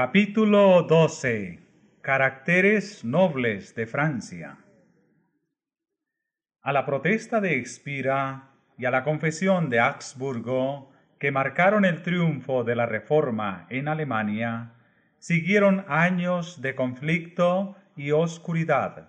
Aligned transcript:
Capítulo 0.00 0.84
12 0.84 1.58
Caracteres 2.02 3.04
nobles 3.04 3.74
de 3.74 3.88
Francia 3.88 4.58
A 6.62 6.72
la 6.72 6.86
protesta 6.86 7.40
de 7.40 7.56
Expira 7.56 8.52
y 8.78 8.84
a 8.84 8.92
la 8.92 9.02
confesión 9.02 9.70
de 9.70 9.80
Augsburgo, 9.80 10.92
que 11.18 11.32
marcaron 11.32 11.84
el 11.84 12.02
triunfo 12.02 12.62
de 12.62 12.76
la 12.76 12.86
Reforma 12.86 13.66
en 13.70 13.88
Alemania, 13.88 14.74
siguieron 15.18 15.84
años 15.88 16.62
de 16.62 16.76
conflicto 16.76 17.74
y 17.96 18.12
oscuridad. 18.12 19.08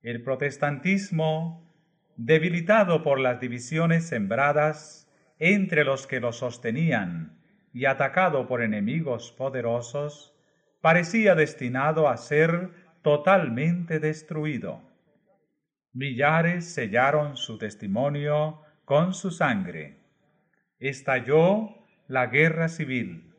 El 0.00 0.22
protestantismo, 0.22 1.70
debilitado 2.16 3.02
por 3.02 3.20
las 3.20 3.40
divisiones 3.40 4.06
sembradas 4.06 5.12
entre 5.38 5.84
los 5.84 6.06
que 6.06 6.20
lo 6.20 6.32
sostenían 6.32 7.41
y 7.72 7.86
atacado 7.86 8.46
por 8.46 8.62
enemigos 8.62 9.32
poderosos, 9.32 10.34
parecía 10.80 11.34
destinado 11.34 12.08
a 12.08 12.16
ser 12.16 12.70
totalmente 13.02 13.98
destruido. 13.98 14.82
Millares 15.92 16.72
sellaron 16.72 17.36
su 17.36 17.58
testimonio 17.58 18.62
con 18.84 19.14
su 19.14 19.30
sangre. 19.30 19.98
Estalló 20.78 21.86
la 22.08 22.26
guerra 22.26 22.68
civil. 22.68 23.32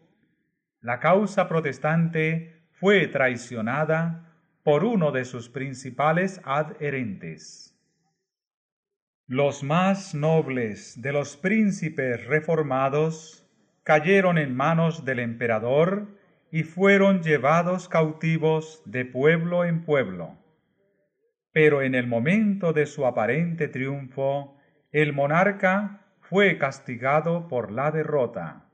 La 0.82 1.00
causa 1.00 1.48
protestante 1.48 2.68
fue 2.72 3.08
traicionada 3.08 4.34
por 4.64 4.84
uno 4.84 5.12
de 5.12 5.26
sus 5.26 5.50
principales 5.50 6.42
adherentes. 6.44 7.76
Los 9.28 9.64
más 9.64 10.14
nobles 10.14 11.02
de 11.02 11.12
los 11.12 11.38
príncipes 11.38 12.26
reformados 12.26 13.43
cayeron 13.84 14.38
en 14.38 14.56
manos 14.56 15.06
del 15.06 15.20
emperador 15.20 16.08
y 16.52 16.64
fueron 16.64 17.22
llevados 17.22 17.90
cautivos 17.90 18.82
de 18.86 19.06
pueblo 19.06 19.66
en 19.66 19.84
pueblo. 19.84 20.38
Pero 21.52 21.82
en 21.82 21.96
el 21.96 22.08
momento 22.08 22.74
de 22.74 22.86
su 22.86 23.06
aparente 23.06 23.68
triunfo, 23.68 24.58
el 24.92 25.14
monarca 25.14 26.02
fue 26.22 26.58
castigado 26.58 27.48
por 27.48 27.72
la 27.72 27.92
derrota. 27.92 28.66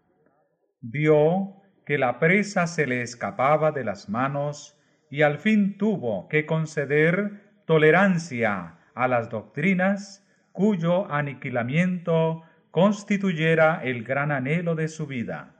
Vio 0.82 1.56
que 1.86 1.98
la 1.98 2.20
presa 2.20 2.68
se 2.68 2.86
le 2.86 3.02
escapaba 3.02 3.72
de 3.72 3.84
las 3.84 4.10
manos 4.10 4.78
y 5.10 5.24
al 5.24 5.40
fin 5.40 5.78
tuvo 5.78 6.28
que 6.28 6.46
conceder 6.46 7.64
tolerancia 7.66 8.78
a 8.94 9.08
las 9.08 9.30
doctrinas 9.30 10.26
cuyo 10.52 11.12
aniquilamiento 11.12 12.44
constituyera 12.72 13.82
el 13.84 14.04
gran 14.04 14.32
anhelo 14.32 14.76
de 14.76 14.88
su 14.88 15.08
vida. 15.08 15.56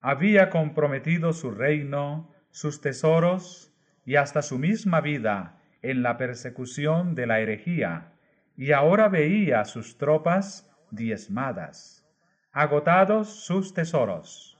Había 0.00 0.50
comprometido 0.50 1.32
su 1.32 1.50
reino, 1.50 2.32
sus 2.50 2.80
tesoros 2.80 3.74
y 4.04 4.16
hasta 4.16 4.42
su 4.42 4.58
misma 4.58 5.00
vida 5.00 5.60
en 5.82 6.02
la 6.02 6.16
persecución 6.16 7.14
de 7.14 7.26
la 7.26 7.40
herejía, 7.40 8.12
y 8.56 8.72
ahora 8.72 9.08
veía 9.08 9.64
sus 9.64 9.98
tropas 9.98 10.72
diezmadas, 10.90 12.08
agotados 12.52 13.44
sus 13.44 13.74
tesoros, 13.74 14.58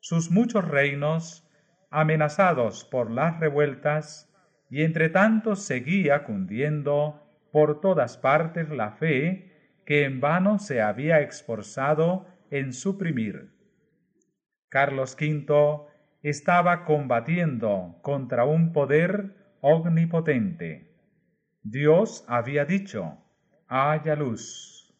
sus 0.00 0.30
muchos 0.30 0.66
reinos 0.66 1.48
amenazados 1.90 2.84
por 2.84 3.10
las 3.10 3.40
revueltas, 3.40 4.30
y 4.68 4.82
entre 4.82 5.08
tanto 5.08 5.56
seguía 5.56 6.24
cundiendo 6.24 7.22
por 7.50 7.80
todas 7.80 8.18
partes 8.18 8.68
la 8.68 8.90
fe 8.90 9.47
que 9.88 10.04
en 10.04 10.20
vano 10.20 10.58
se 10.58 10.82
había 10.82 11.20
esforzado 11.20 12.26
en 12.50 12.74
suprimir. 12.74 13.54
Carlos 14.68 15.16
V 15.18 15.86
estaba 16.22 16.84
combatiendo 16.84 17.98
contra 18.02 18.44
un 18.44 18.74
poder 18.74 19.56
omnipotente. 19.62 20.94
Dios 21.62 22.26
había 22.28 22.66
dicho, 22.66 23.16
haya 23.66 24.14
luz, 24.14 24.94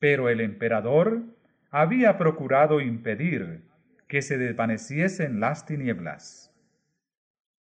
pero 0.00 0.28
el 0.28 0.40
emperador 0.40 1.22
había 1.70 2.18
procurado 2.18 2.80
impedir 2.80 3.68
que 4.08 4.20
se 4.20 4.36
desvaneciesen 4.36 5.38
las 5.38 5.64
tinieblas. 5.64 6.52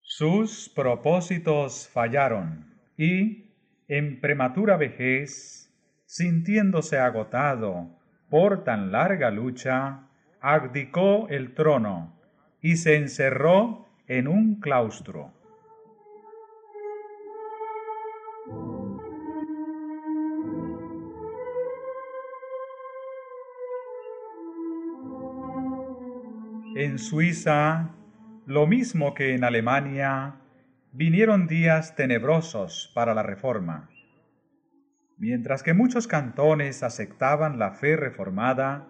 Sus 0.02 0.70
propósitos 0.70 1.88
fallaron 1.88 2.74
y, 2.98 3.54
en 3.88 4.20
prematura 4.20 4.76
vejez, 4.76 5.67
sintiéndose 6.08 6.98
agotado 6.98 7.90
por 8.30 8.64
tan 8.64 8.92
larga 8.94 9.30
lucha, 9.30 10.08
abdicó 10.40 11.28
el 11.28 11.54
trono 11.54 12.18
y 12.62 12.78
se 12.78 12.96
encerró 12.96 13.86
en 14.08 14.30
un 14.30 14.60
claustro. 14.62 15.34
En 26.76 27.00
Suiza, 27.00 27.90
lo 28.46 28.66
mismo 28.66 29.14
que 29.14 29.34
en 29.36 29.44
Alemania, 29.44 30.36
vinieron 30.94 31.48
días 31.48 31.96
tenebrosos 31.96 32.92
para 32.94 33.14
la 33.14 33.24
reforma. 33.24 33.90
Mientras 35.20 35.64
que 35.64 35.74
muchos 35.74 36.06
cantones 36.08 36.84
aceptaban 36.84 37.58
la 37.58 37.72
fe 37.72 37.96
reformada, 37.96 38.88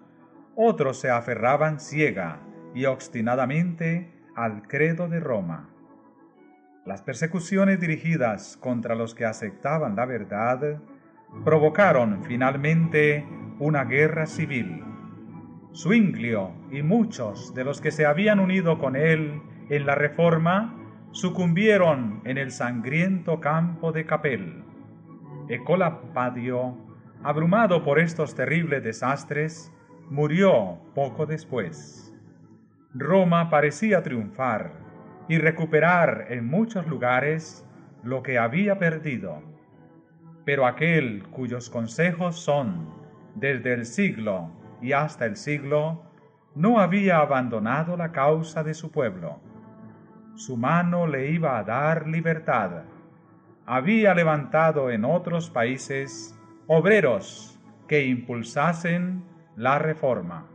otros 0.55 0.99
se 0.99 1.09
aferraban 1.09 1.79
ciega 1.79 2.41
y 2.75 2.83
obstinadamente 2.83 4.11
al 4.35 4.67
credo 4.67 5.07
de 5.07 5.21
Roma. 5.21 5.69
Las 6.85 7.01
persecuciones 7.01 7.79
dirigidas 7.79 8.57
contra 8.57 8.93
los 8.93 9.15
que 9.15 9.23
aceptaban 9.23 9.95
la 9.95 10.05
verdad 10.05 10.81
provocaron 11.45 12.21
finalmente 12.25 13.25
una 13.59 13.85
guerra 13.85 14.25
civil. 14.25 14.83
Zwinglio 15.73 16.51
y 16.71 16.81
muchos 16.81 17.53
de 17.53 17.63
los 17.63 17.79
que 17.79 17.91
se 17.91 18.05
habían 18.05 18.39
unido 18.39 18.79
con 18.79 18.97
él 18.97 19.41
en 19.69 19.85
la 19.85 19.95
reforma 19.95 20.75
sucumbieron 21.11 22.19
en 22.25 22.37
el 22.37 22.51
sangriento 22.51 23.39
campo 23.39 23.93
de 23.93 24.05
Capel. 24.05 24.66
Ecolapadio, 25.49 26.75
abrumado 27.23 27.81
por 27.81 27.99
estos 27.99 28.35
terribles 28.35 28.83
desastres, 28.83 29.71
murió 30.09 30.77
poco 30.93 31.25
después. 31.25 32.13
Roma 32.93 33.49
parecía 33.49 34.03
triunfar 34.03 34.73
y 35.29 35.37
recuperar 35.37 36.25
en 36.29 36.47
muchos 36.47 36.85
lugares 36.87 37.65
lo 38.03 38.23
que 38.23 38.37
había 38.37 38.77
perdido. 38.77 39.41
Pero 40.43 40.67
aquel 40.67 41.23
cuyos 41.31 41.69
consejos 41.69 42.37
son 42.37 42.93
desde 43.35 43.73
el 43.73 43.85
siglo 43.85 44.51
y 44.81 44.91
hasta 44.91 45.25
el 45.25 45.37
siglo, 45.37 46.03
no 46.55 46.81
había 46.81 47.19
abandonado 47.19 47.95
la 47.95 48.11
causa 48.11 48.63
de 48.63 48.73
su 48.73 48.91
pueblo. 48.91 49.39
Su 50.35 50.57
mano 50.57 51.07
le 51.07 51.31
iba 51.31 51.57
a 51.57 51.63
dar 51.63 52.05
libertad 52.05 52.83
había 53.67 54.15
levantado 54.15 54.89
en 54.89 55.03
otros 55.03 55.49
países 55.49 56.33
obreros 56.67 57.59
que 57.85 58.05
impulsasen 58.05 59.25
la 59.57 59.77
reforma. 59.77 60.47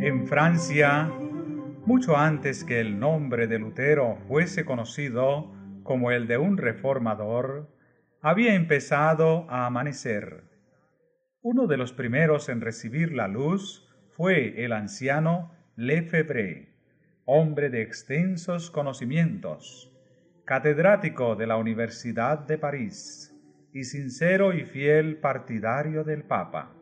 En 0.00 0.26
Francia, 0.26 1.10
mucho 1.84 2.16
antes 2.16 2.64
que 2.64 2.80
el 2.80 2.98
nombre 2.98 3.46
de 3.46 3.58
Lutero 3.58 4.16
fuese 4.28 4.64
conocido 4.64 5.52
como 5.82 6.10
el 6.10 6.26
de 6.26 6.38
un 6.38 6.56
reformador, 6.56 7.71
había 8.24 8.54
empezado 8.54 9.50
a 9.50 9.66
amanecer. 9.66 10.44
Uno 11.42 11.66
de 11.66 11.76
los 11.76 11.92
primeros 11.92 12.48
en 12.48 12.60
recibir 12.60 13.12
la 13.12 13.26
luz 13.26 13.92
fue 14.10 14.64
el 14.64 14.72
anciano 14.72 15.50
Lefebvre, 15.74 16.68
hombre 17.24 17.68
de 17.68 17.82
extensos 17.82 18.70
conocimientos, 18.70 19.92
catedrático 20.44 21.34
de 21.34 21.48
la 21.48 21.56
Universidad 21.56 22.38
de 22.38 22.58
París 22.58 23.34
y 23.72 23.82
sincero 23.84 24.52
y 24.52 24.66
fiel 24.66 25.16
partidario 25.16 26.04
del 26.04 26.22
Papa. 26.22 26.76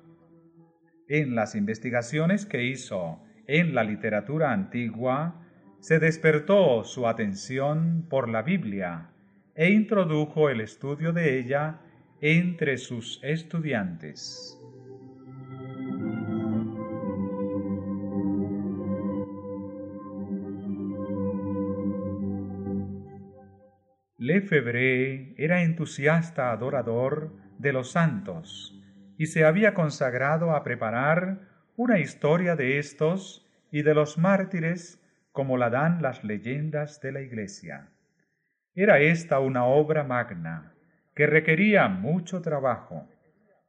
En 1.08 1.34
las 1.34 1.54
investigaciones 1.54 2.44
que 2.44 2.64
hizo 2.64 3.22
en 3.46 3.74
la 3.74 3.82
literatura 3.82 4.52
antigua, 4.52 5.46
se 5.80 5.98
despertó 6.00 6.84
su 6.84 7.08
atención 7.08 8.06
por 8.10 8.28
la 8.28 8.42
Biblia 8.42 9.10
e 9.60 9.68
introdujo 9.68 10.48
el 10.48 10.62
estudio 10.62 11.12
de 11.12 11.38
ella 11.38 11.80
entre 12.22 12.78
sus 12.78 13.20
estudiantes. 13.22 14.58
Lefebvre 24.16 25.34
era 25.36 25.60
entusiasta 25.60 26.52
adorador 26.52 27.30
de 27.58 27.74
los 27.74 27.90
santos 27.90 28.82
y 29.18 29.26
se 29.26 29.44
había 29.44 29.74
consagrado 29.74 30.52
a 30.52 30.64
preparar 30.64 31.66
una 31.76 31.98
historia 31.98 32.56
de 32.56 32.78
estos 32.78 33.46
y 33.70 33.82
de 33.82 33.92
los 33.92 34.16
mártires 34.16 35.06
como 35.32 35.58
la 35.58 35.68
dan 35.68 36.00
las 36.00 36.24
leyendas 36.24 37.02
de 37.02 37.12
la 37.12 37.20
Iglesia. 37.20 37.90
Era 38.74 39.00
esta 39.00 39.40
una 39.40 39.64
obra 39.64 40.04
magna 40.04 40.72
que 41.14 41.26
requería 41.26 41.88
mucho 41.88 42.40
trabajo, 42.40 43.08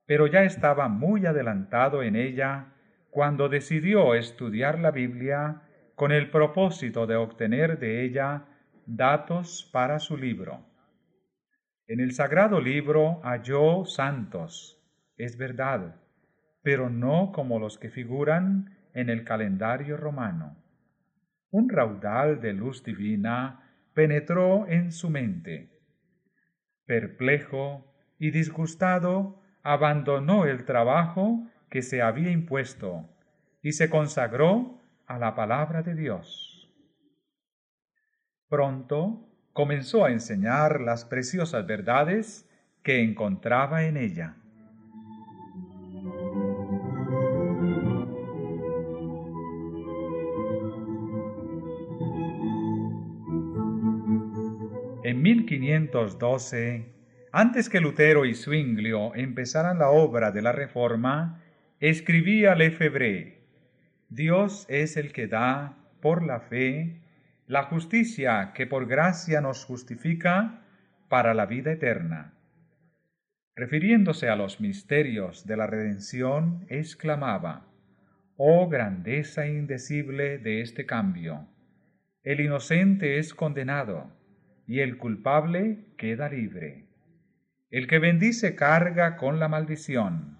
pero 0.05 0.27
ya 0.27 0.43
estaba 0.43 0.87
muy 0.89 1.25
adelantado 1.25 2.03
en 2.03 2.15
ella 2.15 2.73
cuando 3.09 3.49
decidió 3.49 4.13
estudiar 4.13 4.79
la 4.79 4.91
Biblia 4.91 5.63
con 5.95 6.11
el 6.11 6.29
propósito 6.29 7.07
de 7.07 7.15
obtener 7.15 7.79
de 7.79 8.03
ella 8.03 8.45
datos 8.85 9.69
para 9.73 9.99
su 9.99 10.17
libro. 10.17 10.65
En 11.87 11.99
el 11.99 12.13
sagrado 12.13 12.61
libro 12.61 13.21
halló 13.23 13.85
santos, 13.85 14.81
es 15.17 15.37
verdad, 15.37 15.95
pero 16.63 16.89
no 16.89 17.31
como 17.31 17.59
los 17.59 17.77
que 17.77 17.89
figuran 17.89 18.77
en 18.93 19.09
el 19.09 19.23
calendario 19.23 19.97
romano. 19.97 20.55
Un 21.49 21.69
raudal 21.69 22.39
de 22.39 22.53
luz 22.53 22.83
divina 22.83 23.60
penetró 23.93 24.67
en 24.67 24.91
su 24.91 25.09
mente. 25.09 25.69
Perplejo 26.85 27.85
y 28.17 28.31
disgustado, 28.31 29.41
abandonó 29.63 30.45
el 30.45 30.65
trabajo 30.65 31.47
que 31.69 31.81
se 31.81 32.01
había 32.01 32.31
impuesto 32.31 33.09
y 33.61 33.73
se 33.73 33.89
consagró 33.89 34.79
a 35.07 35.17
la 35.17 35.35
palabra 35.35 35.83
de 35.83 35.95
Dios. 35.95 36.69
Pronto 38.49 39.27
comenzó 39.53 40.05
a 40.05 40.11
enseñar 40.11 40.81
las 40.81 41.05
preciosas 41.05 41.65
verdades 41.65 42.49
que 42.83 43.01
encontraba 43.01 43.83
en 43.83 43.97
ella. 43.97 44.35
1512, 55.43 56.85
antes 57.31 57.69
que 57.69 57.79
Lutero 57.79 58.25
y 58.25 58.33
Zwinglio 58.35 59.15
empezaran 59.15 59.79
la 59.79 59.89
obra 59.89 60.31
de 60.31 60.41
la 60.41 60.51
Reforma, 60.51 61.41
escribía 61.79 62.55
Lefebvre, 62.55 63.41
Dios 64.09 64.65
es 64.69 64.97
el 64.97 65.13
que 65.13 65.27
da, 65.27 65.77
por 66.01 66.23
la 66.23 66.41
fe, 66.41 67.01
la 67.47 67.63
justicia 67.63 68.51
que 68.53 68.67
por 68.67 68.85
gracia 68.85 69.41
nos 69.41 69.65
justifica 69.65 70.61
para 71.07 71.33
la 71.33 71.45
vida 71.45 71.71
eterna. 71.71 72.33
Refiriéndose 73.55 74.29
a 74.29 74.35
los 74.35 74.59
misterios 74.59 75.45
de 75.47 75.57
la 75.57 75.67
redención, 75.67 76.65
exclamaba, 76.69 77.67
Oh 78.35 78.67
grandeza 78.69 79.47
indecible 79.47 80.37
de 80.37 80.61
este 80.61 80.85
cambio. 80.85 81.47
El 82.23 82.41
inocente 82.41 83.17
es 83.17 83.33
condenado 83.33 84.20
y 84.71 84.79
el 84.79 84.97
culpable 84.97 85.83
queda 85.97 86.29
libre. 86.29 86.85
El 87.71 87.87
que 87.87 87.99
bendice 87.99 88.55
carga 88.55 89.17
con 89.17 89.37
la 89.37 89.49
maldición 89.49 90.39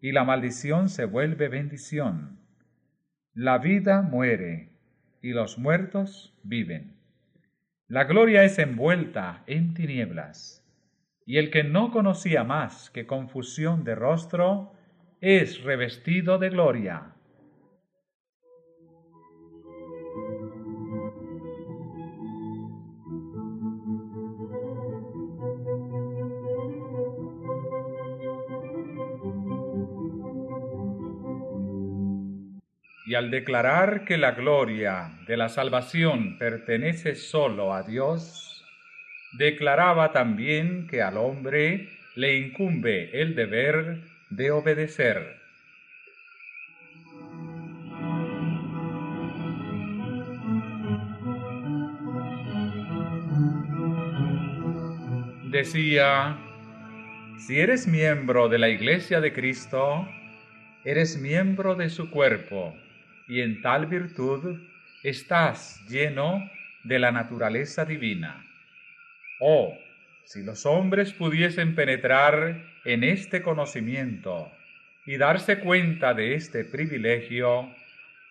y 0.00 0.12
la 0.12 0.24
maldición 0.24 0.88
se 0.88 1.04
vuelve 1.04 1.48
bendición. 1.48 2.40
La 3.34 3.58
vida 3.58 4.00
muere 4.00 4.70
y 5.20 5.34
los 5.34 5.58
muertos 5.58 6.34
viven. 6.42 6.96
La 7.88 8.04
gloria 8.04 8.42
es 8.42 8.58
envuelta 8.58 9.44
en 9.46 9.74
tinieblas, 9.74 10.66
y 11.26 11.36
el 11.36 11.50
que 11.50 11.62
no 11.62 11.90
conocía 11.90 12.44
más 12.44 12.88
que 12.88 13.04
confusión 13.04 13.84
de 13.84 13.96
rostro 13.96 14.72
es 15.20 15.62
revestido 15.62 16.38
de 16.38 16.48
gloria. 16.48 17.12
Y 33.08 33.14
al 33.14 33.30
declarar 33.30 34.04
que 34.04 34.18
la 34.18 34.32
gloria 34.32 35.12
de 35.26 35.38
la 35.38 35.48
salvación 35.48 36.36
pertenece 36.36 37.14
solo 37.14 37.72
a 37.72 37.82
Dios, 37.82 38.66
declaraba 39.32 40.12
también 40.12 40.86
que 40.86 41.00
al 41.00 41.16
hombre 41.16 41.88
le 42.16 42.36
incumbe 42.36 43.18
el 43.18 43.34
deber 43.34 44.02
de 44.28 44.50
obedecer. 44.50 45.40
Decía, 55.50 56.36
si 57.38 57.58
eres 57.58 57.88
miembro 57.88 58.50
de 58.50 58.58
la 58.58 58.68
Iglesia 58.68 59.22
de 59.22 59.32
Cristo, 59.32 60.06
eres 60.84 61.18
miembro 61.18 61.74
de 61.74 61.88
su 61.88 62.10
cuerpo 62.10 62.76
y 63.28 63.42
en 63.42 63.60
tal 63.60 63.86
virtud 63.86 64.58
estás 65.02 65.84
lleno 65.88 66.50
de 66.82 66.98
la 66.98 67.12
naturaleza 67.12 67.84
divina. 67.84 68.44
Oh, 69.40 69.76
si 70.24 70.42
los 70.42 70.66
hombres 70.66 71.12
pudiesen 71.12 71.74
penetrar 71.74 72.64
en 72.84 73.04
este 73.04 73.42
conocimiento 73.42 74.50
y 75.06 75.16
darse 75.16 75.60
cuenta 75.60 76.14
de 76.14 76.34
este 76.34 76.64
privilegio, 76.64 77.72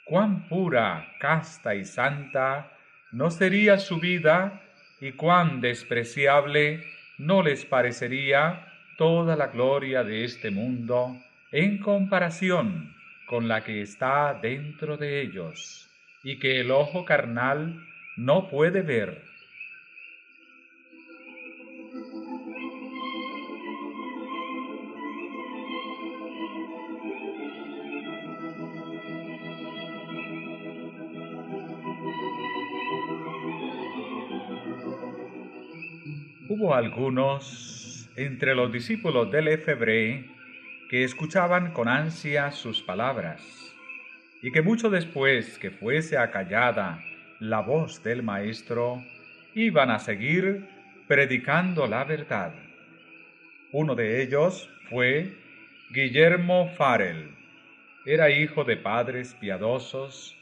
cuán 0.04 0.48
pura, 0.48 1.14
casta 1.20 1.76
y 1.76 1.86
santa 1.86 2.72
no 3.12 3.30
sería 3.30 3.78
su 3.78 4.00
vida 4.00 4.62
y 5.00 5.12
cuán 5.12 5.62
despreciable 5.62 6.84
no 7.18 7.44
les 7.44 7.66
parecería 7.66 8.68
toda 8.98 9.36
la 9.36 9.48
gloria 9.48 10.04
de 10.04 10.24
este 10.24 10.52
mundo 10.52 11.18
en 11.52 11.78
comparación 11.78 12.97
con 13.28 13.48
la 13.50 13.64
que 13.64 13.82
está 13.82 14.40
dentro 14.42 14.98
de 14.98 15.22
ellos 15.22 15.90
y 16.24 16.40
que 16.40 16.62
el 16.62 16.72
ojo 16.72 17.04
carnal 17.06 17.86
no 18.16 18.50
puede 18.50 18.82
ver. 18.82 19.22
Hubo 36.50 36.74
algunos 36.74 38.10
entre 38.16 38.56
los 38.56 38.72
discípulos 38.72 39.30
del 39.30 39.50
Efebre 39.50 40.37
que 40.90 41.04
escuchaban 41.04 41.74
con 41.74 41.90
ansia 41.90 42.52
sus 42.52 42.82
palabras, 42.82 43.42
y 44.42 44.52
que 44.52 44.62
mucho 44.62 44.90
después 44.90 45.58
que 45.58 45.70
fuese 45.70 46.18
acallada 46.18 47.04
la 47.40 47.60
voz 47.60 48.04
del 48.04 48.24
Maestro, 48.24 49.04
iban 49.54 49.92
a 49.92 50.00
seguir 50.00 50.66
predicando 51.08 51.88
la 51.88 52.06
verdad. 52.06 52.54
Uno 53.74 53.96
de 53.96 54.22
ellos 54.22 54.70
fue 54.90 55.36
Guillermo 55.90 56.70
Farel. 56.78 57.32
Era 58.06 58.30
hijo 58.30 58.64
de 58.64 58.78
padres 58.78 59.34
piadosos 59.34 60.38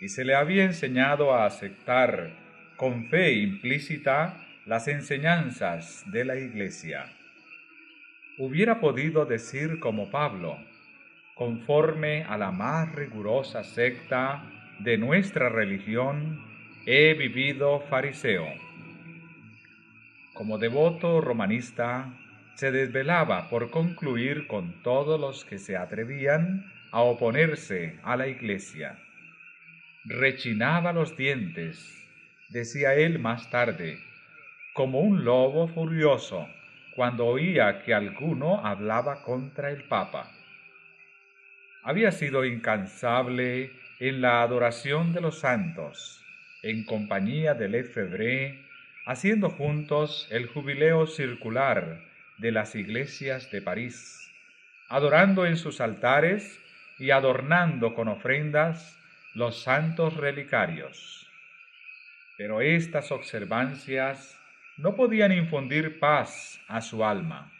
y 0.00 0.08
se 0.08 0.24
le 0.24 0.34
había 0.34 0.64
enseñado 0.64 1.34
a 1.34 1.44
aceptar 1.44 2.30
con 2.76 3.10
fe 3.10 3.34
implícita 3.34 4.46
las 4.64 4.88
enseñanzas 4.88 6.04
de 6.10 6.24
la 6.24 6.36
Iglesia 6.36 7.12
hubiera 8.40 8.80
podido 8.80 9.26
decir 9.26 9.80
como 9.80 10.10
Pablo, 10.10 10.56
conforme 11.34 12.24
a 12.24 12.38
la 12.38 12.50
más 12.50 12.90
rigurosa 12.94 13.62
secta 13.62 14.50
de 14.78 14.96
nuestra 14.96 15.50
religión, 15.50 16.42
he 16.86 17.12
vivido 17.12 17.80
fariseo. 17.80 18.46
Como 20.32 20.56
devoto 20.56 21.20
romanista, 21.20 22.14
se 22.54 22.72
desvelaba 22.72 23.50
por 23.50 23.70
concluir 23.70 24.46
con 24.46 24.82
todos 24.82 25.20
los 25.20 25.44
que 25.44 25.58
se 25.58 25.76
atrevían 25.76 26.64
a 26.92 27.02
oponerse 27.02 27.98
a 28.02 28.16
la 28.16 28.26
iglesia. 28.26 28.98
Rechinaba 30.06 30.94
los 30.94 31.14
dientes, 31.14 31.94
decía 32.48 32.94
él 32.94 33.18
más 33.18 33.50
tarde, 33.50 33.98
como 34.72 35.00
un 35.00 35.26
lobo 35.26 35.68
furioso 35.68 36.48
cuando 36.94 37.26
oía 37.26 37.82
que 37.82 37.94
alguno 37.94 38.64
hablaba 38.64 39.22
contra 39.22 39.70
el 39.70 39.84
Papa. 39.84 40.30
Había 41.82 42.12
sido 42.12 42.44
incansable 42.44 43.72
en 44.00 44.20
la 44.20 44.42
adoración 44.42 45.12
de 45.12 45.20
los 45.20 45.38
santos, 45.38 46.24
en 46.62 46.84
compañía 46.84 47.54
de 47.54 47.68
Lefebvre, 47.68 48.64
haciendo 49.06 49.50
juntos 49.50 50.28
el 50.30 50.46
jubileo 50.46 51.06
circular 51.06 52.00
de 52.38 52.52
las 52.52 52.74
iglesias 52.74 53.50
de 53.50 53.62
París, 53.62 54.30
adorando 54.88 55.46
en 55.46 55.56
sus 55.56 55.80
altares 55.80 56.60
y 56.98 57.10
adornando 57.10 57.94
con 57.94 58.08
ofrendas 58.08 58.98
los 59.34 59.62
santos 59.62 60.16
relicarios. 60.16 61.28
Pero 62.36 62.62
estas 62.62 63.12
observancias 63.12 64.39
no 64.80 64.96
podían 64.96 65.30
infundir 65.30 65.98
paz 65.98 66.58
a 66.66 66.80
su 66.80 67.04
alma. 67.04 67.52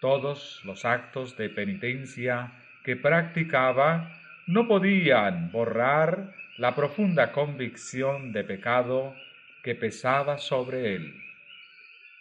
Todos 0.00 0.60
los 0.64 0.84
actos 0.84 1.36
de 1.38 1.48
penitencia 1.48 2.52
que 2.84 2.96
practicaba 2.96 4.12
no 4.46 4.68
podían 4.68 5.50
borrar 5.50 6.34
la 6.58 6.74
profunda 6.74 7.32
convicción 7.32 8.32
de 8.32 8.44
pecado 8.44 9.14
que 9.62 9.74
pesaba 9.74 10.36
sobre 10.36 10.94
él. 10.96 11.14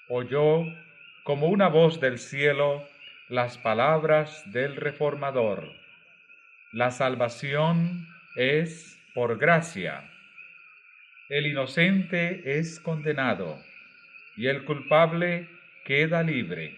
Oyó 0.07 0.63
como 1.23 1.47
una 1.47 1.67
voz 1.67 1.99
del 1.99 2.17
cielo 2.17 2.87
las 3.27 3.57
palabras 3.57 4.41
del 4.53 4.77
reformador. 4.77 5.69
La 6.71 6.91
salvación 6.91 8.07
es 8.37 8.97
por 9.13 9.37
gracia. 9.37 10.09
El 11.27 11.45
inocente 11.45 12.57
es 12.57 12.79
condenado 12.79 13.66
y 14.37 14.47
el 14.47 14.63
culpable 14.63 15.49
queda 15.83 16.23
libre. 16.23 16.77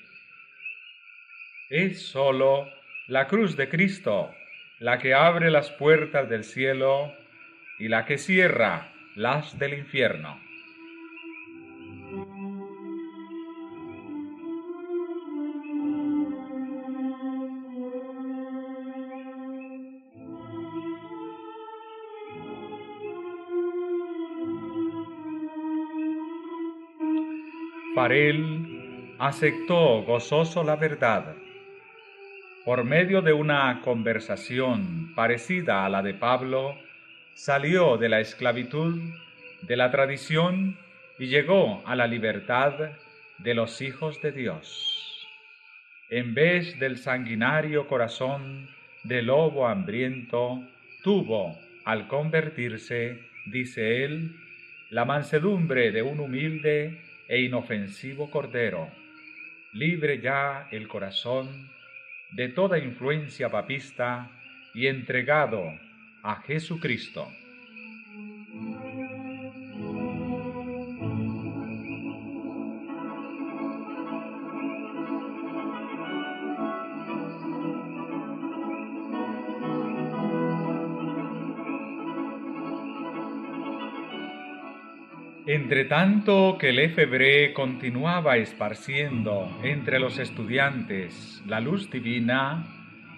Es 1.69 2.07
sólo 2.07 2.67
la 3.07 3.27
cruz 3.27 3.55
de 3.55 3.69
Cristo 3.69 4.33
la 4.79 4.97
que 4.97 5.13
abre 5.13 5.51
las 5.51 5.69
puertas 5.71 6.29
del 6.29 6.43
cielo 6.45 7.13
y 7.77 7.89
la 7.89 8.05
que 8.05 8.17
cierra 8.17 8.93
las 9.15 9.59
del 9.59 9.73
infierno. 9.73 10.39
Farel 27.99 29.13
aceptó 29.19 30.03
gozoso 30.03 30.63
la 30.63 30.77
verdad 30.77 31.35
por 32.63 32.85
medio 32.85 33.21
de 33.21 33.33
una 33.33 33.81
conversación 33.83 35.13
parecida 35.15 35.85
a 35.85 35.89
la 35.89 36.01
de 36.01 36.13
Pablo, 36.13 36.77
salió 37.33 37.97
de 37.97 38.07
la 38.07 38.21
esclavitud, 38.21 39.01
de 39.63 39.75
la 39.75 39.91
tradición 39.91 40.77
y 41.17 41.27
llegó 41.27 41.83
a 41.85 41.97
la 41.97 42.07
libertad 42.07 42.91
de 43.37 43.53
los 43.53 43.81
hijos 43.81 44.21
de 44.21 44.31
Dios. 44.31 45.27
En 46.09 46.33
vez 46.33 46.79
del 46.79 46.99
sanguinario 46.99 47.85
corazón 47.85 48.69
de 49.03 49.23
lobo 49.23 49.67
hambriento, 49.67 50.63
tuvo, 51.03 51.59
al 51.83 52.07
convertirse, 52.07 53.19
dice 53.47 54.05
él, 54.05 54.37
la 54.89 55.03
mansedumbre 55.03 55.91
de 55.91 56.01
un 56.01 56.21
humilde 56.21 57.08
e 57.29 57.43
inofensivo 57.43 58.29
cordero. 58.29 58.89
Libre 59.71 60.19
ya 60.19 60.67
el 60.71 60.87
corazón 60.87 61.69
de 62.31 62.49
toda 62.49 62.79
influencia 62.79 63.49
papista 63.49 64.31
y 64.73 64.87
entregado 64.87 65.63
a 66.23 66.41
Jesucristo. 66.41 67.27
Entre 85.69 85.85
tanto 85.85 86.57
que 86.59 86.73
Lefebvre 86.73 87.53
continuaba 87.53 88.37
esparciendo 88.37 89.55
entre 89.61 89.99
los 89.99 90.17
estudiantes 90.17 91.43
la 91.45 91.59
luz 91.59 91.91
divina, 91.91 92.65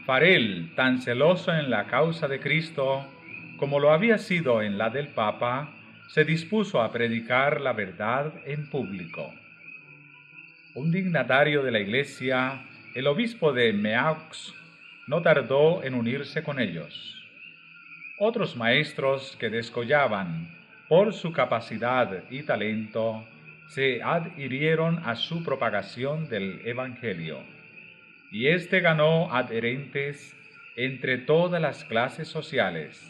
Farel, 0.05 0.73
tan 0.75 1.01
celoso 1.01 1.53
en 1.53 1.69
la 1.69 1.87
causa 1.87 2.27
de 2.27 2.41
Cristo 2.41 3.07
como 3.55 3.79
lo 3.79 3.93
había 3.93 4.17
sido 4.17 4.61
en 4.61 4.77
la 4.77 4.89
del 4.89 5.07
Papa, 5.07 5.71
se 6.09 6.25
dispuso 6.25 6.81
a 6.81 6.91
predicar 6.91 7.61
la 7.61 7.71
verdad 7.71 8.33
en 8.45 8.69
público. 8.69 9.33
Un 10.75 10.91
dignatario 10.91 11.63
de 11.63 11.71
la 11.71 11.79
Iglesia, 11.79 12.65
el 12.95 13.07
obispo 13.07 13.53
de 13.53 13.71
Meaux, 13.71 14.53
no 15.07 15.21
tardó 15.21 15.83
en 15.83 15.93
unirse 15.93 16.43
con 16.43 16.59
ellos. 16.59 17.17
Otros 18.19 18.57
maestros 18.57 19.37
que 19.39 19.49
descollaban 19.49 20.60
por 20.91 21.13
su 21.13 21.31
capacidad 21.31 22.25
y 22.29 22.43
talento, 22.43 23.25
se 23.67 24.03
adhirieron 24.03 25.01
a 25.05 25.15
su 25.15 25.41
propagación 25.41 26.27
del 26.27 26.67
Evangelio. 26.67 27.45
Y 28.29 28.47
éste 28.47 28.81
ganó 28.81 29.33
adherentes 29.33 30.35
entre 30.75 31.17
todas 31.17 31.61
las 31.61 31.85
clases 31.85 32.27
sociales, 32.27 33.01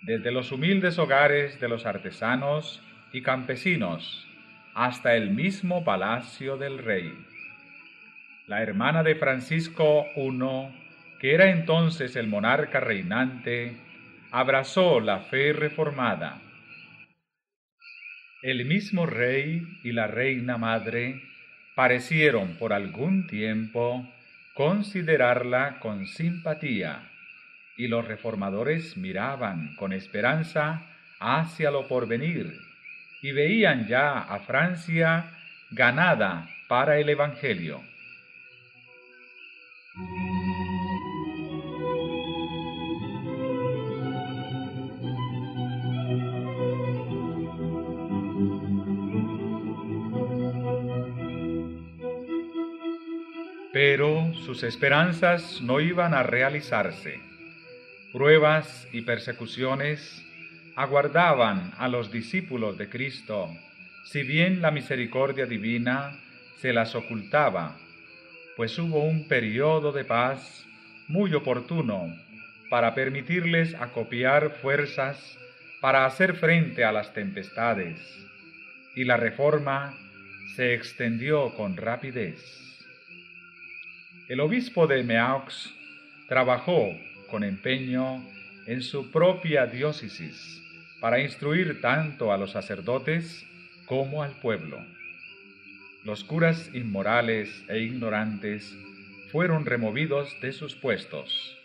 desde 0.00 0.32
los 0.32 0.50
humildes 0.50 0.98
hogares 0.98 1.60
de 1.60 1.68
los 1.68 1.84
artesanos 1.84 2.82
y 3.12 3.20
campesinos 3.20 4.26
hasta 4.72 5.14
el 5.14 5.28
mismo 5.28 5.84
palacio 5.84 6.56
del 6.56 6.78
rey. 6.78 7.12
La 8.46 8.62
hermana 8.62 9.02
de 9.02 9.14
Francisco 9.16 10.06
I, 10.16 11.18
que 11.20 11.34
era 11.34 11.50
entonces 11.50 12.16
el 12.16 12.28
monarca 12.28 12.80
reinante, 12.80 13.76
abrazó 14.30 15.00
la 15.00 15.20
fe 15.20 15.52
reformada 15.52 16.40
el 18.44 18.66
mismo 18.66 19.06
rey 19.06 19.66
y 19.82 19.92
la 19.92 20.06
reina 20.06 20.58
madre 20.58 21.22
parecieron 21.74 22.58
por 22.58 22.74
algún 22.74 23.26
tiempo 23.26 24.06
considerarla 24.52 25.80
con 25.80 26.06
simpatía, 26.06 27.10
y 27.78 27.88
los 27.88 28.06
reformadores 28.06 28.98
miraban 28.98 29.74
con 29.76 29.94
esperanza 29.94 30.82
hacia 31.20 31.70
lo 31.70 31.88
porvenir 31.88 32.52
y 33.22 33.32
veían 33.32 33.88
ya 33.88 34.18
a 34.18 34.38
Francia 34.40 35.24
ganada 35.70 36.46
para 36.68 36.98
el 36.98 37.08
Evangelio. 37.08 37.80
Sus 54.44 54.62
esperanzas 54.62 55.62
no 55.62 55.80
iban 55.80 56.12
a 56.12 56.22
realizarse. 56.22 57.18
Pruebas 58.12 58.86
y 58.92 59.00
persecuciones 59.00 60.22
aguardaban 60.76 61.72
a 61.78 61.88
los 61.88 62.12
discípulos 62.12 62.76
de 62.76 62.90
Cristo, 62.90 63.48
si 64.04 64.22
bien 64.22 64.60
la 64.60 64.70
misericordia 64.70 65.46
divina 65.46 66.20
se 66.58 66.74
las 66.74 66.94
ocultaba, 66.94 67.78
pues 68.56 68.78
hubo 68.78 69.02
un 69.02 69.28
periodo 69.28 69.92
de 69.92 70.04
paz 70.04 70.66
muy 71.08 71.32
oportuno 71.32 72.14
para 72.68 72.94
permitirles 72.94 73.74
acopiar 73.74 74.58
fuerzas 74.60 75.38
para 75.80 76.04
hacer 76.04 76.34
frente 76.34 76.84
a 76.84 76.92
las 76.92 77.14
tempestades, 77.14 77.98
y 78.94 79.04
la 79.04 79.16
reforma 79.16 79.94
se 80.54 80.74
extendió 80.74 81.54
con 81.54 81.76
rapidez. 81.76 82.63
El 84.26 84.40
obispo 84.40 84.86
de 84.86 85.02
Meaux 85.02 85.70
trabajó 86.28 86.88
con 87.30 87.44
empeño 87.44 88.24
en 88.66 88.80
su 88.80 89.10
propia 89.10 89.66
diócesis 89.66 90.62
para 91.02 91.20
instruir 91.20 91.82
tanto 91.82 92.32
a 92.32 92.38
los 92.38 92.52
sacerdotes 92.52 93.46
como 93.84 94.22
al 94.22 94.32
pueblo. 94.40 94.78
Los 96.04 96.24
curas 96.24 96.70
inmorales 96.74 97.50
e 97.68 97.80
ignorantes 97.80 98.74
fueron 99.30 99.66
removidos 99.66 100.34
de 100.40 100.52
sus 100.52 100.74
puestos 100.74 101.58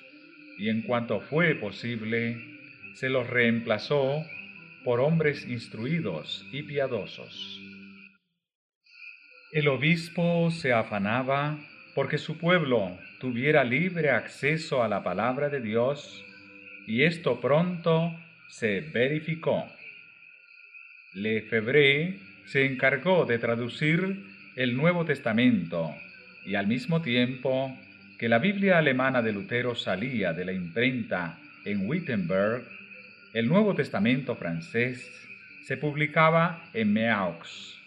y 0.57 0.67
en 0.67 0.81
cuanto 0.81 1.21
fue 1.21 1.55
posible, 1.55 2.59
se 2.95 3.07
los 3.07 3.25
reemplazó 3.29 4.25
por 4.83 4.99
hombres 4.99 5.47
instruidos 5.47 6.45
y 6.51 6.63
piadosos. 6.63 7.61
El 9.53 9.69
obispo 9.69 10.51
se 10.51 10.73
afanaba 10.73 11.57
porque 11.95 12.17
su 12.17 12.37
pueblo 12.37 12.97
tuviera 13.19 13.63
libre 13.63 14.09
acceso 14.11 14.83
a 14.83 14.87
la 14.87 15.03
palabra 15.03 15.49
de 15.49 15.61
Dios, 15.61 16.25
y 16.87 17.03
esto 17.03 17.39
pronto 17.39 18.15
se 18.47 18.81
verificó. 18.81 19.65
Lefebvre 21.13 22.19
se 22.45 22.65
encargó 22.65 23.25
de 23.25 23.39
traducir 23.39 24.25
el 24.55 24.75
Nuevo 24.75 25.05
Testamento 25.05 25.95
y 26.45 26.55
al 26.55 26.67
mismo 26.67 27.01
tiempo 27.01 27.77
que 28.17 28.27
la 28.27 28.39
Biblia 28.39 28.77
alemana 28.77 29.21
de 29.21 29.31
Lutero 29.31 29.75
salía 29.75 30.33
de 30.33 30.45
la 30.45 30.51
imprenta 30.51 31.39
en 31.63 31.87
Wittenberg, 31.87 32.63
el 33.33 33.47
Nuevo 33.47 33.75
Testamento 33.75 34.35
francés 34.35 35.09
se 35.63 35.77
publicaba 35.77 36.63
en 36.73 36.91
Meaux. 36.91 37.78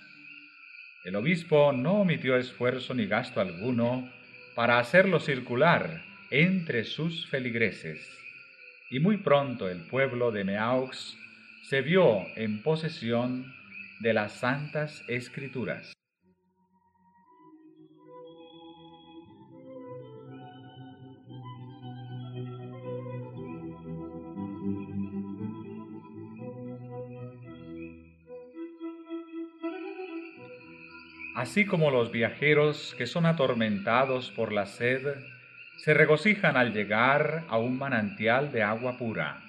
El 1.04 1.16
obispo 1.16 1.72
no 1.72 1.94
omitió 1.94 2.36
esfuerzo 2.36 2.94
ni 2.94 3.06
gasto 3.06 3.40
alguno 3.40 4.08
para 4.54 4.78
hacerlo 4.78 5.18
circular 5.18 6.04
entre 6.30 6.84
sus 6.84 7.26
feligreses, 7.26 8.08
y 8.88 9.00
muy 9.00 9.16
pronto 9.16 9.68
el 9.68 9.80
pueblo 9.88 10.30
de 10.30 10.44
Meaux 10.44 11.18
se 11.64 11.80
vio 11.80 12.20
en 12.36 12.62
posesión 12.62 13.52
de 13.98 14.12
las 14.12 14.32
Santas 14.32 15.02
Escrituras. 15.08 15.92
Así 31.34 31.64
como 31.64 31.90
los 31.90 32.12
viajeros 32.12 32.94
que 32.98 33.06
son 33.06 33.24
atormentados 33.24 34.30
por 34.30 34.52
la 34.52 34.66
sed 34.66 35.14
se 35.76 35.94
regocijan 35.94 36.56
al 36.56 36.74
llegar 36.74 37.44
a 37.48 37.56
un 37.56 37.78
manantial 37.78 38.52
de 38.52 38.62
agua 38.62 38.98
pura, 38.98 39.40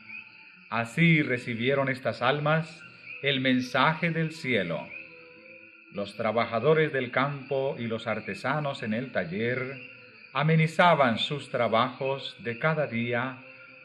así 0.69 1.21
recibieron 1.21 1.89
estas 1.89 2.21
almas 2.21 2.81
el 3.21 3.41
mensaje 3.41 4.11
del 4.11 4.31
cielo. 4.31 4.87
Los 5.93 6.15
trabajadores 6.15 6.91
del 6.91 7.11
campo 7.11 7.75
y 7.77 7.87
los 7.87 8.07
artesanos 8.07 8.81
en 8.81 8.93
el 8.93 9.11
taller 9.11 9.77
amenizaban 10.33 11.19
sus 11.19 11.49
trabajos 11.51 12.35
de 12.39 12.57
cada 12.57 12.87
día 12.87 13.37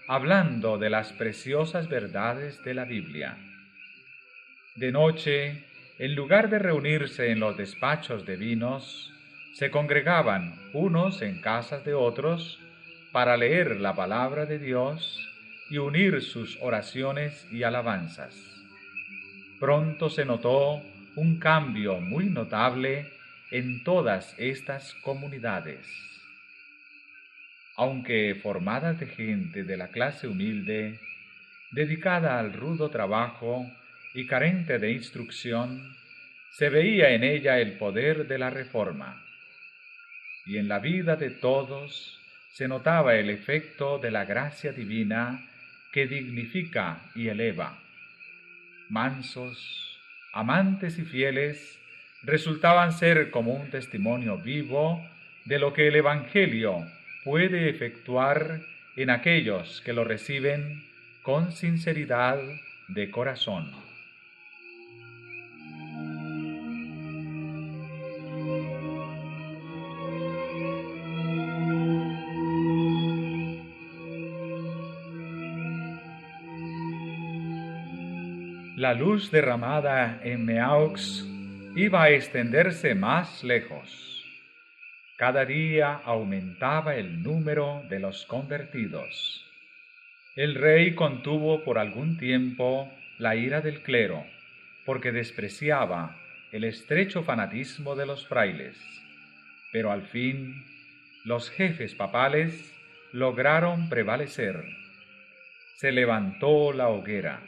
hablando 0.09 0.78
de 0.78 0.88
las 0.88 1.12
preciosas 1.12 1.88
verdades 1.88 2.64
de 2.64 2.75
la 2.75 2.85
Biblia. 2.85 3.37
De 4.75 4.90
noche, 4.90 5.68
en 5.99 6.14
lugar 6.14 6.49
de 6.49 6.61
reunirse 6.61 7.31
en 7.33 7.40
los 7.40 7.57
despachos 7.57 8.25
de 8.25 8.37
vinos, 8.37 9.12
se 9.55 9.71
congregaban 9.73 10.55
unos 10.73 11.23
en 11.23 11.40
casas 11.40 11.85
de 11.85 11.95
otros 11.95 12.61
para 13.11 13.37
leer 13.37 13.81
la 13.81 13.97
palabra 13.97 14.47
de 14.47 14.61
Dios 14.61 15.19
y 15.71 15.78
unir 15.78 16.23
sus 16.23 16.57
oraciones 16.61 17.49
y 17.50 17.64
alabanzas. 17.64 18.35
Pronto 19.59 20.09
se 20.09 20.25
notó 20.25 20.81
un 21.17 21.40
cambio 21.40 22.00
muy 22.00 22.26
notable 22.26 23.11
en 23.50 23.83
todas 23.83 24.38
estas 24.38 24.95
comunidades. 25.02 25.85
Aunque 27.76 28.38
formadas 28.40 29.00
de 29.00 29.07
gente 29.07 29.64
de 29.64 29.76
la 29.76 29.88
clase 29.88 30.28
humilde, 30.28 31.00
dedicada 31.73 32.38
al 32.38 32.52
rudo 32.52 32.88
trabajo 32.90 33.67
y 34.19 34.27
carente 34.27 34.81
de 34.81 34.91
instrucción, 34.91 35.95
se 36.51 36.71
veía 36.71 37.11
en 37.11 37.23
ella 37.23 37.61
el 37.61 37.79
poder 37.79 38.27
de 38.27 38.37
la 38.37 38.51
reforma. 38.51 39.25
Y 40.45 40.57
en 40.59 40.66
la 40.66 40.81
vida 40.81 41.14
de 41.14 41.31
todos 41.31 42.19
se 42.51 42.66
notaba 42.66 43.14
el 43.14 43.31
efecto 43.31 44.01
de 44.01 44.11
la 44.11 44.25
gracia 44.25 44.73
divina 44.73 45.49
que 45.92 46.09
dignifica 46.09 47.01
y 47.14 47.29
eleva. 47.29 47.79
Mansos, 48.88 50.01
amantes 50.33 50.99
y 50.99 51.05
fieles 51.05 51.79
resultaban 52.25 52.90
ser 52.90 53.31
como 53.31 53.53
un 53.53 53.71
testimonio 53.71 54.38
vivo 54.38 55.01
de 55.45 55.61
lo 55.61 55.73
que 55.73 55.87
el 55.87 55.95
Evangelio 55.95 56.85
puede 57.23 57.69
efectuar 57.69 58.62
en 58.97 59.11
aquellos 59.11 59.81
que 59.83 59.92
lo 59.92 60.03
reciben 60.03 60.85
con 61.23 61.53
sinceridad 61.53 62.40
de 62.88 63.12
corazón. 63.12 63.88
La 78.79 78.95
luz 78.95 79.33
derramada 79.33 80.21
en 80.23 80.45
Meaux 80.45 81.27
iba 81.75 82.05
a 82.05 82.11
extenderse 82.11 82.95
más 82.95 83.43
lejos. 83.43 84.25
Cada 85.17 85.45
día 85.45 85.95
aumentaba 86.05 86.95
el 86.95 87.25
número 87.25 87.83
de 87.91 87.99
los 87.99 88.25
convertidos. 88.27 89.45
El 90.37 90.55
rey 90.55 90.95
contuvo 90.95 91.64
por 91.64 91.77
algún 91.77 92.19
tiempo 92.19 92.88
la 93.19 93.35
ira 93.35 93.62
del 93.62 93.83
clero, 93.83 94.25
porque 94.87 95.11
despreciaba 95.11 96.17
el 96.53 96.62
estrecho 96.62 97.25
fanatismo 97.25 97.97
de 97.97 98.07
los 98.07 98.29
frailes. 98.29 98.81
Pero 99.73 99.91
al 99.91 100.03
fin 100.03 100.64
los 101.25 101.51
jefes 101.51 101.97
papales 101.97 102.73
lograron 103.11 103.88
prevalecer. 103.88 104.62
Se 105.75 105.91
levantó 105.91 106.73
la 106.73 106.91
hoguera 106.91 107.41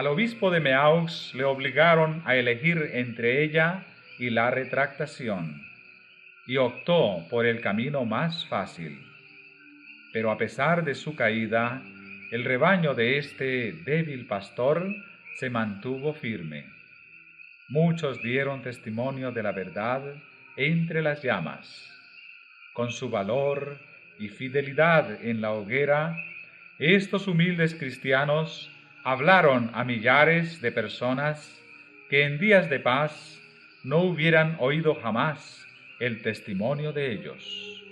al 0.00 0.06
obispo 0.06 0.50
de 0.50 0.60
Meaux 0.60 1.34
le 1.34 1.44
obligaron 1.44 2.22
a 2.24 2.34
elegir 2.34 2.92
entre 2.94 3.44
ella 3.44 3.84
y 4.18 4.30
la 4.30 4.50
retractación, 4.50 5.60
y 6.46 6.56
optó 6.56 7.26
por 7.28 7.44
el 7.44 7.60
camino 7.60 8.06
más 8.06 8.46
fácil. 8.46 8.98
Pero 10.14 10.30
a 10.30 10.38
pesar 10.38 10.84
de 10.84 10.94
su 10.94 11.14
caída, 11.14 11.82
el 12.30 12.46
rebaño 12.46 12.94
de 12.94 13.18
este 13.18 13.72
débil 13.84 14.26
pastor 14.26 14.90
se 15.36 15.50
mantuvo 15.50 16.14
firme. 16.14 16.64
Muchos 17.68 18.22
dieron 18.22 18.62
testimonio 18.62 19.32
de 19.32 19.42
la 19.42 19.52
verdad 19.52 20.00
entre 20.56 21.02
las 21.02 21.22
llamas. 21.22 21.92
Con 22.72 22.90
su 22.90 23.10
valor 23.10 23.76
y 24.18 24.30
fidelidad 24.30 25.22
en 25.22 25.42
la 25.42 25.50
hoguera, 25.50 26.16
estos 26.78 27.28
humildes 27.28 27.74
cristianos 27.74 28.74
hablaron 29.04 29.70
a 29.74 29.84
millares 29.84 30.60
de 30.60 30.72
personas 30.72 31.58
que 32.08 32.24
en 32.24 32.38
días 32.38 32.68
de 32.68 32.80
paz 32.80 33.40
no 33.82 33.98
hubieran 33.98 34.56
oído 34.58 34.94
jamás 34.94 35.66
el 36.00 36.22
testimonio 36.22 36.92
de 36.92 37.12
ellos. 37.12 37.82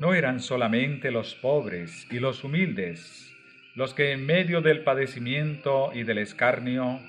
No 0.00 0.12
eran 0.12 0.40
solamente 0.40 1.10
los 1.10 1.34
pobres 1.34 2.06
y 2.10 2.18
los 2.18 2.44
humildes 2.44 3.30
los 3.74 3.92
que 3.92 4.12
en 4.12 4.24
medio 4.24 4.60
del 4.60 4.84
padecimiento 4.84 5.90
y 5.92 6.04
del 6.04 6.18
escarnio 6.18 7.00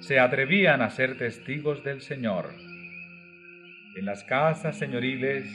se 0.00 0.20
atrevían 0.20 0.80
a 0.80 0.90
ser 0.90 1.18
testigos 1.18 1.82
del 1.82 2.00
Señor 2.00 2.71
en 3.94 4.06
las 4.06 4.24
casas 4.24 4.78
señoriles, 4.78 5.46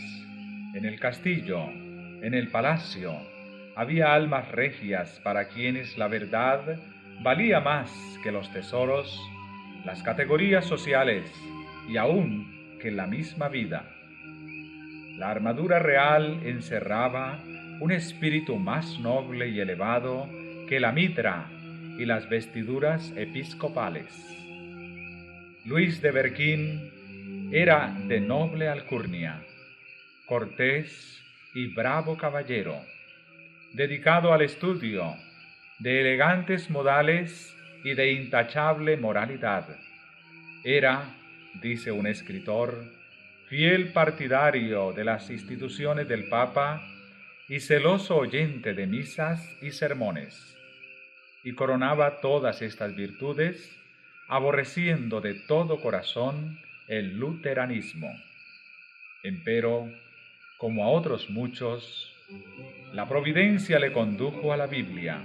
en 0.75 0.85
el 0.85 0.99
castillo, 0.99 1.63
en 2.21 2.33
el 2.33 2.49
palacio, 2.49 3.13
había 3.75 4.13
almas 4.13 4.51
regias 4.51 5.19
para 5.23 5.47
quienes 5.47 5.97
la 5.97 6.07
verdad 6.07 6.77
valía 7.21 7.59
más 7.59 7.91
que 8.23 8.31
los 8.31 8.51
tesoros, 8.51 9.19
las 9.85 10.03
categorías 10.03 10.65
sociales 10.65 11.31
y 11.89 11.97
aún 11.97 12.77
que 12.79 12.91
la 12.91 13.07
misma 13.07 13.49
vida. 13.49 13.89
La 15.17 15.31
armadura 15.31 15.79
real 15.79 16.41
encerraba 16.43 17.39
un 17.79 17.91
espíritu 17.91 18.57
más 18.57 18.99
noble 18.99 19.49
y 19.49 19.59
elevado 19.59 20.29
que 20.67 20.79
la 20.79 20.91
mitra 20.91 21.47
y 21.97 22.05
las 22.05 22.29
vestiduras 22.29 23.13
episcopales. 23.15 24.07
Luis 25.65 26.01
de 26.01 26.11
Berquín 26.11 26.96
era 27.51 27.95
de 28.07 28.19
noble 28.19 28.67
alcurnia, 28.67 29.41
cortés 30.25 31.23
y 31.53 31.73
bravo 31.73 32.17
caballero, 32.17 32.81
dedicado 33.73 34.33
al 34.33 34.41
estudio, 34.41 35.15
de 35.79 36.01
elegantes 36.01 36.69
modales 36.69 37.55
y 37.85 37.93
de 37.93 38.11
intachable 38.11 38.97
moralidad. 38.97 39.65
Era, 40.65 41.15
dice 41.61 41.89
un 41.93 42.07
escritor, 42.07 42.83
fiel 43.47 43.93
partidario 43.93 44.91
de 44.91 45.05
las 45.05 45.29
instituciones 45.29 46.09
del 46.09 46.27
Papa 46.27 46.81
y 47.47 47.61
celoso 47.61 48.17
oyente 48.17 48.73
de 48.73 48.87
misas 48.87 49.57
y 49.61 49.71
sermones, 49.71 50.57
y 51.45 51.53
coronaba 51.53 52.19
todas 52.19 52.61
estas 52.61 52.93
virtudes, 52.93 53.73
aborreciendo 54.27 55.21
de 55.21 55.35
todo 55.47 55.79
corazón 55.79 56.59
el 56.87 57.17
luteranismo. 57.17 58.07
Empero, 59.23 59.91
como 60.57 60.83
a 60.83 60.89
otros 60.89 61.29
muchos, 61.29 62.13
La 62.93 63.07
providencia 63.07 63.79
le 63.79 63.93
condujo 63.93 64.51
a 64.51 64.57
la 64.57 64.67
Biblia 64.67 65.23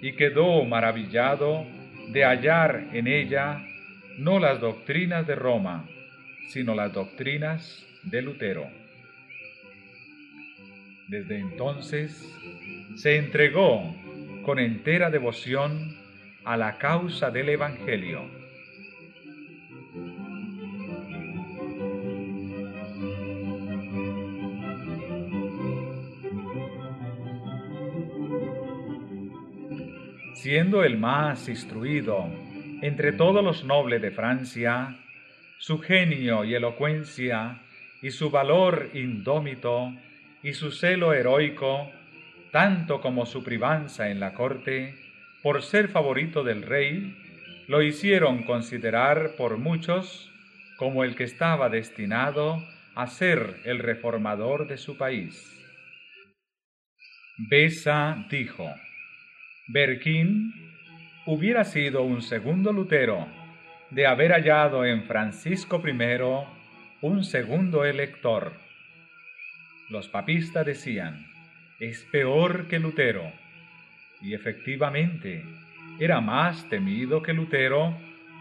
y 0.00 0.12
quedó 0.12 0.64
maravillado 0.64 1.66
de 2.08 2.24
hallar 2.24 2.88
en 2.92 3.06
ella 3.06 3.62
no 4.18 4.38
las 4.38 4.60
doctrinas 4.60 5.26
de 5.26 5.34
Roma, 5.34 5.86
sino 6.48 6.74
las 6.74 6.92
doctrinas 6.92 7.86
de 8.02 8.22
Lutero. 8.22 8.66
Desde 11.08 11.38
entonces 11.38 12.26
se 12.96 13.16
entregó 13.16 13.94
con 14.44 14.58
entera 14.58 15.10
devoción 15.10 15.96
a 16.44 16.56
la 16.56 16.78
causa 16.78 17.30
del 17.30 17.50
Evangelio. 17.50 18.41
Siendo 30.42 30.82
el 30.82 30.98
más 30.98 31.48
instruido 31.48 32.28
entre 32.82 33.12
todos 33.12 33.44
los 33.44 33.62
nobles 33.62 34.02
de 34.02 34.10
Francia, 34.10 34.98
su 35.58 35.78
genio 35.78 36.44
y 36.44 36.56
elocuencia 36.56 37.62
y 38.02 38.10
su 38.10 38.28
valor 38.28 38.90
indómito 38.92 39.94
y 40.42 40.54
su 40.54 40.72
celo 40.72 41.12
heroico, 41.12 41.92
tanto 42.50 43.00
como 43.00 43.24
su 43.24 43.44
privanza 43.44 44.10
en 44.10 44.18
la 44.18 44.34
corte, 44.34 44.96
por 45.44 45.62
ser 45.62 45.86
favorito 45.86 46.42
del 46.42 46.62
rey, 46.62 47.16
lo 47.68 47.80
hicieron 47.80 48.42
considerar 48.42 49.36
por 49.36 49.58
muchos 49.58 50.28
como 50.76 51.04
el 51.04 51.14
que 51.14 51.22
estaba 51.22 51.68
destinado 51.68 52.60
a 52.96 53.06
ser 53.06 53.60
el 53.64 53.78
reformador 53.78 54.66
de 54.66 54.76
su 54.76 54.98
país. 54.98 55.56
Besa 57.48 58.26
dijo, 58.28 58.68
Berquín 59.72 60.52
hubiera 61.24 61.64
sido 61.64 62.02
un 62.02 62.20
segundo 62.20 62.74
Lutero 62.74 63.26
de 63.88 64.06
haber 64.06 64.32
hallado 64.32 64.84
en 64.84 65.04
Francisco 65.04 65.82
I 65.82 65.96
un 67.00 67.24
segundo 67.24 67.86
elector. 67.86 68.52
Los 69.88 70.08
papistas 70.08 70.66
decían, 70.66 71.26
es 71.80 72.04
peor 72.12 72.68
que 72.68 72.80
Lutero. 72.80 73.32
Y 74.20 74.34
efectivamente, 74.34 75.42
era 75.98 76.20
más 76.20 76.68
temido 76.68 77.22
que 77.22 77.32
Lutero 77.32 77.96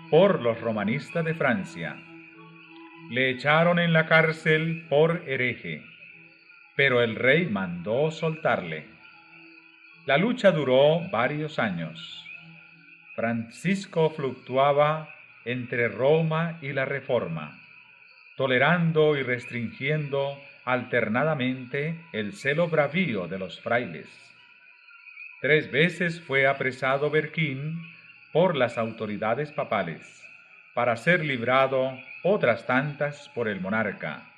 por 0.10 0.42
los 0.42 0.60
romanistas 0.60 1.24
de 1.24 1.34
Francia. 1.34 1.96
Le 3.10 3.30
echaron 3.30 3.80
en 3.80 3.94
la 3.94 4.06
cárcel 4.06 4.86
por 4.90 5.24
hereje, 5.26 5.82
pero 6.76 7.02
el 7.02 7.16
rey 7.16 7.46
mandó 7.46 8.12
soltarle. 8.12 9.01
La 10.12 10.18
lucha 10.18 10.52
duró 10.52 11.00
varios 11.10 11.58
años. 11.58 12.26
Francisco 13.16 14.10
fluctuaba 14.10 15.08
entre 15.46 15.88
Roma 15.88 16.60
y 16.62 16.74
la 16.74 16.84
Reforma, 16.84 17.62
tolerando 18.36 19.16
y 19.16 19.24
restringiendo 19.24 20.38
alternadamente 20.66 21.96
el 22.12 22.34
celo 22.34 22.68
bravío 22.68 23.30
de 23.30 23.40
los 23.40 23.62
frailes. 23.62 24.10
Tres 25.40 25.72
veces 25.72 26.20
fue 26.20 26.46
apresado 26.46 27.10
Berquín 27.10 27.82
por 28.34 28.58
las 28.58 28.78
autoridades 28.78 29.54
papales, 29.54 30.22
para 30.74 30.98
ser 30.98 31.24
librado 31.24 31.98
otras 32.24 32.68
tantas 32.68 33.30
por 33.30 33.48
el 33.48 33.62
monarca, 33.62 34.30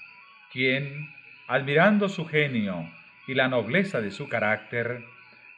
quien, 0.51 1.09
admirando 1.47 2.09
su 2.09 2.27
genio 2.27 2.87
y 3.25 3.33
la 3.33 3.47
nobleza 3.47 4.01
de 4.01 4.11
su 4.11 4.29
carácter, 4.29 5.03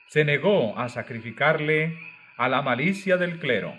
se 0.07 0.25
negó 0.25 0.77
a 0.77 0.89
sacrificarle 0.89 1.97
a 2.37 2.49
la 2.49 2.61
malicia 2.61 3.17
del 3.17 3.39
clero. 3.39 3.75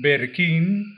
Berquín 0.00 0.96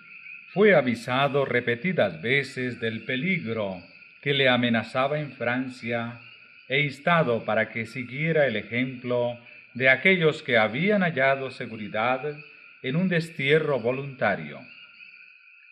fue 0.53 0.74
avisado 0.74 1.44
repetidas 1.44 2.20
veces 2.20 2.81
del 2.81 3.05
peligro 3.05 3.83
que 4.20 4.35
le 4.35 4.48
amenazaba 4.48 5.20
en 5.20 5.33
Francia 5.33 6.20
e 6.68 6.81
instado 6.81 7.44
para 7.44 7.70
que 7.70 7.87
siguiera 7.87 8.46
el 8.46 8.57
ejemplo 8.57 9.38
de 9.74 9.88
aquellos 9.88 10.42
que 10.42 10.59
habían 10.59 11.02
hallado 11.02 11.50
seguridad 11.50 12.37
en 12.83 12.96
un 12.96 13.09
destierro 13.09 13.80
voluntario. 13.80 14.61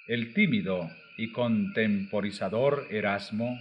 El 0.06 0.32
tímido 0.34 0.90
y 1.16 1.32
contemporizador 1.32 2.86
Erasmo, 2.90 3.58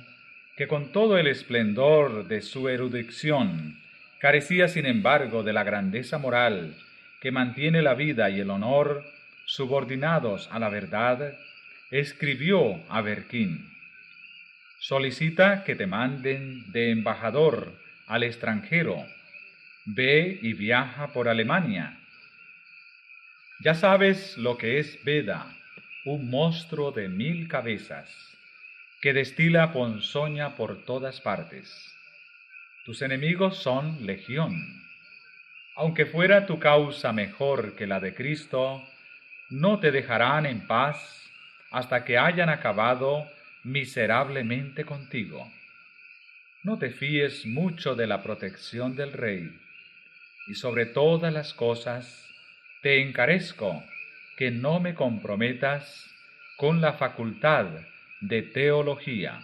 que 0.56 0.68
con 0.68 0.92
todo 0.92 1.18
el 1.18 1.28
esplendor 1.28 2.28
de 2.28 2.42
su 2.42 2.70
erudición 2.70 3.80
carecía 4.20 4.68
sin 4.68 4.86
embargo 4.86 5.44
de 5.44 5.54
la 5.54 5.64
grandeza 5.64 6.18
moral 6.18 6.76
que 7.22 7.32
mantiene 7.32 7.82
la 7.82 7.96
vida 7.96 8.30
y 8.30 8.40
el 8.40 8.50
honor 8.50 9.04
subordinados 9.46 10.50
a 10.52 10.60
la 10.60 10.70
verdad, 10.70 11.38
escribió 11.90 12.82
a 12.90 13.02
Berquín, 13.02 13.72
solicita 14.80 15.64
que 15.64 15.76
te 15.76 15.88
manden 15.88 16.72
de 16.72 16.92
embajador 16.92 17.74
al 18.08 18.24
extranjero 18.24 19.06
ve 19.90 20.38
y 20.42 20.52
viaja 20.52 21.14
por 21.14 21.30
Alemania. 21.30 21.98
Ya 23.62 23.74
sabes 23.74 24.38
lo 24.38 24.58
que 24.58 24.80
es 24.80 25.02
Veda, 25.06 25.56
un 26.04 26.30
monstruo 26.30 26.92
de 26.92 27.08
mil 27.08 27.48
cabezas, 27.48 28.10
que 29.00 29.14
destila 29.14 29.72
ponzoña 29.72 30.58
por 30.58 30.84
todas 30.84 31.22
partes. 31.22 31.96
Tus 32.86 33.02
enemigos 33.02 33.60
son 33.60 34.06
legión. 34.06 34.54
Aunque 35.78 36.06
fuera 36.06 36.46
tu 36.46 36.60
causa 36.60 37.14
mejor 37.14 37.78
que 37.78 37.88
la 37.88 38.02
de 38.02 38.14
Cristo, 38.14 38.84
no 39.50 39.80
te 39.80 39.92
dejarán 39.92 40.46
en 40.46 40.68
paz 40.68 41.32
hasta 41.72 42.04
que 42.04 42.18
hayan 42.18 42.50
acabado 42.50 43.26
miserablemente 43.64 44.84
contigo. 44.84 45.50
No 46.64 46.78
te 46.78 46.90
fíes 46.90 47.46
mucho 47.46 47.96
de 47.96 48.08
la 48.08 48.22
protección 48.22 48.94
del 48.98 49.14
rey 49.14 49.50
y 50.48 50.56
sobre 50.56 50.86
todas 50.86 51.34
las 51.34 51.54
cosas 51.54 52.28
te 52.82 53.02
encarezco 53.02 53.84
que 54.38 54.52
no 54.52 54.80
me 54.80 54.94
comprometas 54.94 56.10
con 56.58 56.82
la 56.82 56.94
facultad 56.94 57.66
de 58.22 58.42
teología. 58.42 59.42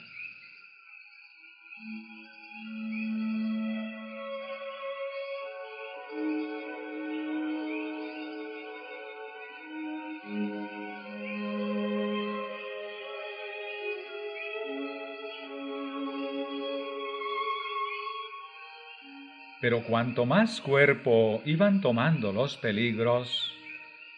Pero 19.63 19.81
cuanto 19.81 20.25
más 20.25 20.59
cuerpo 20.59 21.41
iban 21.45 21.79
tomando 21.79 22.33
los 22.33 22.57
peligros, 22.57 23.55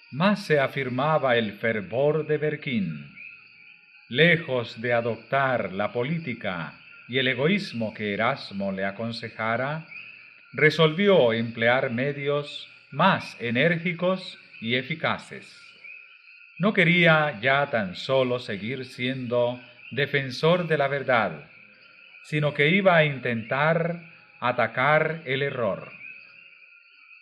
más 0.09 0.43
se 0.43 0.59
afirmaba 0.59 1.37
el 1.37 1.53
fervor 1.59 2.25
de 2.25 2.39
Berquín. 2.39 3.11
Lejos 4.09 4.81
de 4.81 4.93
adoptar 4.93 5.71
la 5.71 5.93
política 5.93 6.73
y 7.07 7.19
el 7.19 7.27
egoísmo 7.27 7.93
que 7.93 8.15
Erasmo 8.15 8.71
le 8.71 8.85
aconsejara, 8.85 9.85
resolvió 10.51 11.31
emplear 11.31 11.91
medios 11.91 12.67
más 12.89 13.39
enérgicos 13.39 14.39
y 14.61 14.73
eficaces. 14.73 15.61
No 16.57 16.73
quería 16.73 17.39
ya 17.39 17.69
tan 17.69 17.95
solo 17.95 18.39
seguir 18.39 18.83
siendo 18.83 19.61
defensor 19.91 20.65
de 20.65 20.79
la 20.79 20.87
verdad, 20.87 21.51
sino 22.23 22.55
que 22.55 22.69
iba 22.69 22.95
a 22.95 23.05
intentar 23.05 24.14
atacar 24.47 25.21
el 25.25 25.41
error. 25.41 25.91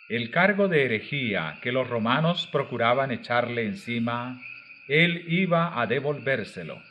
El 0.10 0.32
cargo 0.32 0.68
de 0.68 0.86
herejía 0.86 1.58
que 1.62 1.72
los 1.72 1.88
romanos 1.88 2.48
procuraban 2.52 3.12
echarle 3.12 3.66
encima, 3.66 4.40
él 4.88 5.26
iba 5.28 5.80
a 5.82 5.88
devolvérselo. 5.88 6.82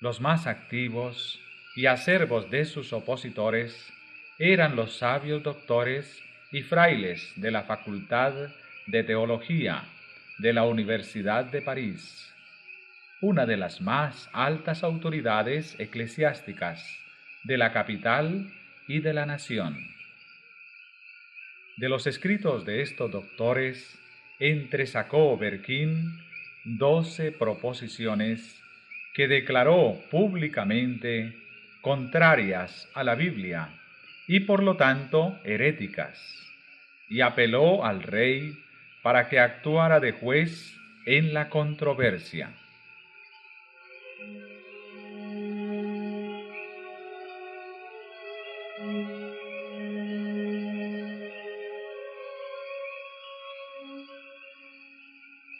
Los 0.00 0.20
más 0.20 0.46
activos 0.46 1.40
y 1.76 1.86
acervos 1.86 2.50
de 2.50 2.64
sus 2.64 2.92
opositores 2.92 3.92
eran 4.38 4.74
los 4.74 4.96
sabios 4.96 5.42
doctores 5.42 6.22
y 6.50 6.62
frailes 6.62 7.32
de 7.36 7.50
la 7.50 7.62
Facultad 7.62 8.32
de 8.86 9.04
Teología 9.04 9.84
de 10.38 10.52
la 10.52 10.64
Universidad 10.64 11.44
de 11.44 11.62
París, 11.62 12.34
una 13.20 13.46
de 13.46 13.56
las 13.56 13.80
más 13.80 14.28
altas 14.32 14.82
autoridades 14.82 15.78
eclesiásticas 15.78 16.82
de 17.44 17.58
la 17.58 17.72
capital 17.72 18.50
y 18.90 18.98
de 18.98 19.14
la 19.14 19.24
nación. 19.24 19.86
De 21.76 21.88
los 21.88 22.08
escritos 22.08 22.64
de 22.64 22.82
estos 22.82 23.08
doctores, 23.08 23.96
entresacó 24.40 25.36
Berquín 25.36 26.18
doce 26.64 27.30
proposiciones 27.30 28.60
que 29.14 29.28
declaró 29.28 30.00
públicamente 30.10 31.36
contrarias 31.82 32.88
a 32.92 33.04
la 33.04 33.14
Biblia 33.14 33.80
y 34.26 34.40
por 34.40 34.60
lo 34.60 34.76
tanto 34.76 35.38
heréticas, 35.44 36.18
y 37.08 37.20
apeló 37.20 37.84
al 37.84 38.02
rey 38.02 38.58
para 39.02 39.28
que 39.28 39.38
actuara 39.38 40.00
de 40.00 40.10
juez 40.10 40.76
en 41.06 41.32
la 41.32 41.48
controversia. 41.48 42.56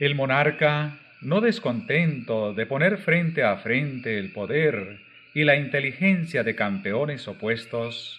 El 0.01 0.15
monarca, 0.15 0.97
no 1.21 1.43
descontento 1.43 2.55
de 2.55 2.65
poner 2.65 2.97
frente 2.97 3.43
a 3.45 3.59
frente 3.59 4.19
el 4.19 4.33
poder 4.33 4.99
y 5.35 5.45
la 5.45 5.57
inteligencia 5.57 6.43
de 6.43 6.55
campeones 6.55 7.29
opuestos, 7.29 8.19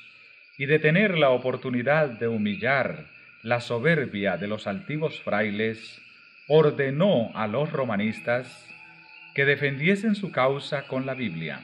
y 0.59 0.67
de 0.67 0.77
tener 0.77 1.17
la 1.17 1.31
oportunidad 1.31 2.07
de 2.07 2.27
humillar 2.27 3.05
la 3.41 3.61
soberbia 3.61 4.37
de 4.37 4.47
los 4.47 4.67
altivos 4.67 5.23
frailes, 5.23 5.99
ordenó 6.47 7.31
a 7.33 7.47
los 7.47 7.71
romanistas 7.71 8.69
que 9.33 9.45
defendiesen 9.45 10.13
su 10.13 10.31
causa 10.31 10.83
con 10.83 11.07
la 11.07 11.15
Biblia. 11.15 11.61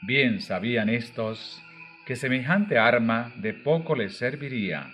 Bien 0.00 0.40
sabían 0.40 0.88
estos 0.88 1.62
que 2.06 2.16
semejante 2.16 2.78
arma 2.78 3.30
de 3.36 3.52
poco 3.52 3.94
les 3.94 4.16
serviría. 4.16 4.90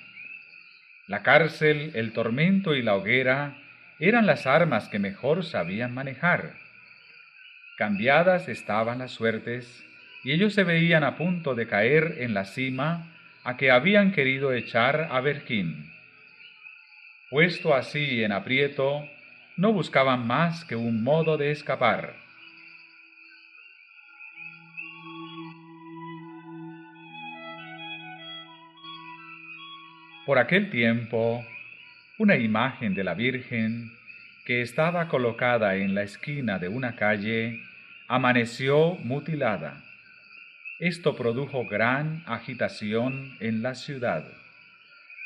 La 1.07 1.23
cárcel, 1.23 1.93
el 1.95 2.13
tormento 2.13 2.75
y 2.75 2.83
la 2.83 2.97
hoguera 2.97 3.57
eran 3.99 4.27
las 4.27 4.47
armas 4.47 4.89
que 4.89 4.99
mejor 4.99 5.45
sabían 5.45 5.93
manejar. 5.93 6.55
Cambiadas 7.77 8.49
estaban 8.49 8.99
las 8.99 9.13
suertes, 9.13 9.85
y 10.25 10.33
ellos 10.33 10.55
se 10.55 10.65
veían 10.65 11.05
a 11.05 11.17
punto 11.17 11.55
de 11.55 11.67
caer 11.67 12.17
en 12.19 12.35
la 12.35 12.45
cima 12.45 13.13
a 13.45 13.57
que 13.57 13.71
habían 13.71 14.13
querido 14.13 14.53
echar 14.53 15.09
a 15.11 15.21
Berquín. 15.21 15.93
Puesto 17.31 17.75
así 17.75 18.23
en 18.23 18.33
aprieto, 18.33 19.09
no 19.57 19.73
buscaban 19.73 20.27
más 20.27 20.65
que 20.65 20.77
un 20.77 21.03
modo 21.03 21.37
de 21.37 21.51
escapar. 21.51 22.15
Por 30.27 30.39
aquel 30.39 30.71
tiempo, 30.71 31.45
una 32.19 32.37
imagen 32.37 32.95
de 32.95 33.05
la 33.05 33.15
Virgen 33.15 33.93
que 34.45 34.61
estaba 34.61 35.07
colocada 35.07 35.77
en 35.77 35.95
la 35.95 36.03
esquina 36.03 36.59
de 36.59 36.69
una 36.69 36.97
calle 36.97 37.63
amaneció 38.09 38.97
mutilada. 38.97 39.85
Esto 40.81 41.15
produjo 41.15 41.67
gran 41.67 42.25
agitación 42.27 43.37
en 43.39 43.63
la 43.63 43.77
ciudad. 43.77 44.25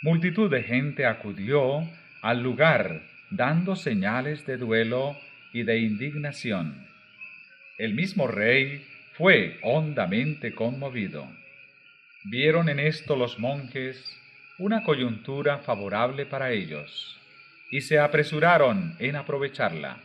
Multitud 0.02 0.50
de 0.50 0.64
gente 0.64 1.06
acudió 1.06 1.88
al 2.20 2.42
lugar 2.42 3.00
dando 3.30 3.74
señales 3.74 4.44
de 4.44 4.58
duelo 4.58 5.16
y 5.54 5.62
de 5.62 5.78
indignación. 5.78 6.86
El 7.78 7.94
mismo 7.94 8.26
rey 8.26 8.86
fue 9.14 9.58
hondamente 9.62 10.54
conmovido. 10.54 11.26
Vieron 12.24 12.68
en 12.68 12.80
esto 12.80 13.16
los 13.16 13.38
monjes 13.38 14.21
una 14.62 14.84
coyuntura 14.84 15.58
favorable 15.58 16.24
para 16.24 16.52
ellos, 16.52 17.18
y 17.72 17.80
se 17.80 17.98
apresuraron 17.98 18.94
en 19.00 19.16
aprovecharla. 19.16 19.98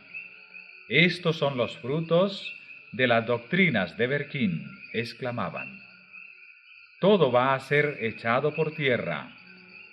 Estos 0.88 1.36
son 1.36 1.56
los 1.56 1.78
frutos 1.78 2.56
de 2.90 3.06
las 3.06 3.24
doctrinas 3.24 3.96
de 3.96 4.08
Berquín, 4.08 4.66
exclamaban. 4.92 5.78
Todo 6.98 7.30
va 7.30 7.54
a 7.54 7.60
ser 7.60 7.98
echado 8.00 8.52
por 8.52 8.74
tierra, 8.74 9.30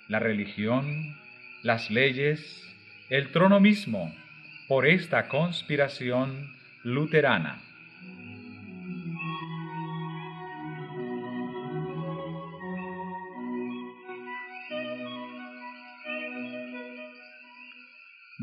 la 0.08 0.18
religión, 0.18 1.16
las 1.62 1.88
leyes, 1.88 2.60
el 3.08 3.30
trono 3.30 3.60
mismo, 3.60 4.12
por 4.66 4.84
esta 4.84 5.28
conspiración 5.28 6.56
luterana. 6.82 7.62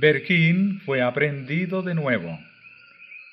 Berquín 0.03 0.81
fue 0.81 1.01
aprendido 1.01 1.81
de 1.81 1.95
nuevo. 1.95 2.37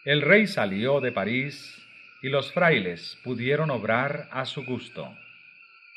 El 0.05 0.23
rey 0.23 0.47
salió 0.47 1.01
de 1.01 1.11
París 1.11 1.85
y 2.23 2.29
los 2.29 2.53
frailes 2.53 3.19
pudieron 3.25 3.71
obrar 3.71 4.29
a 4.31 4.45
su 4.45 4.65
gusto. 4.65 5.13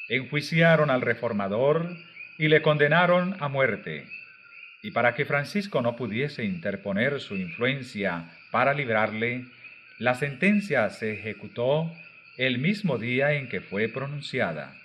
Enjuiciaron 0.10 0.90
al 0.90 1.02
reformador 1.02 1.96
y 2.40 2.48
le 2.48 2.64
condenaron 2.64 3.36
a 3.40 3.50
muerte. 3.50 4.08
Y 4.82 4.90
para 4.90 5.14
que 5.14 5.26
Francisco 5.26 5.84
no 5.84 5.96
pudiese 5.96 6.44
interponer 6.44 7.20
su 7.20 7.36
influencia 7.36 8.32
para 8.50 8.74
librarle, 8.74 9.46
la 10.00 10.16
sentencia 10.16 10.90
se 10.90 11.14
ejecutó 11.14 11.94
el 12.36 12.58
mismo 12.58 12.98
día 12.98 13.34
en 13.34 13.48
que 13.48 13.62
fue 13.62 13.90
pronunciada. 13.90 14.76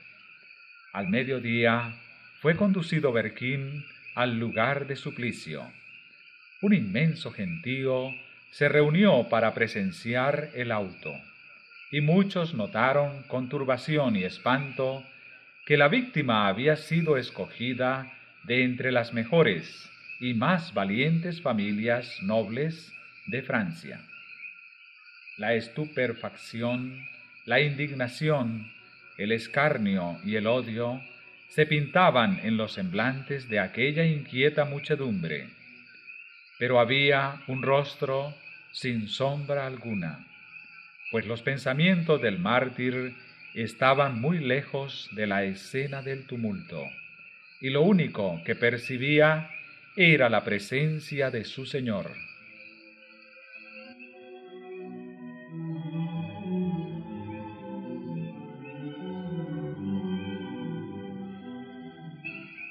Al 0.93 1.09
mediodía 1.09 1.95
fue 2.43 2.57
conducido 2.57 3.11
Berquín 3.11 3.87
al 4.15 4.39
lugar 4.39 4.87
de 4.87 4.97
suplicio 4.97 5.73
un 6.61 6.75
inmenso 6.75 7.31
gentío 7.31 8.13
se 8.51 8.69
reunió 8.69 9.29
para 9.29 9.55
presenciar 9.55 10.51
el 10.55 10.73
auto, 10.73 11.13
y 11.93 12.01
muchos 12.01 12.55
notaron 12.55 13.23
con 13.25 13.49
turbación 13.49 14.17
y 14.17 14.25
espanto 14.25 15.05
que 15.67 15.77
la 15.77 15.89
víctima 15.89 16.49
había 16.49 16.77
sido 16.77 17.17
escogida 17.17 18.13
de 18.43 18.65
entre 18.65 18.91
las 18.91 19.13
mejores 19.13 19.89
y 20.19 20.35
más 20.35 20.75
valientes 20.75 21.41
familias 21.41 22.13
nobles 22.23 22.93
de 23.27 23.43
Francia. 23.43 24.01
La 25.37 25.55
estupefacción, 25.55 27.07
la 27.45 27.61
indignación, 27.61 28.73
el 29.17 29.31
escarnio 29.31 30.19
y 30.25 30.35
el 30.35 30.49
odio 30.49 31.01
se 31.51 31.67
pintaban 31.67 32.41
en 32.43 32.57
los 32.57 32.73
semblantes 32.73 33.49
de 33.49 33.61
aquella 33.61 34.05
inquieta 34.05 34.65
muchedumbre 34.65 35.58
pero 36.59 36.81
había 36.81 37.43
un 37.47 37.63
rostro 37.63 38.35
sin 38.73 39.09
sombra 39.09 39.67
alguna, 39.67 40.27
pues 41.11 41.27
los 41.27 41.43
pensamientos 41.43 42.21
del 42.21 42.39
mártir 42.39 43.15
estaban 43.55 44.21
muy 44.21 44.39
lejos 44.39 45.09
de 45.13 45.27
la 45.27 45.45
escena 45.45 46.03
del 46.03 46.27
tumulto, 46.27 46.83
y 47.61 47.71
lo 47.71 47.83
único 47.83 48.43
que 48.45 48.55
percibía 48.55 49.51
era 49.97 50.29
la 50.29 50.45
presencia 50.45 51.31
de 51.31 51.45
su 51.45 51.67
Señor. 51.67 52.13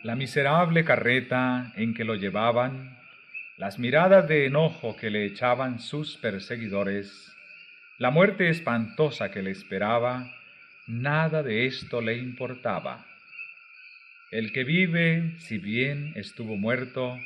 La 0.04 0.16
miserable 0.16 0.86
carreta 0.86 1.74
en 1.76 1.94
que 1.94 2.06
lo 2.06 2.16
llevaban 2.16 2.97
las 3.58 3.80
miradas 3.80 4.28
de 4.28 4.46
enojo 4.46 4.96
que 4.96 5.10
le 5.10 5.26
echaban 5.26 5.80
sus 5.80 6.18
perseguidores, 6.18 7.34
la 7.98 8.12
muerte 8.12 8.50
espantosa 8.50 9.32
que 9.32 9.42
le 9.42 9.50
esperaba, 9.50 10.32
nada 10.86 11.42
de 11.42 11.66
esto 11.66 12.00
le 12.00 12.18
importaba. 12.18 13.08
El 14.30 14.52
que 14.52 14.64
vive, 14.64 15.40
si 15.40 15.58
bien 15.58 16.14
estuvo 16.16 16.56
muerto, 16.56 17.18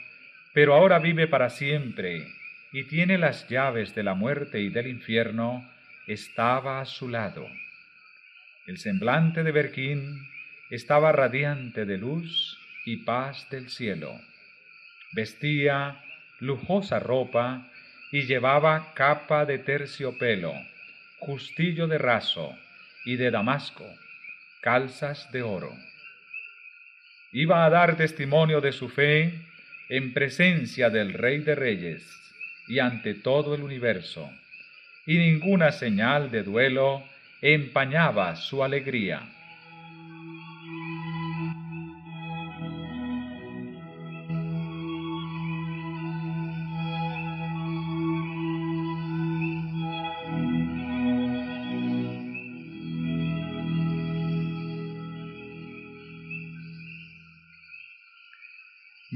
pero 0.54 0.74
ahora 0.74 1.00
vive 1.00 1.28
para 1.28 1.50
siempre 1.50 2.26
y 2.72 2.86
tiene 2.86 3.18
las 3.18 3.50
llaves 3.50 3.94
de 3.94 4.04
la 4.04 4.14
muerte 4.14 4.62
y 4.62 4.70
del 4.70 4.88
infierno, 4.88 5.70
estaba 6.08 6.80
a 6.80 6.86
su 6.86 7.10
lado. 7.10 7.46
El 8.68 8.78
semblante 8.78 9.44
de 9.44 9.52
Berquín 9.52 10.30
estaba 10.70 11.12
radiante 11.12 11.86
de 11.86 11.98
luz 11.98 12.58
y 12.86 12.98
paz 12.98 13.50
del 13.50 13.70
cielo. 13.70 14.18
Vestía 15.12 16.02
lujosa 16.42 17.00
ropa 17.00 17.68
y 18.12 18.24
llevaba 18.24 18.94
capa 18.96 19.46
de 19.46 19.60
terciopelo, 19.60 20.54
justillo 21.20 21.88
de 21.88 21.98
raso 21.98 22.58
y 23.06 23.16
de 23.16 23.32
damasco, 23.32 23.86
calzas 24.60 25.32
de 25.32 25.44
oro. 25.44 25.72
Iba 27.32 27.64
a 27.66 27.70
dar 27.70 27.96
testimonio 27.96 28.60
de 28.60 28.74
su 28.74 28.90
fe 28.90 29.34
en 29.88 30.14
presencia 30.14 30.90
del 30.90 31.14
Rey 31.14 31.40
de 31.40 31.56
Reyes 31.56 32.04
y 32.68 32.80
ante 32.80 33.14
todo 33.14 33.56
el 33.56 33.62
universo, 33.62 34.30
y 35.06 35.18
ninguna 35.18 35.72
señal 35.72 36.32
de 36.32 36.44
duelo 36.44 37.04
empañaba 37.42 38.36
su 38.36 38.64
alegría. 38.64 39.22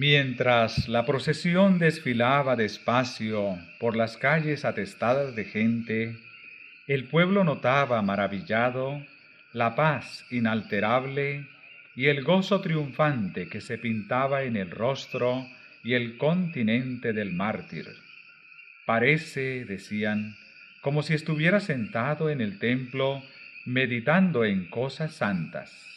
Mientras 0.07 0.87
la 0.87 1.03
procesión 1.03 1.79
desfilaba 1.79 2.55
despacio 2.55 3.57
por 3.79 3.95
las 3.95 4.17
calles 4.17 4.63
atestadas 4.63 5.35
de 5.35 5.45
gente, 5.45 6.15
el 6.85 7.05
pueblo 7.05 7.43
notaba 7.43 8.03
maravillado 8.03 9.03
la 9.51 9.73
paz 9.73 10.23
inalterable 10.29 11.47
y 11.95 12.05
el 12.05 12.23
gozo 12.23 12.61
triunfante 12.61 13.49
que 13.49 13.61
se 13.61 13.79
pintaba 13.79 14.43
en 14.43 14.57
el 14.57 14.69
rostro 14.69 15.47
y 15.83 15.95
el 15.95 16.19
continente 16.19 17.11
del 17.11 17.33
mártir. 17.33 17.87
Parece, 18.85 19.65
decían, 19.65 20.35
como 20.81 21.01
si 21.01 21.15
estuviera 21.15 21.59
sentado 21.59 22.29
en 22.29 22.41
el 22.41 22.59
templo 22.59 23.23
meditando 23.65 24.45
en 24.45 24.69
cosas 24.69 25.15
santas. 25.15 25.94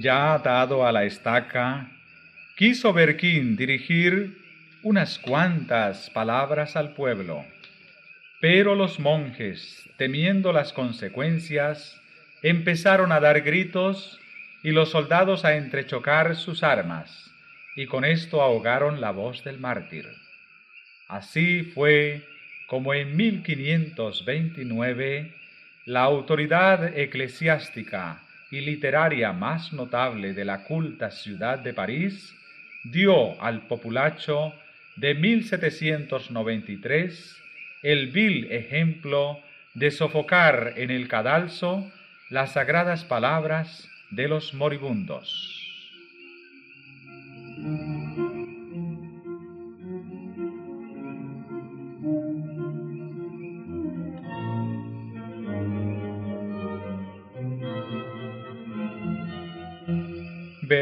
Ya 0.00 0.34
atado 0.34 0.86
a 0.86 0.92
la 0.92 1.04
estaca, 1.04 1.90
quiso 2.56 2.92
Berquín 2.92 3.56
dirigir 3.56 4.38
unas 4.82 5.18
cuantas 5.18 6.10
palabras 6.10 6.74
al 6.74 6.94
pueblo, 6.94 7.44
pero 8.40 8.74
los 8.74 8.98
monjes, 8.98 9.86
temiendo 9.98 10.54
las 10.54 10.72
consecuencias, 10.72 12.00
empezaron 12.42 13.12
a 13.12 13.20
dar 13.20 13.42
gritos 13.42 14.18
y 14.62 14.70
los 14.70 14.90
soldados 14.90 15.44
a 15.44 15.56
entrechocar 15.56 16.34
sus 16.36 16.62
armas, 16.62 17.30
y 17.76 17.84
con 17.84 18.06
esto 18.06 18.40
ahogaron 18.40 19.02
la 19.02 19.10
voz 19.10 19.44
del 19.44 19.58
mártir. 19.58 20.06
Así 21.08 21.64
fue 21.74 22.26
como 22.68 22.94
en 22.94 23.14
1529 23.16 25.34
la 25.84 26.04
autoridad 26.04 26.96
eclesiástica 26.96 28.22
y 28.50 28.60
literaria 28.60 29.32
más 29.32 29.72
notable 29.72 30.34
de 30.34 30.44
la 30.44 30.64
culta 30.64 31.10
ciudad 31.10 31.58
de 31.58 31.72
París, 31.72 32.36
dio 32.84 33.42
al 33.42 33.66
populacho 33.66 34.52
de 34.96 35.14
1793 35.14 37.40
el 37.82 38.08
vil 38.08 38.50
ejemplo 38.50 39.40
de 39.74 39.90
sofocar 39.90 40.74
en 40.76 40.90
el 40.90 41.08
cadalso 41.08 41.90
las 42.28 42.52
sagradas 42.52 43.04
palabras 43.04 43.88
de 44.10 44.28
los 44.28 44.52
moribundos. 44.54 45.56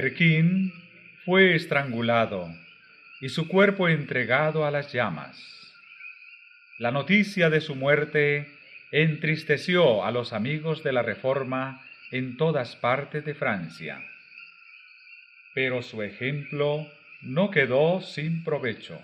Berquín 0.08 0.72
fue 1.26 1.54
estrangulado 1.54 2.48
y 3.20 3.28
su 3.28 3.46
cuerpo 3.46 3.90
entregado 3.90 4.64
a 4.64 4.70
las 4.70 4.90
llamas. 4.90 5.38
La 6.78 6.90
noticia 6.90 7.50
de 7.50 7.60
su 7.60 7.74
muerte 7.74 8.48
entristeció 8.90 10.06
a 10.06 10.10
los 10.10 10.32
amigos 10.32 10.82
de 10.82 10.92
la 10.92 11.02
Reforma 11.02 11.86
en 12.10 12.38
todas 12.38 12.74
partes 12.74 13.22
de 13.26 13.34
Francia. 13.34 14.02
Pero 15.52 15.82
su 15.82 16.02
ejemplo 16.02 16.90
no 17.20 17.50
quedó 17.50 18.00
sin 18.00 18.44
provecho. 18.44 18.98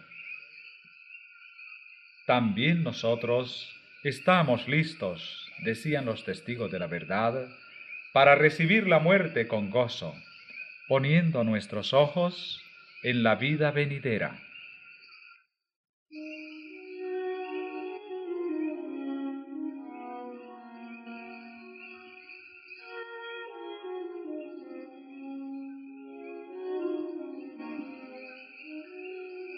También 2.24 2.82
nosotros 2.82 3.78
estamos 4.04 4.68
listos, 4.68 5.52
decían 5.64 6.06
los 6.06 6.24
testigos 6.24 6.72
de 6.72 6.78
la 6.78 6.86
verdad, 6.86 7.46
para 8.14 8.36
recibir 8.36 8.86
la 8.86 9.00
muerte 9.00 9.46
con 9.46 9.68
gozo 9.68 10.14
poniendo 10.88 11.44
nuestros 11.44 11.94
ojos 11.94 12.60
en 13.02 13.22
la 13.22 13.36
vida 13.36 13.70
venidera. 13.70 14.38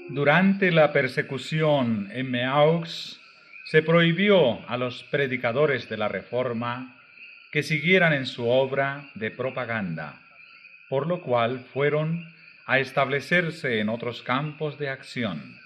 Durante 0.08 0.70
la 0.70 0.92
persecución 0.92 2.08
en 2.12 2.30
Meaux 2.30 3.20
se 3.64 3.82
prohibió 3.82 4.66
a 4.68 4.76
los 4.76 5.02
predicadores 5.04 5.88
de 5.88 5.96
la 5.96 6.08
Reforma 6.08 6.96
que 7.50 7.62
siguieran 7.62 8.12
en 8.12 8.26
su 8.26 8.48
obra 8.48 9.10
de 9.14 9.30
propaganda 9.30 10.25
por 10.88 11.06
lo 11.06 11.20
cual 11.22 11.60
fueron 11.72 12.32
a 12.66 12.78
establecerse 12.78 13.80
en 13.80 13.88
otros 13.88 14.22
campos 14.22 14.78
de 14.78 14.88
acción. 14.88 15.58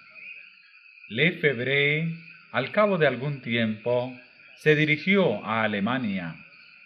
Lefebvre, 1.08 2.14
al 2.52 2.70
cabo 2.72 2.98
de 2.98 3.06
algún 3.06 3.40
tiempo, 3.40 4.18
se 4.56 4.76
dirigió 4.76 5.44
a 5.44 5.64
Alemania 5.64 6.36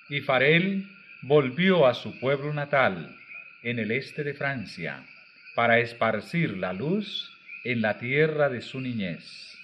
y 0.09 0.21
Farel 0.21 0.87
volvió 1.23 1.87
a 1.87 1.95
su 1.95 2.19
pueblo 2.21 2.53
natal, 2.53 3.17
en 3.63 3.79
el 3.79 3.91
este 3.91 4.25
de 4.25 4.35
Francia, 4.35 5.05
para 5.55 5.79
esparcir 5.79 6.59
la 6.59 6.73
luz 6.73 7.33
en 7.65 7.81
la 7.81 7.99
tierra 7.99 8.49
de 8.49 8.61
su 8.61 8.81
niñez. 8.81 9.59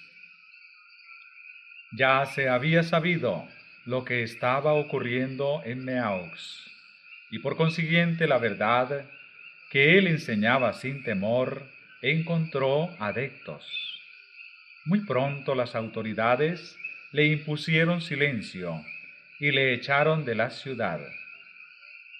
Ya 1.91 2.25
se 2.25 2.49
había 2.49 2.83
sabido 2.83 3.47
lo 3.85 4.05
que 4.05 4.23
estaba 4.23 4.73
ocurriendo 4.73 5.61
en 5.65 5.85
Meaux 5.85 6.71
y 7.31 7.39
por 7.39 7.55
consiguiente 7.55 8.27
la 8.27 8.37
verdad 8.37 9.05
que 9.71 9.97
él 9.97 10.07
enseñaba 10.07 10.73
sin 10.73 11.01
temor 11.01 11.65
encontró 12.01 12.89
adeptos. 12.99 13.65
Muy 14.83 15.05
pronto 15.05 15.55
las 15.55 15.73
autoridades 15.75 16.77
le 17.11 17.25
impusieron 17.27 18.01
silencio 18.01 18.83
y 19.39 19.51
le 19.51 19.73
echaron 19.73 20.25
de 20.25 20.35
la 20.35 20.49
ciudad. 20.49 20.99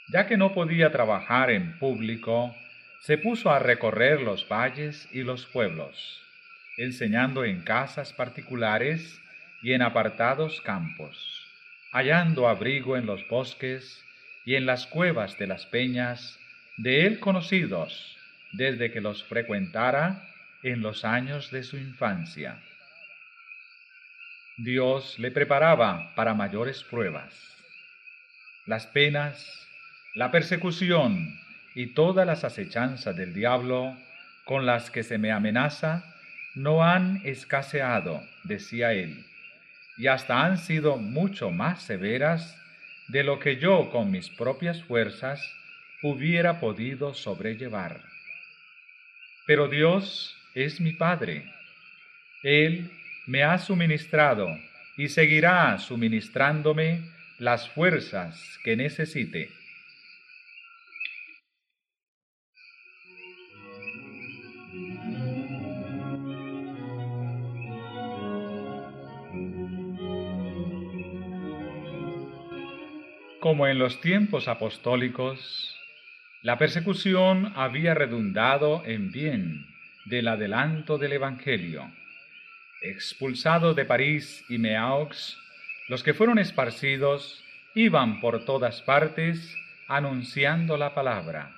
Ya 0.08 0.28
que 0.28 0.38
no 0.38 0.54
podía 0.54 0.92
trabajar 0.92 1.52
en 1.52 1.78
público, 1.78 2.56
se 3.02 3.18
puso 3.18 3.50
a 3.52 3.60
recorrer 3.60 4.22
los 4.22 4.48
valles 4.48 5.10
y 5.12 5.24
los 5.24 5.46
pueblos, 5.46 6.22
enseñando 6.78 7.44
en 7.44 7.62
casas 7.64 8.14
particulares 8.14 9.20
y 9.62 9.74
en 9.74 9.82
apartados 9.82 10.62
campos, 10.62 11.48
hallando 11.92 12.48
abrigo 12.48 12.96
en 12.96 13.06
los 13.06 13.28
bosques 13.28 14.04
y 14.46 14.56
en 14.56 14.66
las 14.66 14.88
cuevas 14.88 15.38
de 15.38 15.48
las 15.48 15.66
peñas, 15.66 16.40
de 16.78 17.06
él 17.06 17.20
conocidos 17.20 18.18
desde 18.54 18.92
que 18.92 19.02
los 19.02 19.24
frecuentara 19.24 20.28
en 20.64 20.82
los 20.82 21.06
años 21.06 21.52
de 21.52 21.64
su 21.64 21.78
infancia. 21.78 22.62
Dios 24.58 25.18
le 25.18 25.32
preparaba 25.32 26.14
para 26.16 26.34
mayores 26.34 26.84
pruebas. 26.84 27.34
Las 28.66 28.86
penas, 28.88 29.68
la 30.14 30.30
persecución 30.30 31.40
y 31.74 31.88
todas 31.88 32.28
las 32.28 32.44
acechanzas 32.44 33.16
del 33.16 33.34
diablo 33.34 33.98
con 34.46 34.66
las 34.66 34.92
que 34.92 35.04
se 35.04 35.18
me 35.18 35.32
amenaza 35.32 36.04
no 36.54 36.84
han 36.84 37.22
escaseado, 37.24 38.22
decía 38.44 38.94
él, 38.94 39.26
y 39.98 40.08
hasta 40.08 40.44
han 40.44 40.58
sido 40.58 40.98
mucho 40.98 41.50
más 41.50 41.82
severas 41.82 42.61
de 43.12 43.26
lo 43.26 43.40
que 43.40 43.58
yo 43.58 43.90
con 43.92 44.10
mis 44.10 44.30
propias 44.30 44.82
fuerzas 44.84 45.42
hubiera 46.02 46.62
podido 46.62 47.14
sobrellevar. 47.14 48.02
Pero 49.46 49.68
Dios 49.68 50.38
es 50.56 50.80
mi 50.80 50.94
Padre. 50.94 51.52
Él 52.42 52.90
me 53.28 53.44
ha 53.44 53.58
suministrado 53.58 54.48
y 54.96 55.10
seguirá 55.10 55.78
suministrándome 55.78 57.02
las 57.38 57.70
fuerzas 57.70 58.58
que 58.64 58.78
necesite. 58.78 59.52
Como 73.42 73.66
en 73.66 73.80
los 73.80 74.00
tiempos 74.02 74.48
apostólicos, 74.48 75.76
la 76.44 76.60
persecución 76.60 77.52
había 77.56 77.96
redundado 77.96 78.84
en 78.86 79.12
bien 79.12 79.66
del 80.06 80.28
adelanto 80.28 81.00
del 81.00 81.14
Evangelio. 81.14 81.92
Expulsados 82.84 83.76
de 83.76 83.84
París 83.86 84.46
y 84.48 84.60
Meaux, 84.60 85.40
los 85.90 86.04
que 86.04 86.14
fueron 86.14 86.38
esparcidos 86.38 87.44
iban 87.74 88.22
por 88.22 88.46
todas 88.46 88.84
partes 88.84 89.58
anunciando 89.88 90.78
la 90.78 90.94
palabra, 90.94 91.52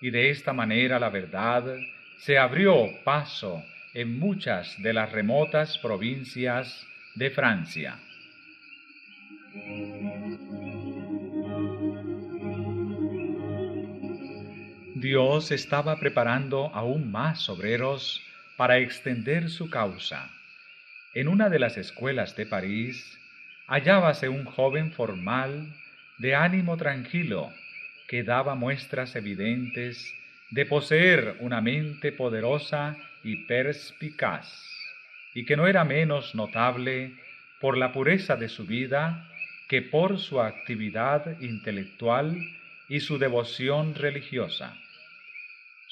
y 0.00 0.10
de 0.10 0.30
esta 0.30 0.52
manera 0.52 0.98
la 0.98 1.10
verdad 1.10 1.76
se 2.16 2.38
abrió 2.38 2.88
paso 3.04 3.64
en 3.94 4.18
muchas 4.18 4.74
de 4.82 4.92
las 4.92 5.12
remotas 5.12 5.78
provincias 5.78 6.84
de 7.14 7.30
Francia. 7.30 8.00
Dios 15.04 15.50
estaba 15.50 16.00
preparando 16.00 16.74
aún 16.74 17.12
más 17.12 17.50
obreros 17.50 18.22
para 18.56 18.78
extender 18.78 19.50
su 19.50 19.68
causa. 19.68 20.30
En 21.12 21.28
una 21.28 21.50
de 21.50 21.58
las 21.58 21.76
escuelas 21.76 22.34
de 22.36 22.46
París 22.46 23.20
hallábase 23.66 24.30
un 24.30 24.46
joven 24.46 24.92
formal 24.92 25.74
de 26.16 26.34
ánimo 26.34 26.78
tranquilo 26.78 27.52
que 28.08 28.22
daba 28.22 28.54
muestras 28.54 29.14
evidentes 29.14 30.10
de 30.50 30.64
poseer 30.64 31.36
una 31.40 31.60
mente 31.60 32.10
poderosa 32.10 32.96
y 33.22 33.44
perspicaz, 33.44 34.48
y 35.34 35.44
que 35.44 35.58
no 35.58 35.66
era 35.66 35.84
menos 35.84 36.34
notable 36.34 37.12
por 37.60 37.76
la 37.76 37.92
pureza 37.92 38.36
de 38.36 38.48
su 38.48 38.64
vida 38.64 39.28
que 39.68 39.82
por 39.82 40.18
su 40.18 40.40
actividad 40.40 41.38
intelectual 41.42 42.38
y 42.88 43.00
su 43.00 43.18
devoción 43.18 43.94
religiosa. 43.94 44.78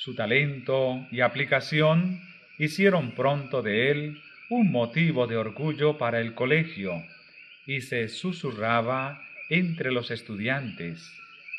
Su 0.04 0.16
talento 0.16 1.06
y 1.12 1.20
aplicación 1.20 2.20
hicieron 2.58 3.12
pronto 3.12 3.62
de 3.62 3.92
él 3.92 4.20
un 4.48 4.72
motivo 4.72 5.28
de 5.28 5.36
orgullo 5.36 5.96
para 5.96 6.18
el 6.18 6.34
colegio, 6.34 7.04
y 7.66 7.82
se 7.82 8.08
susurraba 8.08 9.22
entre 9.48 9.92
los 9.92 10.10
estudiantes 10.10 11.08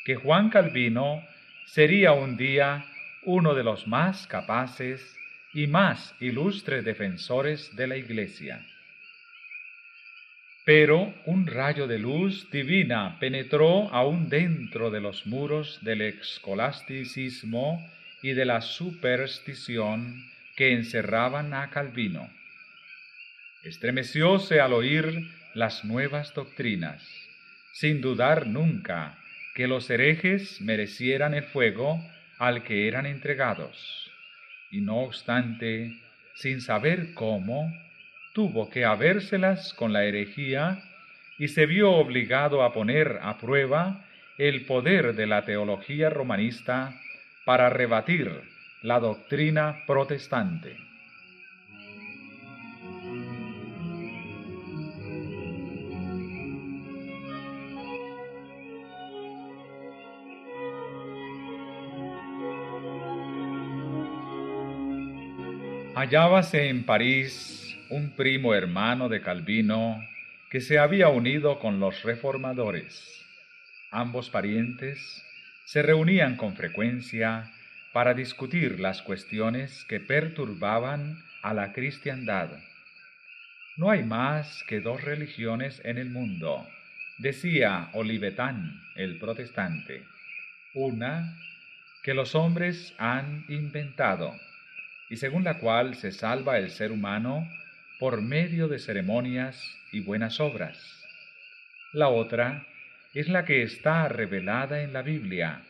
que 0.04 0.16
Juan 0.16 0.50
Calvino 0.50 1.24
sería 1.64 2.12
un 2.12 2.36
día 2.36 2.84
uno 3.22 3.54
de 3.54 3.64
los 3.64 3.86
más 3.86 4.26
capaces 4.26 5.16
y 5.54 5.66
más 5.66 6.14
ilustres 6.20 6.84
defensores 6.84 7.74
de 7.76 7.86
la 7.86 7.96
Iglesia. 7.96 8.62
Pero 10.66 11.14
un 11.24 11.46
rayo 11.46 11.86
de 11.86 11.98
luz 11.98 12.50
divina 12.50 13.16
penetró 13.18 13.88
aún 13.90 14.28
dentro 14.28 14.90
de 14.90 15.00
los 15.00 15.26
muros 15.26 15.78
del 15.80 16.02
escolasticismo 16.02 17.82
y 18.24 18.32
de 18.32 18.46
la 18.46 18.62
superstición 18.62 20.24
que 20.56 20.72
encerraban 20.72 21.52
a 21.52 21.68
Calvino. 21.68 22.30
Estremecióse 23.64 24.60
al 24.60 24.72
oír 24.72 25.28
las 25.52 25.84
nuevas 25.84 26.32
doctrinas, 26.32 27.06
sin 27.74 28.00
dudar 28.00 28.46
nunca 28.46 29.18
que 29.54 29.66
los 29.66 29.90
herejes 29.90 30.62
merecieran 30.62 31.34
el 31.34 31.42
fuego 31.42 32.02
al 32.38 32.62
que 32.62 32.88
eran 32.88 33.04
entregados, 33.04 34.10
y 34.70 34.80
no 34.80 35.00
obstante, 35.00 35.94
sin 36.34 36.62
saber 36.62 37.12
cómo, 37.12 37.70
tuvo 38.32 38.70
que 38.70 38.86
habérselas 38.86 39.74
con 39.74 39.92
la 39.92 40.04
herejía 40.04 40.82
y 41.36 41.48
se 41.48 41.66
vio 41.66 41.90
obligado 41.90 42.62
a 42.62 42.72
poner 42.72 43.18
a 43.20 43.36
prueba 43.36 44.02
el 44.38 44.64
poder 44.64 45.14
de 45.14 45.26
la 45.26 45.44
teología 45.44 46.08
romanista 46.08 46.98
para 47.44 47.68
rebatir 47.68 48.42
la 48.82 49.00
doctrina 49.00 49.82
protestante. 49.86 50.76
Hallábase 65.94 66.68
en 66.68 66.84
París 66.84 67.76
un 67.88 68.10
primo 68.10 68.54
hermano 68.54 69.08
de 69.08 69.22
Calvino 69.22 70.00
que 70.50 70.60
se 70.60 70.78
había 70.78 71.08
unido 71.08 71.58
con 71.60 71.80
los 71.80 72.02
reformadores. 72.02 73.24
Ambos 73.90 74.28
parientes 74.28 75.24
se 75.64 75.82
reunían 75.82 76.36
con 76.36 76.56
frecuencia 76.56 77.50
para 77.92 78.14
discutir 78.14 78.80
las 78.80 79.02
cuestiones 79.02 79.84
que 79.88 80.00
perturbaban 80.00 81.22
a 81.42 81.54
la 81.54 81.72
cristiandad. 81.72 82.50
No 83.76 83.90
hay 83.90 84.02
más 84.02 84.62
que 84.68 84.80
dos 84.80 85.02
religiones 85.02 85.80
en 85.84 85.98
el 85.98 86.10
mundo, 86.10 86.66
decía 87.18 87.90
Olivetán, 87.92 88.82
el 88.94 89.18
protestante. 89.18 90.04
Una 90.74 91.36
que 92.02 92.14
los 92.14 92.34
hombres 92.34 92.94
han 92.98 93.44
inventado 93.48 94.34
y 95.08 95.16
según 95.16 95.44
la 95.44 95.58
cual 95.58 95.94
se 95.94 96.12
salva 96.12 96.58
el 96.58 96.70
ser 96.70 96.92
humano 96.92 97.48
por 97.98 98.20
medio 98.20 98.68
de 98.68 98.78
ceremonias 98.78 99.76
y 99.92 100.00
buenas 100.00 100.40
obras. 100.40 101.04
La 101.92 102.08
otra 102.08 102.66
es 103.14 103.28
la 103.28 103.44
que 103.44 103.62
está 103.62 104.08
revelada 104.08 104.82
en 104.82 104.92
la 104.92 105.02
Biblia 105.02 105.62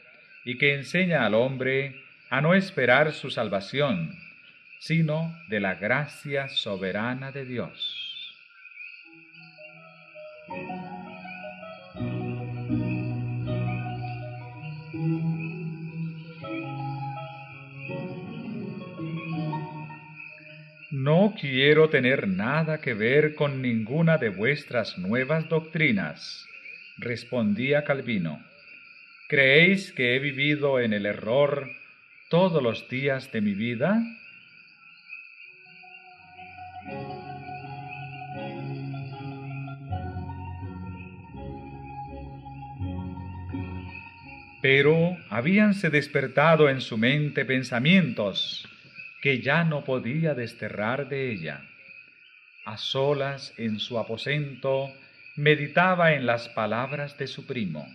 y 0.45 0.57
que 0.59 0.75
enseña 0.75 1.27
al 1.27 1.35
hombre 1.35 1.95
a 2.31 2.41
no 2.41 2.55
esperar 2.55 3.13
su 3.13 3.31
salvación, 3.31 4.17
sino 4.79 5.35
de 5.49 5.61
la 5.61 5.75
gracia 5.75 6.49
soberana 6.49 7.33
de 7.33 7.45
Dios. 7.45 8.01
No 20.91 21.35
quiero 21.39 21.91
tener 21.91 22.29
nada 22.29 22.81
que 22.81 22.95
ver 22.95 23.35
con 23.35 23.61
ninguna 23.61 24.17
de 24.17 24.31
vuestras 24.31 24.97
nuevas 24.97 25.49
doctrinas, 25.49 26.47
respondía 26.99 27.85
Calvino. 27.85 28.43
¿Creéis 29.29 29.93
que 29.93 30.17
he 30.17 30.19
vivido 30.19 30.81
en 30.81 30.93
el 30.93 31.07
error 31.07 31.69
todos 32.29 32.63
los 32.63 32.89
días 32.89 33.33
de 33.33 33.41
mi 33.41 33.55
vida? 33.55 34.03
Pero 44.65 45.19
habíanse 45.29 45.91
despertado 45.91 46.71
en 46.71 46.81
su 46.81 46.97
mente 46.97 47.45
pensamientos 47.45 48.67
que 49.21 49.41
ya 49.41 49.63
no 49.65 49.85
podía 49.85 50.35
desterrar 50.35 51.09
de 51.09 51.31
ella. 51.31 51.63
A 52.65 52.79
solas 52.79 53.53
en 53.59 53.79
su 53.79 53.99
aposento 53.99 54.91
meditaba 55.37 56.13
en 56.13 56.27
las 56.27 56.49
palabras 56.49 57.19
de 57.19 57.27
su 57.27 57.47
primo. 57.47 57.89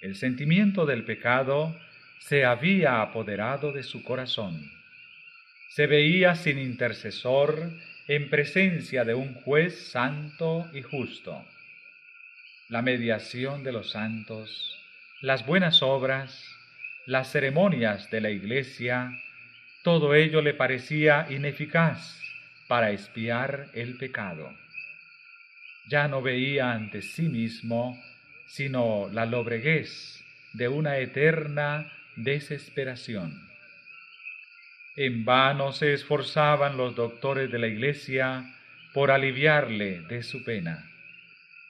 El 0.00 0.16
sentimiento 0.16 0.84
del 0.84 1.04
pecado 1.04 1.78
se 2.18 2.44
había 2.44 3.02
apoderado 3.02 3.72
de 3.72 3.82
su 3.82 4.02
corazón. 4.02 4.70
Se 5.68 5.86
veía 5.86 6.34
sin 6.34 6.58
intercesor 6.58 7.70
en 8.08 8.28
presencia 8.28 9.04
de 9.04 9.14
un 9.14 9.34
juez 9.34 9.90
santo 9.90 10.68
y 10.72 10.82
justo. 10.82 11.44
La 12.68 12.82
mediación 12.82 13.62
de 13.62 13.70
los 13.72 13.90
santos, 13.90 14.76
las 15.20 15.46
buenas 15.46 15.82
obras, 15.82 16.44
las 17.06 17.30
ceremonias 17.30 18.10
de 18.10 18.20
la 18.20 18.30
iglesia, 18.30 19.12
todo 19.84 20.14
ello 20.14 20.42
le 20.42 20.54
parecía 20.54 21.26
ineficaz 21.30 22.20
para 22.66 22.90
espiar 22.90 23.68
el 23.72 23.96
pecado. 23.96 24.52
Ya 25.86 26.08
no 26.08 26.22
veía 26.22 26.72
ante 26.72 27.02
sí 27.02 27.22
mismo 27.22 27.98
sino 28.50 29.08
la 29.12 29.26
lobreguez 29.26 30.24
de 30.52 30.66
una 30.66 30.98
eterna 30.98 31.92
desesperación. 32.16 33.48
En 34.96 35.24
vano 35.24 35.72
se 35.72 35.92
esforzaban 35.92 36.76
los 36.76 36.96
doctores 36.96 37.50
de 37.52 37.60
la 37.60 37.68
Iglesia 37.68 38.56
por 38.92 39.12
aliviarle 39.12 40.00
de 40.00 40.24
su 40.24 40.44
pena. 40.44 40.90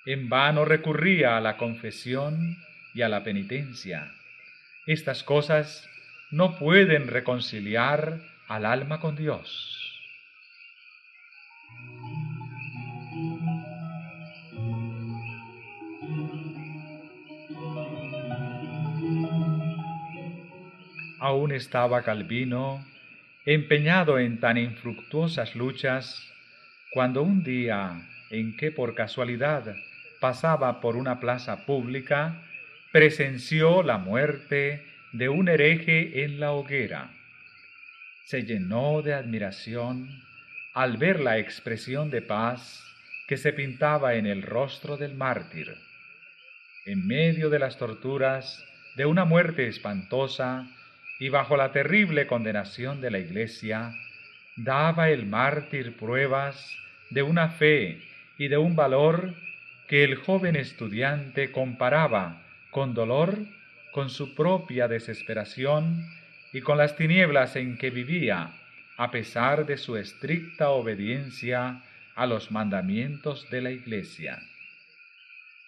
En 0.07 0.31
vano 0.31 0.65
recurría 0.65 1.37
a 1.37 1.41
la 1.41 1.59
confesión 1.59 2.57
y 2.95 3.03
a 3.03 3.11
la 3.11 3.23
penitencia. 3.23 4.15
Estas 4.87 5.23
cosas 5.23 5.87
no 6.31 6.59
pueden 6.59 7.09
reconciliar 7.09 8.21
al 8.49 8.65
alma 8.65 9.01
con 9.01 9.17
Dios. 9.17 9.80
Aún 21.21 21.53
estaba 21.53 22.03
Calvino 22.03 22.83
empeñado 23.45 24.19
en 24.19 24.41
tan 24.41 24.57
infructuosas 24.57 25.55
luchas, 25.55 26.33
cuando 26.93 27.23
un 27.23 27.43
día 27.43 28.09
en 28.31 28.57
que 28.57 28.71
por 28.71 28.95
casualidad 28.95 29.77
pasaba 30.19 30.81
por 30.81 30.97
una 30.97 31.21
plaza 31.21 31.67
pública, 31.67 32.43
presenció 32.91 33.83
la 33.83 33.99
muerte 33.99 34.83
de 35.13 35.29
un 35.29 35.51
hereje 35.51 36.25
en 36.25 36.41
la 36.41 36.53
hoguera. 36.53 37.11
se 38.25 38.45
llenó 38.45 39.03
de 39.03 39.13
admiración 39.13 40.09
al 40.73 40.97
ver 40.97 41.21
la 41.21 41.37
expresión 41.39 42.11
de 42.11 42.23
paz 42.23 42.83
que 43.27 43.37
se 43.37 43.53
pintaba 43.53 44.15
en 44.15 44.25
el 44.25 44.43
rostro 44.43 44.97
del 44.97 45.17
mártir. 45.17 45.77
En 46.87 47.07
medio 47.07 47.51
de 47.51 47.59
las 47.59 47.77
torturas 47.77 48.65
de 48.97 49.05
una 49.05 49.25
muerte 49.25 49.67
espantosa 49.67 50.69
y 51.21 51.29
bajo 51.29 51.57
la 51.57 51.71
terrible 51.71 52.27
condenación 52.27 53.01
de 53.01 53.11
la 53.11 53.19
Iglesia, 53.19 53.93
daba 54.57 55.11
el 55.11 55.27
mártir 55.27 55.95
pruebas 55.97 56.75
de 57.11 57.23
una 57.23 57.51
fe 57.51 58.01
y 58.39 58.49
de 58.49 58.57
un 58.57 58.75
valor 58.75 59.35
que 59.87 60.03
el 60.03 60.17
joven 60.17 60.57
estudiante 60.57 61.53
comparaba 61.53 62.43
con 62.71 62.95
dolor 62.95 63.37
con 63.93 64.09
su 64.09 64.35
propia 64.35 64.89
desesperación 64.89 66.07
y 66.53 66.63
con 66.63 66.79
las 66.79 66.97
tinieblas 66.97 67.55
en 67.57 67.77
que 67.77 67.91
vivía, 67.91 68.53
a 68.97 69.11
pesar 69.11 69.67
de 69.67 69.77
su 69.77 69.97
estricta 69.97 70.71
obediencia 70.71 71.83
a 72.15 72.27
los 72.27 72.51
mandamientos 72.51 73.49
de 73.51 73.61
la 73.61 73.71
Iglesia. 73.71 74.39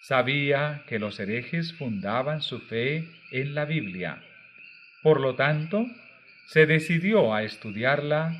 Sabía 0.01 0.83
que 0.87 0.99
los 0.99 1.19
herejes 1.19 1.73
fundaban 1.73 2.41
su 2.41 2.59
fe 2.59 3.07
en 3.31 3.53
la 3.53 3.65
Biblia. 3.65 4.21
Por 5.03 5.19
lo 5.19 5.35
tanto, 5.35 5.85
se 6.47 6.65
decidió 6.65 7.33
a 7.33 7.43
estudiarla 7.43 8.33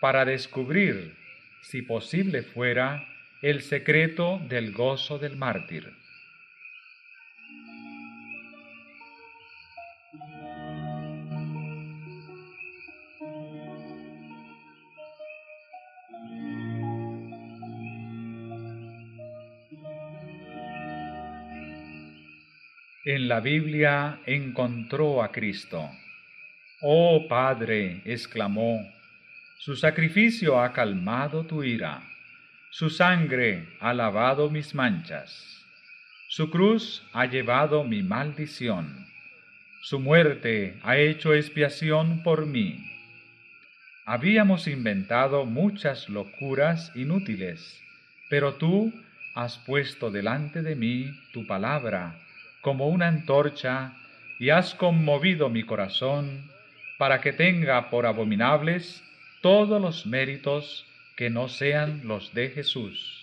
para 0.00 0.24
descubrir, 0.24 1.16
si 1.62 1.82
posible 1.82 2.42
fuera, 2.42 3.04
el 3.42 3.62
secreto 3.62 4.40
del 4.48 4.72
gozo 4.72 5.18
del 5.18 5.36
mártir. 5.36 5.92
En 23.04 23.28
la 23.28 23.40
Biblia 23.40 24.20
encontró 24.24 25.22
a 25.22 25.30
Cristo. 25.30 25.90
Oh 26.86 27.26
Padre, 27.28 28.02
exclamó, 28.04 28.78
su 29.56 29.74
sacrificio 29.74 30.60
ha 30.60 30.74
calmado 30.74 31.46
tu 31.46 31.64
ira, 31.64 32.02
su 32.68 32.90
sangre 32.90 33.66
ha 33.80 33.94
lavado 33.94 34.50
mis 34.50 34.74
manchas, 34.74 35.64
su 36.28 36.50
cruz 36.50 37.02
ha 37.14 37.24
llevado 37.24 37.84
mi 37.84 38.02
maldición, 38.02 39.06
su 39.80 39.98
muerte 39.98 40.78
ha 40.82 40.98
hecho 40.98 41.32
expiación 41.32 42.22
por 42.22 42.44
mí. 42.44 42.84
Habíamos 44.04 44.68
inventado 44.68 45.46
muchas 45.46 46.10
locuras 46.10 46.92
inútiles, 46.94 47.82
pero 48.28 48.56
tú 48.56 48.92
has 49.34 49.56
puesto 49.56 50.10
delante 50.10 50.60
de 50.60 50.76
mí 50.76 51.18
tu 51.32 51.46
palabra 51.46 52.20
como 52.60 52.88
una 52.88 53.08
antorcha 53.08 53.94
y 54.38 54.50
has 54.50 54.74
conmovido 54.74 55.48
mi 55.48 55.62
corazón 55.62 56.52
para 57.04 57.20
que 57.20 57.34
tenga 57.34 57.90
por 57.90 58.06
abominables 58.06 59.04
todos 59.42 59.78
los 59.78 60.06
méritos 60.06 60.86
que 61.18 61.28
no 61.28 61.48
sean 61.48 62.00
los 62.04 62.32
de 62.32 62.48
Jesús. 62.48 63.20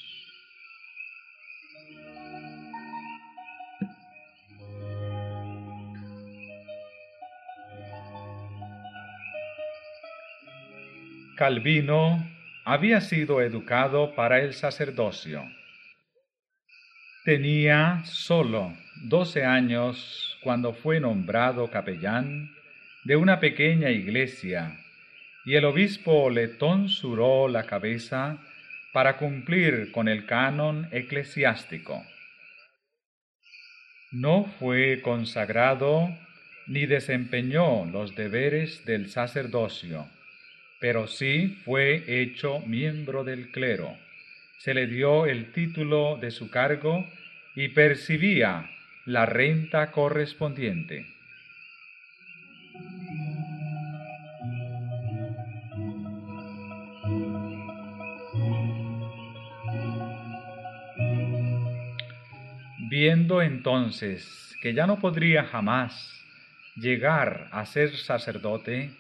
Calvino 11.36 12.23
había 12.63 13.01
sido 13.01 13.41
educado 13.41 14.13
para 14.13 14.41
el 14.41 14.53
sacerdocio. 14.53 15.41
Tenía 17.25 18.03
solo 18.05 18.77
doce 19.05 19.43
años 19.43 20.38
cuando 20.43 20.71
fue 20.71 20.99
nombrado 20.99 21.71
capellán 21.71 22.61
de 23.03 23.15
una 23.15 23.39
pequeña 23.39 23.89
iglesia 23.89 24.77
y 25.45 25.55
el 25.55 25.65
obispo 25.65 26.29
le 26.29 26.47
tonsuró 26.47 27.47
la 27.47 27.65
cabeza 27.65 28.37
para 28.93 29.17
cumplir 29.17 29.91
con 29.91 30.07
el 30.07 30.25
canon 30.25 30.87
eclesiástico. 30.91 32.05
No 34.11 34.45
fue 34.59 35.01
consagrado 35.01 36.09
ni 36.67 36.85
desempeñó 36.85 37.85
los 37.85 38.15
deberes 38.15 38.85
del 38.85 39.09
sacerdocio, 39.09 40.07
pero 40.79 41.07
sí 41.07 41.59
fue 41.65 42.03
hecho 42.07 42.59
miembro 42.59 43.23
del 43.23 43.51
clero 43.51 43.97
se 44.63 44.75
le 44.75 44.85
dio 44.85 45.25
el 45.25 45.51
título 45.53 46.17
de 46.21 46.29
su 46.29 46.51
cargo 46.51 47.03
y 47.55 47.69
percibía 47.69 48.69
la 49.05 49.25
renta 49.25 49.91
correspondiente. 49.91 51.07
Viendo 62.89 63.41
entonces 63.41 64.55
que 64.61 64.73
ya 64.73 64.86
no 64.86 64.99
podría 64.99 65.45
jamás 65.45 66.23
llegar 66.75 67.47
a 67.51 67.65
ser 67.65 67.95
sacerdote, 67.95 68.91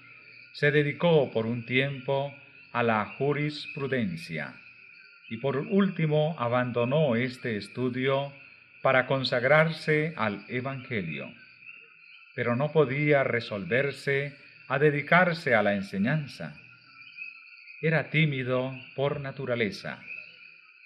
se 0.53 0.71
dedicó 0.71 1.29
por 1.31 1.45
un 1.45 1.65
tiempo 1.65 2.33
a 2.71 2.83
la 2.83 3.05
jurisprudencia 3.17 4.55
y 5.29 5.37
por 5.37 5.57
último 5.57 6.35
abandonó 6.39 7.15
este 7.15 7.57
estudio 7.57 8.33
para 8.81 9.07
consagrarse 9.07 10.13
al 10.17 10.45
Evangelio. 10.47 11.31
Pero 12.35 12.55
no 12.55 12.71
podía 12.71 13.23
resolverse 13.23 14.35
a 14.67 14.79
dedicarse 14.79 15.53
a 15.53 15.63
la 15.63 15.73
enseñanza. 15.73 16.55
Era 17.81 18.09
tímido 18.09 18.73
por 18.95 19.19
naturaleza. 19.19 19.99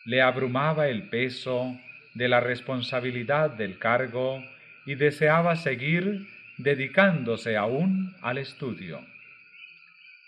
Le 0.06 0.22
abrumaba 0.22 0.88
el 0.88 1.04
peso 1.10 1.80
de 2.14 2.30
la 2.30 2.40
responsabilidad 2.40 3.52
del 3.52 3.78
cargo 3.78 4.44
y 4.86 4.96
deseaba 4.96 5.56
seguir 5.56 6.28
dedicándose 6.58 7.58
aún 7.58 8.16
al 8.22 8.38
estudio. 8.38 9.02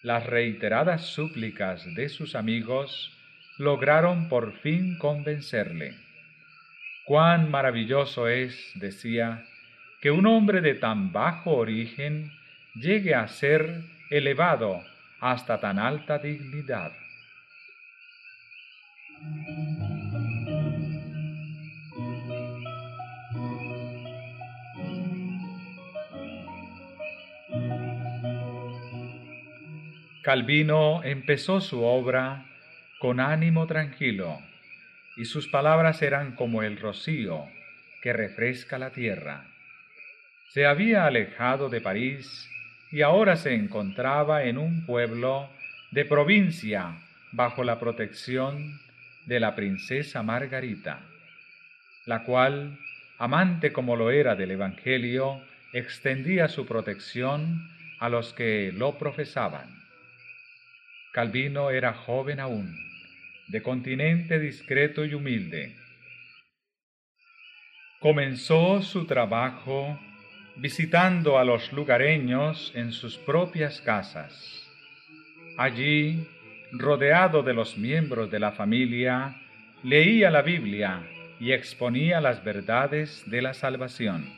Las 0.04 0.26
reiteradas 0.26 1.06
súplicas 1.06 1.86
de 1.96 2.10
sus 2.10 2.36
amigos 2.36 3.18
lograron 3.58 4.30
por 4.30 4.54
fin 4.60 4.98
convencerle. 4.98 5.96
Cuán 7.06 7.50
maravilloso 7.50 8.28
es, 8.28 8.72
decía, 8.76 9.46
que 10.02 10.12
un 10.12 10.26
hombre 10.28 10.62
de 10.62 10.76
tan 10.76 11.12
bajo 11.12 11.56
origen 11.56 12.32
llegue 12.76 13.16
a 13.16 13.28
ser 13.28 13.82
elevado 14.10 14.84
hasta 15.20 15.60
tan 15.60 15.80
alta 15.80 16.20
dignidad. 16.20 16.92
Calvino 30.28 31.04
empezó 31.04 31.62
su 31.62 31.84
obra 31.84 32.46
con 33.00 33.22
ánimo 33.22 33.66
tranquilo, 33.66 34.40
y 35.16 35.26
sus 35.26 35.48
palabras 35.48 36.02
eran 36.02 36.36
como 36.36 36.64
el 36.64 36.78
rocío 36.78 37.46
que 38.02 38.12
refresca 38.12 38.78
la 38.78 38.92
tierra. 38.92 39.57
Se 40.50 40.66
había 40.66 41.06
alejado 41.06 41.70
de 41.70 41.82
París 41.82 42.50
y 42.92 43.02
ahora 43.02 43.36
se 43.36 43.54
encontraba 43.54 44.44
en 44.44 44.58
un 44.58 44.86
pueblo 44.86 45.50
de 45.92 46.06
provincia 46.06 46.98
bajo 47.32 47.64
la 47.64 47.80
protección 47.80 48.80
de 49.26 49.40
la 49.40 49.56
princesa 49.56 50.24
Margarita, 50.24 51.02
la 52.06 52.24
cual, 52.24 52.80
amante 53.18 53.74
como 53.74 53.96
lo 53.96 54.10
era 54.10 54.36
del 54.36 54.52
Evangelio, 54.52 55.42
extendía 55.74 56.48
su 56.48 56.66
protección 56.66 57.70
a 58.00 58.10
los 58.10 58.34
que 58.34 58.72
lo 58.74 58.98
profesaban. 58.98 59.68
Calvino 61.12 61.72
era 61.72 61.94
joven 61.94 62.40
aún 62.40 62.88
de 63.48 63.64
continente 63.64 64.40
discreto 64.40 65.06
y 65.06 65.14
humilde. 65.14 65.76
Comenzó 68.00 68.82
su 68.82 69.06
trabajo 69.06 70.00
visitando 70.58 71.38
a 71.38 71.46
los 71.46 71.72
lugareños 71.72 72.72
en 72.76 72.92
sus 72.92 73.18
propias 73.18 73.80
casas. 73.82 74.68
Allí, 75.58 76.28
rodeado 76.72 77.44
de 77.44 77.54
los 77.54 77.78
miembros 77.78 78.32
de 78.32 78.40
la 78.40 78.52
familia, 78.52 79.36
leía 79.84 80.32
la 80.32 80.42
Biblia 80.42 81.04
y 81.40 81.52
exponía 81.52 82.20
las 82.22 82.44
verdades 82.44 83.24
de 83.30 83.42
la 83.44 83.54
salvación. 83.54 84.34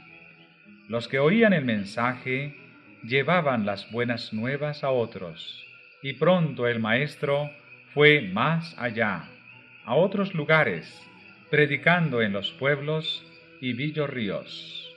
Los 0.89 1.07
que 1.07 1.20
oían 1.20 1.53
el 1.53 1.63
mensaje 1.63 2.55
llevaban 3.03 3.65
las 3.65 3.89
buenas 3.91 4.34
nuevas 4.34 4.84
a 4.84 4.89
otros 4.89 5.65
y 6.01 6.13
pronto 6.13 6.67
el 6.67 6.80
maestro 6.80 7.49
fue 7.93 8.22
más 8.22 8.76
allá, 8.78 9.30
a 9.86 9.95
otros 9.95 10.34
lugares, 10.34 11.01
predicando 11.49 12.22
en 12.22 12.34
los 12.34 12.51
pueblos 12.51 13.26
y 13.61 13.74
villorríos. 13.74 14.88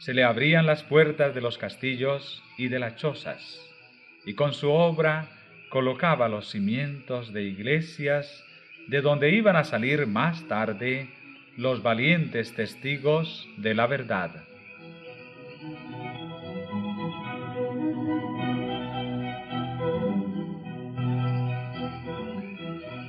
Se 0.00 0.14
le 0.14 0.24
abrían 0.24 0.64
las 0.64 0.82
puertas 0.82 1.34
de 1.34 1.42
los 1.42 1.58
castillos 1.58 2.42
y 2.56 2.68
de 2.68 2.78
las 2.78 2.96
chozas, 2.96 3.60
y 4.24 4.32
con 4.32 4.54
su 4.54 4.70
obra 4.70 5.28
colocaba 5.68 6.26
los 6.26 6.48
cimientos 6.48 7.34
de 7.34 7.42
iglesias 7.42 8.42
de 8.88 9.02
donde 9.02 9.28
iban 9.28 9.56
a 9.56 9.64
salir 9.64 10.06
más 10.06 10.48
tarde 10.48 11.10
los 11.58 11.82
valientes 11.82 12.54
testigos 12.54 13.46
de 13.58 13.74
la 13.74 13.86
verdad. 13.86 14.42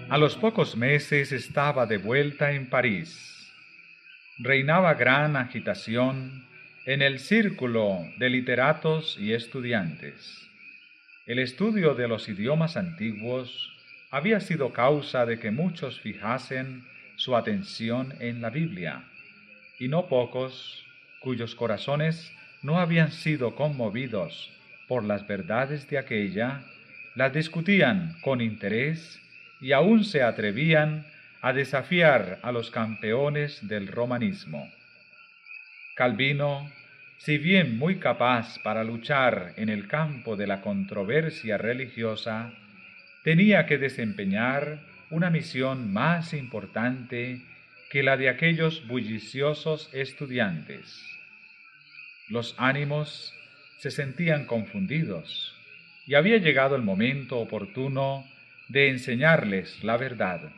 A 0.10 0.18
los 0.18 0.36
pocos 0.36 0.76
meses 0.76 1.32
estaba 1.32 1.86
de 1.86 2.00
vuelta 2.00 2.52
en 2.52 2.70
París. 2.70 3.50
Reinaba 4.40 4.96
gran 4.96 5.38
agitación 5.38 6.51
en 6.86 7.04
el 7.04 7.20
círculo 7.20 8.00
de 8.18 8.32
literatos 8.32 9.16
y 9.20 9.34
estudiantes. 9.34 10.50
El 11.28 11.38
estudio 11.38 11.94
de 11.94 12.08
los 12.08 12.28
idiomas 12.28 12.76
antiguos 12.76 13.72
había 14.10 14.40
sido 14.40 14.74
causa 14.74 15.28
de 15.28 15.38
que 15.38 15.52
muchos 15.52 16.02
fijasen 16.02 16.84
su 17.18 17.36
atención 17.36 18.16
en 18.20 18.42
la 18.42 18.50
Biblia, 18.50 19.04
y 19.78 19.90
no 19.90 20.08
pocos 20.08 20.84
cuyos 21.20 21.54
corazones 21.54 22.34
no 22.64 22.80
habían 22.80 23.12
sido 23.12 23.54
conmovidos 23.54 24.52
por 24.88 25.04
las 25.04 25.28
verdades 25.28 25.88
de 25.88 26.00
aquella, 26.00 26.64
las 27.14 27.32
discutían 27.32 28.18
con 28.22 28.42
interés 28.42 29.22
y 29.60 29.74
aún 29.74 30.04
se 30.04 30.24
atrevían 30.24 31.06
a 31.42 31.54
desafiar 31.54 32.40
a 32.42 32.52
los 32.52 32.72
campeones 32.72 33.68
del 33.68 33.88
romanismo. 33.88 34.68
Calvino, 36.02 36.68
si 37.20 37.38
bien 37.38 37.78
muy 37.78 37.98
capaz 37.98 38.58
para 38.64 38.84
luchar 38.84 39.54
en 39.56 39.70
el 39.70 39.88
campo 39.88 40.36
de 40.36 40.48
la 40.48 40.60
controversia 40.62 41.60
religiosa, 41.60 42.52
tenía 43.24 43.68
que 43.68 43.78
desempeñar 43.78 44.80
una 45.12 45.30
misión 45.30 45.94
más 45.94 46.34
importante 46.34 47.44
que 47.92 48.02
la 48.02 48.18
de 48.18 48.30
aquellos 48.30 48.88
bulliciosos 48.88 49.92
estudiantes. 49.94 51.06
Los 52.30 52.56
ánimos 52.58 53.36
se 53.78 53.92
sentían 53.92 54.48
confundidos 54.48 55.56
y 56.08 56.16
había 56.16 56.38
llegado 56.38 56.76
el 56.76 56.82
momento 56.82 57.38
oportuno 57.38 58.26
de 58.70 58.90
enseñarles 58.90 59.84
la 59.84 59.98
verdad. 59.98 60.52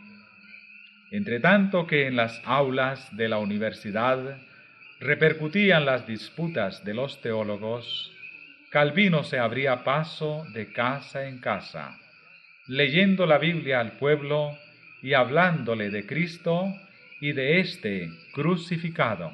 Entre 1.11 1.41
tanto 1.41 1.85
que 1.85 2.07
en 2.07 2.15
las 2.15 2.41
aulas 2.45 3.13
de 3.17 3.27
la 3.27 3.39
universidad 3.39 4.39
repercutían 5.03 5.85
las 5.85 6.07
disputas 6.07 6.85
de 6.85 6.93
los 6.93 7.21
teólogos, 7.21 8.11
Calvino 8.69 9.23
se 9.23 9.37
abría 9.37 9.83
paso 9.83 10.45
de 10.53 10.71
casa 10.71 11.27
en 11.27 11.39
casa, 11.39 11.99
leyendo 12.67 13.25
la 13.25 13.37
Biblia 13.37 13.81
al 13.81 13.97
pueblo 13.97 14.57
y 15.01 15.13
hablándole 15.13 15.89
de 15.89 16.05
Cristo 16.05 16.73
y 17.19 17.33
de 17.33 17.59
éste 17.59 18.09
crucificado. 18.33 19.31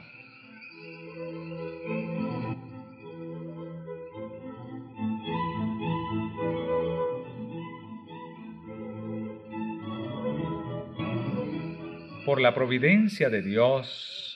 por 12.26 12.42
la 12.42 12.54
providencia 12.54 13.28
de 13.32 13.42
Dios, 13.42 14.29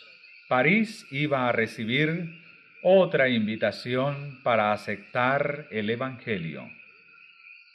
París 0.54 1.08
iba 1.10 1.50
a 1.50 1.52
recibir 1.52 2.40
otra 2.84 3.28
invitación 3.28 4.40
para 4.44 4.72
aceptar 4.72 5.66
el 5.72 5.90
Evangelio. 5.90 6.70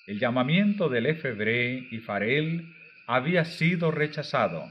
El 0.06 0.20
llamamiento 0.20 0.88
de 0.88 1.00
Lefebvre 1.00 1.88
y 1.90 1.98
Farel 1.98 2.72
había 3.08 3.44
sido 3.44 3.90
rechazado, 3.90 4.70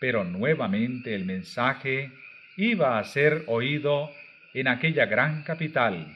pero 0.00 0.24
nuevamente 0.24 1.14
el 1.14 1.26
mensaje 1.26 2.12
iba 2.56 2.98
a 2.98 3.04
ser 3.04 3.44
oído 3.46 4.10
en 4.54 4.66
aquella 4.66 5.04
gran 5.04 5.42
capital 5.42 6.06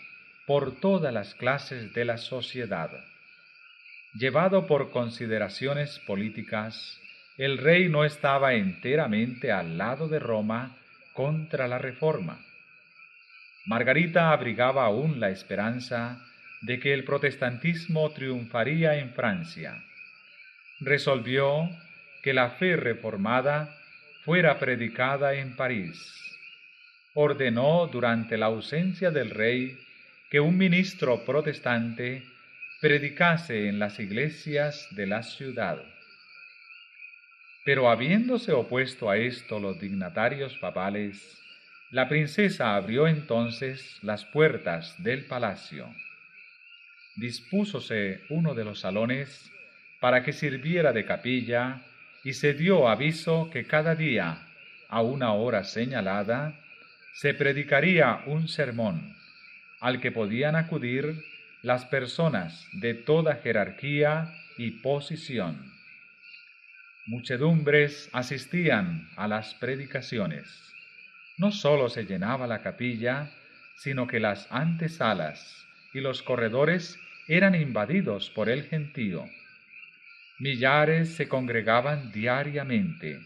por 0.47 0.81
todas 0.81 1.13
las 1.13 1.35
clases 1.35 1.93
de 1.93 2.07
la 2.07 2.17
sociedad. 2.17 2.91
Llevado 4.15 4.67
por 4.67 4.91
consideraciones 4.91 5.99
políticas, 6.07 6.99
el 7.37 7.59
rey 7.59 7.91
no 7.91 8.07
estaba 8.07 8.55
enteramente 8.55 9.53
al 9.53 9.77
lado 9.77 10.09
de 10.09 10.19
Roma 10.19 10.79
contra 11.13 11.69
la 11.69 11.79
reforma. 11.79 12.45
Margarita 13.67 14.33
abrigaba 14.33 14.85
aún 14.85 15.21
la 15.21 15.31
esperanza 15.31 16.25
de 16.63 16.79
que 16.79 16.93
el 16.93 17.05
protestantismo 17.05 18.11
triunfaría 18.13 18.97
en 18.97 19.13
Francia. 19.13 19.85
Resolvió 20.81 21.69
que 22.23 22.33
la 22.33 22.51
fe 22.51 22.77
reformada 22.77 23.77
fuera 24.25 24.59
predicada 24.59 25.35
en 25.35 25.57
París. 25.57 25.97
Ordenó 27.15 27.89
durante 27.89 28.37
la 28.39 28.47
ausencia 28.47 29.11
del 29.11 29.31
rey 29.31 29.77
que 30.31 30.41
un 30.41 30.57
ministro 30.57 31.25
protestante 31.25 32.23
predicase 32.81 33.69
en 33.69 33.79
las 33.79 34.01
iglesias 34.01 34.89
de 34.93 35.07
la 35.07 35.23
ciudad. 35.23 35.92
Pero 37.65 37.89
habiéndose 37.89 38.53
opuesto 38.53 39.09
a 39.09 39.17
esto 39.17 39.61
los 39.61 39.81
dignatarios 39.81 40.59
papales, 40.59 41.41
la 41.91 42.09
princesa 42.09 42.75
abrió 42.75 43.07
entonces 43.07 43.99
las 44.03 44.25
puertas 44.25 45.01
del 45.03 45.27
palacio. 45.27 45.95
Dispúsose 47.17 48.23
uno 48.31 48.55
de 48.55 48.65
los 48.65 48.81
salones 48.81 49.53
para 50.01 50.25
que 50.25 50.33
sirviera 50.33 50.93
de 50.93 51.05
capilla 51.05 51.83
y 52.25 52.33
se 52.33 52.55
dio 52.55 52.89
aviso 52.89 53.51
que 53.53 53.65
cada 53.65 53.95
día, 53.95 54.49
a 54.89 55.03
una 55.03 55.33
hora 55.33 55.65
señalada, 55.65 56.59
se 57.15 57.35
predicaría 57.35 58.23
un 58.27 58.49
sermón 58.49 59.15
al 59.81 60.01
que 60.01 60.11
podían 60.11 60.57
acudir 60.57 61.23
las 61.63 61.85
personas 61.85 62.67
de 62.73 62.95
toda 62.95 63.37
jerarquía 63.37 64.33
y 64.57 64.71
posición. 64.83 65.72
Muchedumbres 67.07 68.09
asistían 68.13 69.09
a 69.17 69.27
las 69.27 69.55
predicaciones. 69.55 70.73
No 71.37 71.51
sólo 71.51 71.89
se 71.89 72.05
llenaba 72.05 72.47
la 72.47 72.63
capilla, 72.63 73.33
sino 73.75 74.07
que 74.07 74.21
las 74.21 74.47
antesalas 74.53 75.67
y 75.93 76.01
los 76.01 76.23
corredores 76.23 76.97
eran 77.27 77.57
invadidos 77.57 78.31
por 78.31 78.49
el 78.49 78.63
gentío. 78.65 79.25
Millares 80.39 81.17
se 81.17 81.27
congregaban 81.27 82.13
diariamente, 82.13 83.19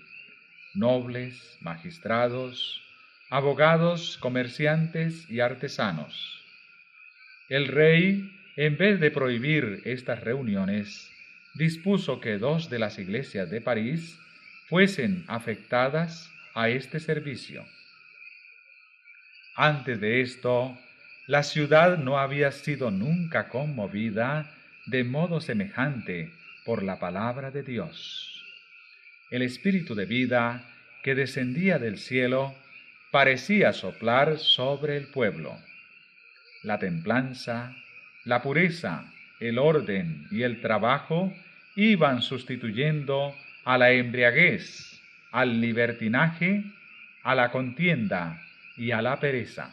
nobles, 0.72 1.58
magistrados, 1.60 2.82
abogados, 3.28 4.16
comerciantes 4.22 5.28
y 5.30 5.40
artesanos. 5.40 6.42
El 7.50 7.68
rey, 7.68 8.32
en 8.56 8.78
vez 8.78 9.00
de 9.00 9.10
prohibir 9.10 9.82
estas 9.84 10.20
reuniones, 10.24 11.12
dispuso 11.56 12.20
que 12.20 12.38
dos 12.38 12.68
de 12.70 12.78
las 12.78 12.98
iglesias 12.98 13.50
de 13.50 13.60
París 13.60 14.18
fuesen 14.68 15.24
afectadas 15.26 16.30
a 16.54 16.68
este 16.68 17.00
servicio. 17.00 17.64
Antes 19.54 20.00
de 20.00 20.20
esto, 20.20 20.76
la 21.26 21.42
ciudad 21.42 21.98
no 21.98 22.18
había 22.18 22.52
sido 22.52 22.90
nunca 22.90 23.48
conmovida 23.48 24.54
de 24.86 25.02
modo 25.02 25.40
semejante 25.40 26.30
por 26.64 26.82
la 26.82 26.98
palabra 26.98 27.50
de 27.50 27.62
Dios. 27.62 28.44
El 29.30 29.42
espíritu 29.42 29.94
de 29.94 30.04
vida 30.04 30.64
que 31.02 31.14
descendía 31.14 31.78
del 31.78 31.98
cielo 31.98 32.54
parecía 33.10 33.72
soplar 33.72 34.38
sobre 34.38 34.96
el 34.96 35.06
pueblo. 35.08 35.56
La 36.62 36.78
templanza, 36.78 37.74
la 38.24 38.42
pureza, 38.42 39.12
el 39.40 39.58
orden 39.58 40.26
y 40.30 40.42
el 40.42 40.60
trabajo 40.60 41.32
iban 41.76 42.22
sustituyendo 42.22 43.34
a 43.64 43.76
la 43.76 43.92
embriaguez, 43.92 45.00
al 45.30 45.60
libertinaje, 45.60 46.64
a 47.22 47.34
la 47.34 47.50
contienda 47.50 48.40
y 48.76 48.90
a 48.92 49.02
la 49.02 49.20
pereza. 49.20 49.72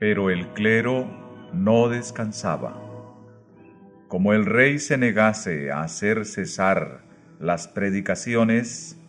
Pero 0.00 0.28
el 0.28 0.48
clero 0.48 1.23
no 1.64 1.88
descansaba. 1.88 2.78
Como 4.08 4.34
el 4.34 4.44
rey 4.44 4.78
se 4.78 4.98
negase 4.98 5.72
a 5.72 5.80
hacer 5.80 6.26
cesar 6.26 7.00
las 7.40 7.68
predicaciones, 7.68 9.00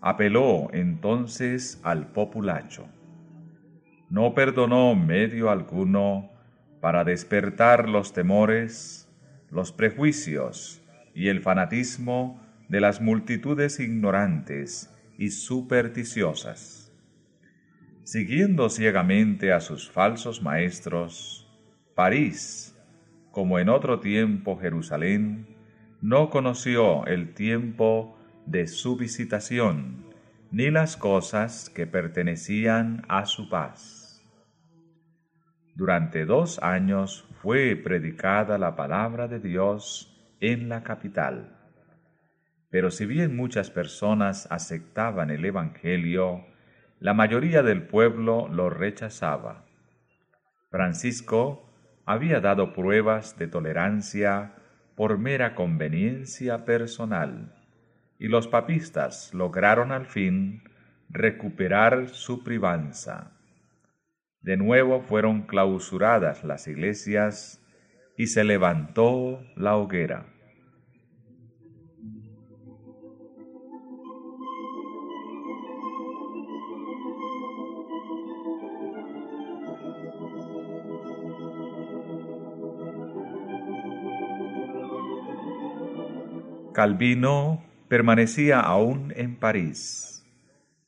apeló 0.00 0.70
entonces 0.72 1.80
al 1.84 2.08
populacho. 2.08 2.88
No 4.08 4.34
perdonó 4.34 4.96
medio 4.96 5.50
alguno 5.50 6.32
para 6.80 7.04
despertar 7.04 7.88
los 7.88 8.12
temores, 8.12 9.08
los 9.48 9.70
prejuicios 9.70 10.82
y 11.14 11.28
el 11.28 11.40
fanatismo 11.40 12.42
de 12.68 12.80
las 12.80 13.00
multitudes 13.00 13.78
ignorantes 13.78 14.92
y 15.16 15.30
supersticiosas. 15.30 16.92
Siguiendo 18.02 18.68
ciegamente 18.68 19.52
a 19.52 19.60
sus 19.60 19.88
falsos 19.88 20.42
maestros, 20.42 21.46
París, 22.00 22.74
como 23.30 23.58
en 23.58 23.68
otro 23.68 24.00
tiempo 24.00 24.58
Jerusalén, 24.58 25.54
no 26.00 26.30
conoció 26.30 27.04
el 27.04 27.34
tiempo 27.34 28.16
de 28.46 28.68
su 28.68 28.96
visitación, 28.96 30.06
ni 30.50 30.70
las 30.70 30.96
cosas 30.96 31.68
que 31.68 31.86
pertenecían 31.86 33.04
a 33.10 33.26
su 33.26 33.50
paz. 33.50 34.26
Durante 35.74 36.24
dos 36.24 36.58
años 36.62 37.28
fue 37.42 37.76
predicada 37.76 38.56
la 38.56 38.76
palabra 38.76 39.28
de 39.28 39.38
Dios 39.38 40.18
en 40.40 40.70
la 40.70 40.82
capital. 40.82 41.54
Pero 42.70 42.90
si 42.90 43.04
bien 43.04 43.36
muchas 43.36 43.68
personas 43.68 44.50
aceptaban 44.50 45.28
el 45.28 45.44
Evangelio, 45.44 46.46
la 46.98 47.12
mayoría 47.12 47.62
del 47.62 47.82
pueblo 47.82 48.48
lo 48.48 48.70
rechazaba. 48.70 49.66
Francisco 50.70 51.66
había 52.10 52.40
dado 52.40 52.72
pruebas 52.72 53.38
de 53.38 53.46
tolerancia 53.46 54.54
por 54.96 55.18
mera 55.18 55.54
conveniencia 55.54 56.64
personal, 56.64 57.54
y 58.18 58.26
los 58.26 58.48
papistas 58.48 59.32
lograron 59.32 59.92
al 59.92 60.06
fin 60.06 60.64
recuperar 61.08 62.08
su 62.08 62.42
privanza. 62.42 63.30
De 64.40 64.56
nuevo 64.56 65.02
fueron 65.02 65.42
clausuradas 65.42 66.42
las 66.42 66.66
iglesias 66.66 67.64
y 68.16 68.26
se 68.26 68.42
levantó 68.42 69.44
la 69.54 69.76
hoguera. 69.76 70.26
Calvino 86.80 87.62
permanecía 87.88 88.58
aún 88.58 89.12
en 89.14 89.36
París, 89.36 90.26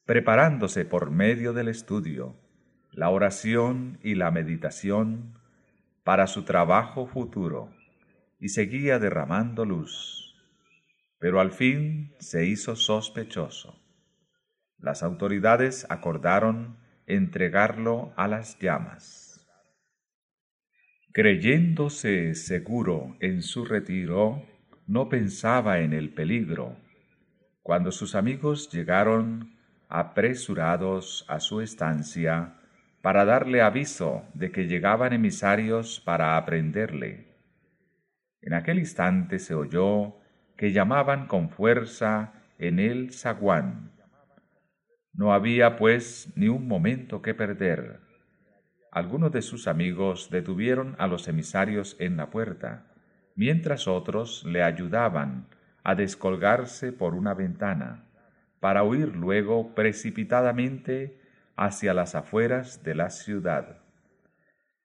preparándose 0.07 0.87
por 0.87 1.11
medio 1.11 1.53
del 1.53 1.69
estudio, 1.69 2.35
la 2.93 3.11
oración 3.11 3.99
y 4.03 4.15
la 4.15 4.31
meditación 4.31 5.39
para 6.03 6.29
su 6.29 6.45
trabajo 6.45 7.07
futuro, 7.07 7.69
y 8.41 8.49
seguía 8.49 8.99
derramando 8.99 9.67
luz. 9.67 10.35
Pero 11.19 11.41
al 11.41 11.53
fin 11.53 12.15
se 12.21 12.47
hizo 12.47 12.75
sospechoso. 12.75 13.79
Las 14.79 15.03
autoridades 15.03 15.85
acordaron 15.91 16.79
entregarlo 17.07 18.15
a 18.17 18.29
las 18.29 18.59
llamas. 18.59 19.47
Creyéndose 21.13 22.35
seguro 22.35 23.15
en 23.21 23.43
su 23.43 23.67
retiro, 23.67 24.51
no 24.93 25.09
pensaba 25.09 25.79
en 25.79 25.95
el 25.95 26.13
peligro. 26.13 26.77
Cuando 27.63 27.93
sus 27.93 28.15
amigos 28.15 28.69
llegaron 28.71 29.57
apresurados 29.89 31.25
a 31.29 31.41
su 31.41 31.63
estancia 31.63 32.59
para 33.01 33.25
darle 33.25 33.63
aviso 33.63 34.25
de 34.35 34.53
que 34.53 34.67
llegaban 34.67 35.15
emisarios 35.15 35.99
para 35.99 36.37
aprenderle. 36.37 37.39
En 38.43 38.53
aquel 38.53 38.81
instante 38.81 39.39
se 39.39 39.55
oyó 39.55 40.19
que 40.59 40.73
llamaban 40.73 41.27
con 41.27 41.49
fuerza 41.49 42.35
en 42.59 42.79
el 42.79 43.15
zaguán. 43.15 43.93
No 45.15 45.33
había, 45.33 45.77
pues, 45.77 46.31
ni 46.37 46.49
un 46.49 46.69
momento 46.69 47.23
que 47.23 47.33
perder. 47.33 48.01
Algunos 48.91 49.33
de 49.33 49.41
sus 49.41 49.69
amigos 49.69 50.29
detuvieron 50.31 50.97
a 50.99 51.07
los 51.07 51.29
emisarios 51.29 51.97
en 51.99 52.19
la 52.19 52.29
puerta 52.29 52.92
mientras 53.35 53.89
otros 53.89 54.45
le 54.45 54.63
ayudaban 54.63 55.47
a 55.85 55.95
descolgarse 55.95 56.93
por 56.93 57.15
una 57.15 57.35
ventana, 57.35 58.05
para 58.61 58.85
huir 58.85 59.17
luego 59.17 59.75
precipitadamente 59.75 61.19
hacia 61.57 61.95
las 61.95 62.15
afueras 62.15 62.83
de 62.85 62.95
la 62.95 63.11
ciudad. 63.11 63.79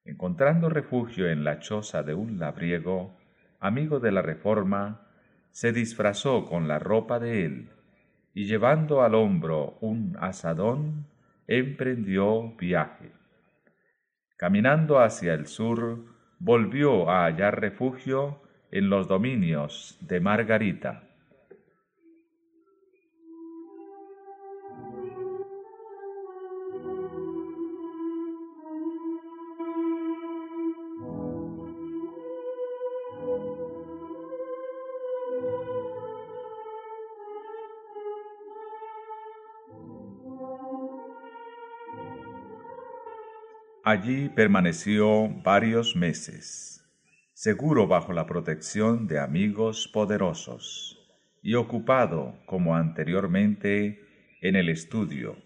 Encontrando 0.04 0.68
refugio 0.68 1.28
en 1.28 1.44
la 1.44 1.60
choza 1.60 2.02
de 2.02 2.14
un 2.14 2.38
labriego, 2.38 3.16
amigo 3.60 4.00
de 4.00 4.10
la 4.12 4.22
Reforma, 4.22 5.06
se 5.50 5.72
disfrazó 5.72 6.44
con 6.44 6.68
la 6.68 6.78
ropa 6.78 7.18
de 7.18 7.44
él, 7.44 7.70
y 8.34 8.46
llevando 8.46 9.02
al 9.02 9.14
hombro 9.14 9.78
un 9.80 10.16
asadón, 10.20 11.06
emprendió 11.46 12.56
viaje. 12.56 13.12
Caminando 14.36 15.00
hacia 15.00 15.34
el 15.34 15.46
sur, 15.46 16.17
volvió 16.38 17.10
a 17.10 17.24
hallar 17.24 17.60
refugio 17.60 18.40
en 18.70 18.90
los 18.90 19.08
dominios 19.08 19.98
de 20.00 20.20
Margarita. 20.20 21.07
Allí 43.90 44.28
permaneció 44.28 45.30
varios 45.42 45.96
meses, 45.96 46.84
seguro 47.32 47.86
bajo 47.86 48.12
la 48.12 48.26
protección 48.26 49.06
de 49.06 49.18
amigos 49.18 49.88
poderosos 49.88 50.98
y 51.40 51.54
ocupado, 51.54 52.38
como 52.44 52.76
anteriormente, 52.76 53.98
en 54.42 54.56
el 54.56 54.68
estudio. 54.68 55.38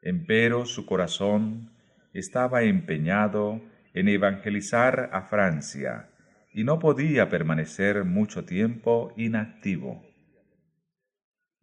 Empero 0.00 0.64
su 0.64 0.86
corazón 0.86 1.72
estaba 2.14 2.62
empeñado 2.62 3.60
en 3.92 4.08
evangelizar 4.08 5.10
a 5.12 5.20
Francia 5.20 6.08
y 6.54 6.64
no 6.64 6.78
podía 6.78 7.28
permanecer 7.28 8.06
mucho 8.06 8.46
tiempo 8.46 9.12
inactivo. 9.18 10.02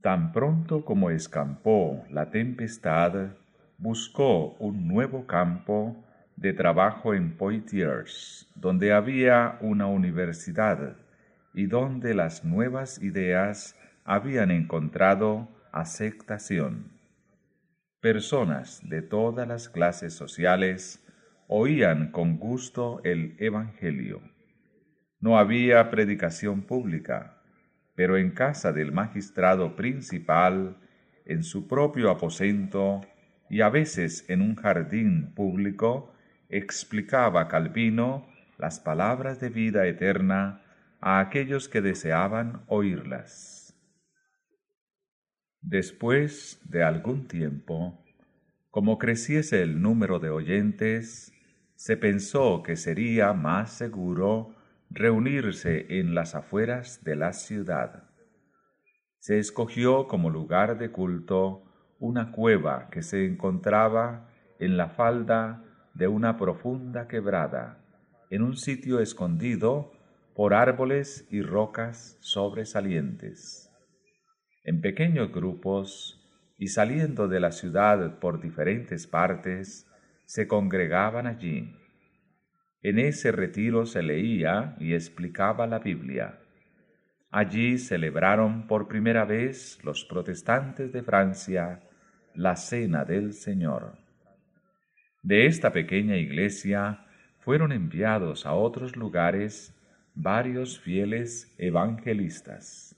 Tan 0.03 0.33
pronto 0.33 0.85
como 0.85 1.09
escampó 1.09 2.05
la 2.11 2.29
tempestad, 2.29 3.31
buscó 3.79 4.55
un 4.59 4.87
nuevo 4.89 5.25
campo 5.25 6.05
de 6.35 6.51
trabajo 6.53 7.13
en 7.13 7.37
Poitiers, 7.37 8.51
donde 8.55 8.91
había 8.91 9.57
una 9.61 9.87
universidad 9.87 10.97
y 11.53 11.65
donde 11.65 12.13
las 12.13 12.43
nuevas 12.43 13.01
ideas 13.01 13.79
habían 14.03 14.51
encontrado 14.51 15.47
aceptación. 15.71 16.91
Personas 18.01 18.81
de 18.83 19.01
todas 19.01 19.47
las 19.47 19.69
clases 19.69 20.13
sociales 20.13 21.05
oían 21.47 22.11
con 22.11 22.37
gusto 22.37 23.01
el 23.03 23.35
Evangelio. 23.39 24.21
No 25.21 25.37
había 25.37 25.89
predicación 25.89 26.63
pública, 26.63 27.41
pero 27.95 28.17
en 28.17 28.31
casa 28.31 28.71
del 28.73 28.91
magistrado 28.91 29.75
principal, 29.75 30.77
en 31.25 31.43
su 31.43 31.67
propio 31.67 32.09
aposento, 32.09 33.01
y 33.49 33.61
a 33.61 33.69
veces 33.69 34.25
en 34.29 34.41
un 34.41 34.55
jardín 34.55 35.33
público 35.33 36.13
explicaba 36.49 37.47
Calvino 37.47 38.27
las 38.57 38.79
palabras 38.79 39.39
de 39.39 39.49
vida 39.49 39.87
eterna 39.87 40.61
a 41.01 41.19
aquellos 41.19 41.69
que 41.69 41.81
deseaban 41.81 42.61
oírlas. 42.67 43.75
Después 45.61 46.61
de 46.65 46.83
algún 46.83 47.27
tiempo, 47.27 48.03
como 48.69 48.97
creciese 48.97 49.61
el 49.61 49.81
número 49.81 50.19
de 50.19 50.29
oyentes, 50.29 51.33
se 51.75 51.97
pensó 51.97 52.63
que 52.63 52.75
sería 52.75 53.33
más 53.33 53.71
seguro 53.71 54.55
reunirse 54.89 55.99
en 55.99 56.15
las 56.15 56.35
afueras 56.35 57.03
de 57.03 57.15
la 57.15 57.33
ciudad. 57.33 58.09
Se 59.19 59.39
escogió 59.39 60.07
como 60.07 60.29
lugar 60.29 60.77
de 60.77 60.91
culto 60.91 61.68
una 61.99 62.31
cueva 62.31 62.89
que 62.89 63.01
se 63.01 63.25
encontraba 63.25 64.29
en 64.59 64.77
la 64.77 64.89
falda 64.89 65.63
de 65.93 66.07
una 66.07 66.37
profunda 66.37 67.07
quebrada, 67.07 67.77
en 68.29 68.41
un 68.41 68.55
sitio 68.55 68.99
escondido 68.99 69.91
por 70.35 70.53
árboles 70.53 71.27
y 71.29 71.41
rocas 71.41 72.17
sobresalientes. 72.21 73.69
En 74.63 74.81
pequeños 74.81 75.31
grupos 75.31 76.15
y 76.57 76.67
saliendo 76.67 77.27
de 77.27 77.39
la 77.39 77.51
ciudad 77.51 78.19
por 78.19 78.41
diferentes 78.41 79.07
partes, 79.07 79.87
se 80.25 80.47
congregaban 80.47 81.27
allí. 81.27 81.75
En 82.81 82.99
ese 82.99 83.31
retiro 83.31 83.85
se 83.85 84.03
leía 84.03 84.75
y 84.79 84.93
explicaba 84.93 85.67
la 85.67 85.79
Biblia. 85.79 86.39
Allí 87.31 87.77
celebraron 87.77 88.67
por 88.67 88.87
primera 88.87 89.25
vez 89.25 89.79
los 89.83 90.05
protestantes 90.05 90.93
de 90.93 91.03
Francia 91.03 91.81
la 92.33 92.55
Cena 92.55 93.05
del 93.05 93.33
Señor. 93.33 93.97
De 95.23 95.45
esta 95.45 95.71
pequeña 95.71 96.15
iglesia 96.17 97.05
fueron 97.39 97.71
enviados 97.71 98.45
a 98.45 98.53
otros 98.53 98.95
lugares 98.95 99.75
varios 100.15 100.79
fieles 100.79 101.53
evangelistas. 101.57 102.95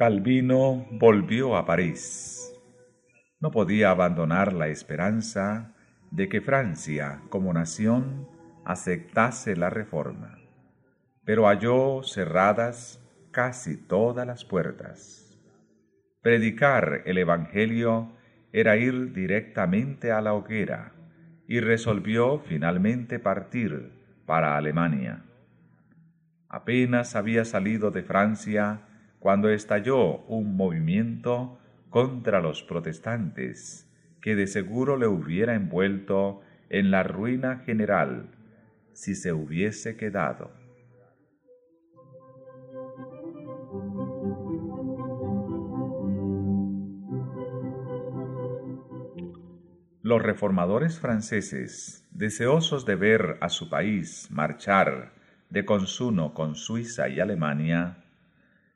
Calvino 0.00 0.86
volvió 0.92 1.56
a 1.56 1.66
París. 1.66 2.39
No 3.40 3.50
podía 3.50 3.90
abandonar 3.90 4.52
la 4.52 4.68
esperanza 4.68 5.74
de 6.10 6.28
que 6.28 6.42
Francia, 6.42 7.22
como 7.30 7.52
nación, 7.52 8.28
aceptase 8.64 9.56
la 9.56 9.70
reforma, 9.70 10.38
pero 11.24 11.46
halló 11.46 12.02
cerradas 12.02 13.00
casi 13.30 13.76
todas 13.76 14.26
las 14.26 14.44
puertas. 14.44 15.38
Predicar 16.20 17.02
el 17.06 17.16
Evangelio 17.16 18.12
era 18.52 18.76
ir 18.76 19.12
directamente 19.12 20.12
a 20.12 20.20
la 20.20 20.34
hoguera 20.34 20.92
y 21.48 21.60
resolvió 21.60 22.40
finalmente 22.40 23.18
partir 23.18 23.92
para 24.26 24.56
Alemania. 24.58 25.24
Apenas 26.48 27.16
había 27.16 27.44
salido 27.44 27.90
de 27.90 28.02
Francia 28.02 28.82
cuando 29.18 29.48
estalló 29.48 30.18
un 30.26 30.56
movimiento 30.56 31.59
contra 31.90 32.40
los 32.40 32.62
protestantes 32.62 33.86
que 34.22 34.36
de 34.36 34.46
seguro 34.46 34.96
le 34.96 35.06
hubiera 35.06 35.54
envuelto 35.54 36.40
en 36.68 36.90
la 36.90 37.02
ruina 37.02 37.58
general 37.66 38.30
si 38.92 39.14
se 39.14 39.32
hubiese 39.32 39.96
quedado. 39.96 40.52
Los 50.02 50.22
reformadores 50.22 50.98
franceses, 50.98 52.06
deseosos 52.10 52.86
de 52.86 52.96
ver 52.96 53.36
a 53.40 53.48
su 53.48 53.68
país 53.68 54.28
marchar 54.30 55.12
de 55.50 55.64
consuno 55.64 56.34
con 56.34 56.54
Suiza 56.54 57.08
y 57.08 57.20
Alemania, 57.20 58.04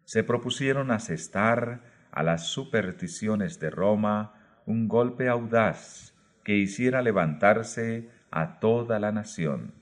se 0.05 0.23
propusieron 0.23 0.91
asestar 0.91 1.94
a 2.15 2.23
las 2.23 2.47
supersticiones 2.47 3.59
de 3.59 3.71
Roma 3.71 4.35
un 4.67 4.87
golpe 4.87 5.29
audaz 5.29 6.15
que 6.45 6.57
hiciera 6.57 7.03
levantarse 7.03 8.09
a 8.31 8.61
toda 8.61 9.01
la 9.01 9.11
nación. 9.11 9.75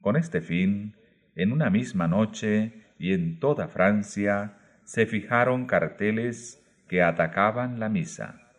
Con 0.00 0.16
este 0.16 0.40
fin, 0.40 0.96
en 1.36 1.52
una 1.52 1.70
misma 1.70 2.08
noche 2.08 2.86
y 2.98 3.12
en 3.12 3.38
toda 3.38 3.68
Francia 3.68 4.58
se 4.82 5.06
fijaron 5.06 5.66
carteles 5.66 6.60
que 6.88 7.02
atacaban 7.02 7.78
la 7.78 7.88
misa. 7.88 8.52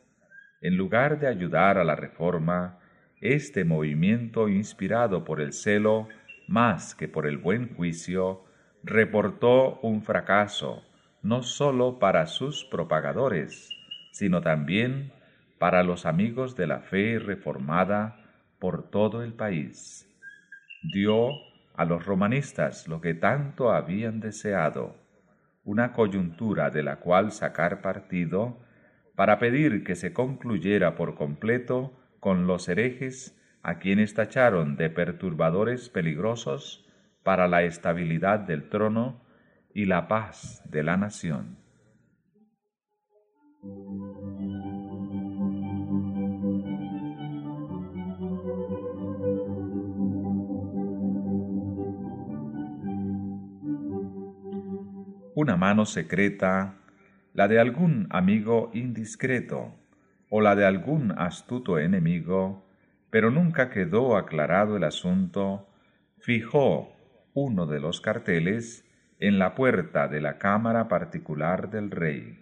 En 0.61 0.77
lugar 0.77 1.19
de 1.19 1.27
ayudar 1.27 1.77
a 1.77 1.83
la 1.83 1.95
reforma, 1.95 2.79
este 3.19 3.65
movimiento 3.65 4.47
inspirado 4.47 5.25
por 5.25 5.41
el 5.41 5.51
celo 5.51 6.07
más 6.47 6.95
que 6.95 7.09
por 7.09 7.27
el 7.27 7.37
buen 7.37 7.75
juicio, 7.75 8.45
reportó 8.83 9.79
un 9.81 10.01
fracaso 10.01 10.88
no 11.21 11.43
sólo 11.43 11.99
para 11.99 12.25
sus 12.27 12.65
propagadores, 12.65 13.69
sino 14.11 14.41
también 14.41 15.11
para 15.57 15.83
los 15.83 16.05
amigos 16.05 16.55
de 16.55 16.67
la 16.67 16.79
fe 16.79 17.19
reformada 17.19 18.17
por 18.59 18.89
todo 18.89 19.23
el 19.23 19.33
país. 19.33 20.07
Dio 20.81 21.31
a 21.75 21.85
los 21.85 22.05
romanistas 22.05 22.87
lo 22.87 23.01
que 23.01 23.13
tanto 23.13 23.71
habían 23.71 24.19
deseado, 24.19 24.95
una 25.63 25.93
coyuntura 25.93 26.69
de 26.69 26.83
la 26.83 26.97
cual 26.97 27.31
sacar 27.31 27.81
partido 27.81 28.57
para 29.15 29.39
pedir 29.39 29.83
que 29.83 29.95
se 29.95 30.13
concluyera 30.13 30.95
por 30.95 31.15
completo 31.15 31.93
con 32.19 32.47
los 32.47 32.69
herejes 32.69 33.37
a 33.61 33.79
quienes 33.79 34.13
tacharon 34.13 34.77
de 34.77 34.89
perturbadores 34.89 35.89
peligrosos 35.89 36.85
para 37.23 37.49
la 37.49 37.63
estabilidad 37.63 38.39
del 38.39 38.69
trono 38.69 39.21
y 39.73 39.85
la 39.85 40.07
paz 40.07 40.61
de 40.69 40.83
la 40.83 40.97
nación. 40.97 41.57
Una 55.35 55.55
mano 55.55 55.85
secreta, 55.85 56.75
la 57.33 57.47
de 57.47 57.59
algún 57.59 58.07
amigo 58.09 58.71
indiscreto 58.73 59.73
o 60.29 60.41
la 60.41 60.55
de 60.55 60.65
algún 60.65 61.13
astuto 61.17 61.79
enemigo, 61.79 62.65
pero 63.09 63.31
nunca 63.31 63.69
quedó 63.69 64.17
aclarado 64.17 64.75
el 64.75 64.83
asunto, 64.83 65.69
fijó 66.17 66.93
uno 67.33 67.67
de 67.67 67.79
los 67.79 68.01
carteles 68.01 68.85
en 69.19 69.37
la 69.37 69.53
puerta 69.53 70.07
de 70.07 70.21
la 70.21 70.37
cámara 70.37 70.87
particular 70.87 71.69
del 71.69 71.91
rey. 71.91 72.39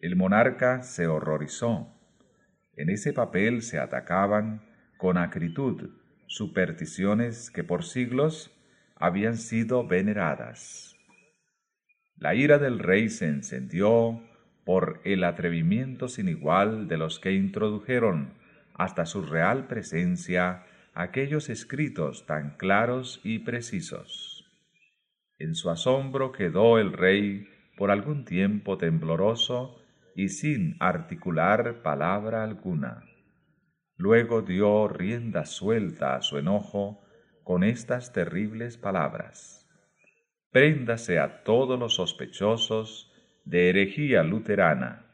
El 0.00 0.16
monarca 0.16 0.82
se 0.82 1.06
horrorizó. 1.06 1.88
En 2.76 2.90
ese 2.90 3.12
papel 3.12 3.62
se 3.62 3.78
atacaban 3.78 4.62
con 4.98 5.16
acritud 5.16 5.90
supersticiones 6.26 7.50
que 7.50 7.64
por 7.64 7.84
siglos 7.84 8.50
habían 8.96 9.36
sido 9.36 9.86
veneradas. 9.86 10.96
La 12.16 12.34
ira 12.34 12.58
del 12.58 12.78
rey 12.78 13.08
se 13.08 13.26
encendió 13.26 14.22
por 14.64 15.00
el 15.04 15.24
atrevimiento 15.24 16.08
sin 16.08 16.28
igual 16.28 16.86
de 16.86 16.96
los 16.96 17.18
que 17.18 17.32
introdujeron 17.32 18.34
hasta 18.74 19.06
su 19.06 19.22
real 19.22 19.66
presencia 19.66 20.64
aquellos 20.94 21.48
escritos 21.48 22.26
tan 22.26 22.56
claros 22.56 23.20
y 23.24 23.40
precisos. 23.40 24.31
En 25.42 25.54
su 25.54 25.70
asombro 25.70 26.32
quedó 26.32 26.78
el 26.78 26.92
rey 26.92 27.48
por 27.76 27.90
algún 27.90 28.24
tiempo 28.24 28.78
tembloroso 28.78 29.78
y 30.14 30.28
sin 30.28 30.76
articular 30.80 31.82
palabra 31.82 32.44
alguna. 32.44 33.04
Luego 33.96 34.42
dio 34.42 34.88
rienda 34.88 35.44
suelta 35.44 36.16
a 36.16 36.22
su 36.22 36.38
enojo 36.38 37.02
con 37.44 37.64
estas 37.64 38.12
terribles 38.12 38.76
palabras. 38.76 39.68
Préndase 40.50 41.18
a 41.18 41.42
todos 41.42 41.78
los 41.78 41.94
sospechosos 41.94 43.12
de 43.44 43.70
herejía 43.70 44.22
luterana. 44.22 45.06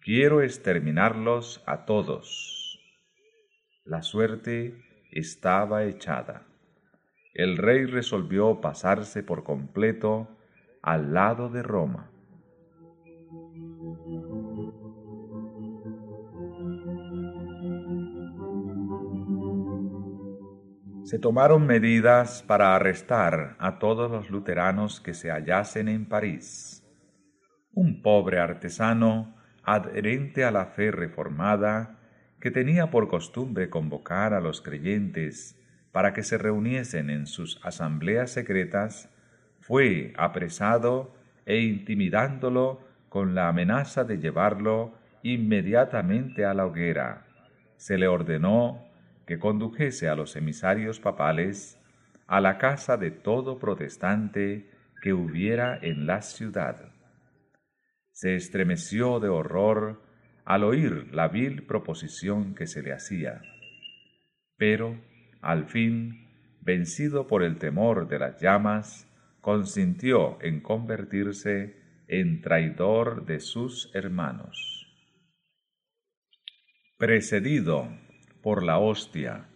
Quiero 0.00 0.42
exterminarlos 0.42 1.62
a 1.66 1.84
todos 1.84 2.62
la 3.84 4.02
suerte 4.02 4.76
estaba 5.10 5.84
echada. 5.84 6.46
El 7.34 7.56
rey 7.56 7.86
resolvió 7.86 8.60
pasarse 8.60 9.22
por 9.22 9.42
completo 9.42 10.28
al 10.82 11.14
lado 11.14 11.48
de 11.48 11.62
Roma. 11.62 12.10
Se 21.04 21.18
tomaron 21.18 21.66
medidas 21.66 22.42
para 22.42 22.74
arrestar 22.74 23.56
a 23.58 23.78
todos 23.78 24.10
los 24.10 24.30
luteranos 24.30 25.00
que 25.00 25.14
se 25.14 25.30
hallasen 25.30 25.88
en 25.88 26.06
París. 26.06 26.82
Un 27.72 28.02
pobre 28.02 28.40
artesano, 28.40 29.34
adherente 29.62 30.44
a 30.44 30.50
la 30.50 30.66
fe 30.66 30.90
reformada, 30.90 31.98
que 32.40 32.50
tenía 32.50 32.90
por 32.90 33.08
costumbre 33.08 33.70
convocar 33.70 34.34
a 34.34 34.40
los 34.40 34.60
creyentes 34.60 35.58
para 35.92 36.12
que 36.12 36.22
se 36.22 36.38
reuniesen 36.38 37.10
en 37.10 37.26
sus 37.26 37.60
asambleas 37.64 38.30
secretas, 38.30 39.08
fue 39.60 40.12
apresado 40.16 41.14
e 41.46 41.60
intimidándolo 41.60 42.80
con 43.08 43.34
la 43.34 43.48
amenaza 43.48 44.04
de 44.04 44.18
llevarlo 44.18 44.94
inmediatamente 45.22 46.44
a 46.44 46.54
la 46.54 46.66
hoguera, 46.66 47.26
se 47.76 47.98
le 47.98 48.06
ordenó 48.06 48.84
que 49.26 49.40
condujese 49.40 50.08
a 50.08 50.14
los 50.14 50.36
emisarios 50.36 51.00
papales 51.00 51.80
a 52.28 52.40
la 52.40 52.56
casa 52.56 52.96
de 52.96 53.10
todo 53.10 53.58
protestante 53.58 54.70
que 55.02 55.12
hubiera 55.12 55.78
en 55.82 56.06
la 56.06 56.22
ciudad. 56.22 56.92
Se 58.12 58.36
estremeció 58.36 59.18
de 59.18 59.28
horror 59.28 60.00
al 60.44 60.62
oír 60.62 61.08
la 61.12 61.26
vil 61.26 61.64
proposición 61.64 62.54
que 62.54 62.68
se 62.68 62.82
le 62.82 62.92
hacía. 62.92 63.42
Pero, 64.56 64.96
al 65.42 65.66
fin, 65.66 66.28
vencido 66.60 67.26
por 67.26 67.42
el 67.42 67.58
temor 67.58 68.08
de 68.08 68.20
las 68.20 68.40
llamas, 68.40 69.08
consintió 69.40 70.38
en 70.40 70.60
convertirse 70.60 71.76
en 72.06 72.40
traidor 72.40 73.26
de 73.26 73.40
sus 73.40 73.92
hermanos. 73.94 74.86
Precedido 76.96 77.88
por 78.40 78.62
la 78.62 78.78
hostia 78.78 79.48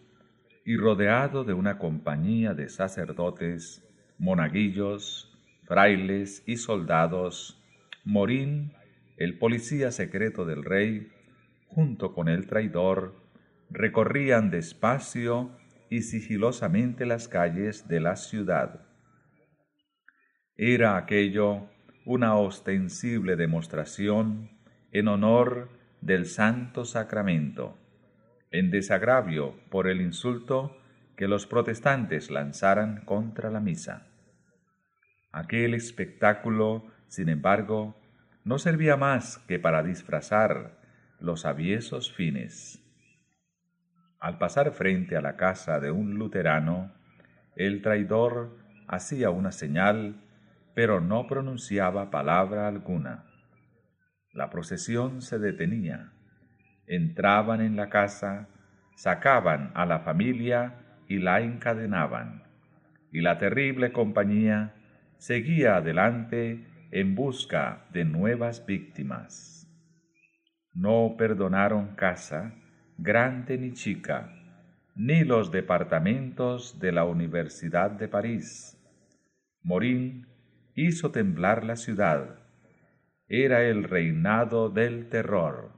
y 0.65 0.75
rodeado 0.75 1.45
de 1.45 1.53
una 1.53 1.77
compañía 1.77 2.53
de 2.53 2.67
sacerdotes, 2.67 3.87
monaguillos, 4.17 5.33
frailes 5.63 6.43
y 6.45 6.57
soldados, 6.57 7.63
Morín, 8.03 8.73
el 9.15 9.37
policía 9.37 9.91
secreto 9.91 10.45
del 10.45 10.65
rey, 10.65 11.11
junto 11.67 12.13
con 12.13 12.27
el 12.27 12.47
traidor, 12.47 13.15
recorrían 13.69 14.49
despacio 14.49 15.51
y 15.89 16.01
sigilosamente 16.01 17.05
las 17.05 17.27
calles 17.27 17.87
de 17.87 17.99
la 17.99 18.15
ciudad. 18.15 18.85
Era 20.55 20.97
aquello 20.97 21.69
una 22.05 22.35
ostensible 22.35 23.35
demostración 23.35 24.49
en 24.91 25.07
honor 25.07 25.69
del 26.01 26.25
santo 26.25 26.85
sacramento 26.85 27.77
en 28.51 28.71
desagravio 28.71 29.55
por 29.69 29.87
el 29.87 30.01
insulto 30.01 30.77
que 31.15 31.27
los 31.27 31.45
protestantes 31.45 32.29
lanzaran 32.29 33.03
contra 33.05 33.49
la 33.49 33.59
misa. 33.59 34.07
Aquel 35.31 35.73
espectáculo, 35.73 36.85
sin 37.07 37.29
embargo, 37.29 37.99
no 38.43 38.59
servía 38.59 38.95
más 38.95 39.39
que 39.47 39.59
para 39.59 39.83
disfrazar 39.83 40.79
los 41.19 41.45
aviesos 41.45 42.13
fines. 42.13 42.86
Al 44.19 44.37
pasar 44.37 44.71
frente 44.71 45.15
a 45.15 45.21
la 45.21 45.35
casa 45.35 45.79
de 45.79 45.91
un 45.91 46.15
luterano, 46.15 46.91
el 47.55 47.81
traidor 47.81 48.57
hacía 48.87 49.29
una 49.29 49.51
señal, 49.51 50.23
pero 50.73 51.01
no 51.01 51.27
pronunciaba 51.27 52.11
palabra 52.11 52.67
alguna. 52.67 53.25
La 54.33 54.49
procesión 54.49 55.21
se 55.21 55.39
detenía 55.39 56.11
entraban 56.87 57.61
en 57.61 57.75
la 57.75 57.89
casa, 57.89 58.47
sacaban 58.95 59.71
a 59.75 59.85
la 59.85 59.99
familia 59.99 60.75
y 61.07 61.19
la 61.19 61.41
encadenaban, 61.41 62.43
y 63.11 63.21
la 63.21 63.37
terrible 63.37 63.91
compañía 63.91 64.73
seguía 65.17 65.75
adelante 65.75 66.65
en 66.91 67.15
busca 67.15 67.85
de 67.91 68.05
nuevas 68.05 68.65
víctimas. 68.65 69.67
No 70.73 71.15
perdonaron 71.17 71.95
casa, 71.95 72.53
grande 72.97 73.57
ni 73.57 73.73
chica, 73.73 74.33
ni 74.95 75.23
los 75.23 75.51
departamentos 75.51 76.79
de 76.79 76.91
la 76.91 77.03
Universidad 77.03 77.91
de 77.91 78.07
París. 78.07 78.77
Morín 79.61 80.25
hizo 80.73 81.11
temblar 81.11 81.63
la 81.63 81.75
ciudad. 81.75 82.39
Era 83.27 83.63
el 83.63 83.83
reinado 83.83 84.69
del 84.69 85.09
terror. 85.09 85.77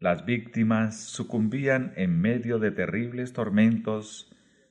Las 0.00 0.24
víctimas 0.24 1.00
sucumbían 1.00 1.92
en 1.96 2.20
medio 2.20 2.58
de 2.58 2.70
terribles 2.70 3.32
tormentos, 3.32 4.30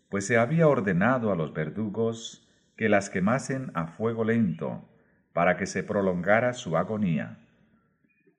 pues 0.10 0.26
se 0.26 0.38
había 0.38 0.68
ordenado 0.68 1.32
a 1.32 1.36
los 1.36 1.54
verdugos 1.54 2.48
que 2.76 2.90
las 2.90 3.10
quemasen 3.10 3.72
a 3.74 3.88
fuego 3.88 4.24
lento 4.24 4.88
para 5.34 5.58
que 5.58 5.66
se 5.66 5.84
prolongara 5.84 6.54
su 6.54 6.78
agonía. 6.78 7.40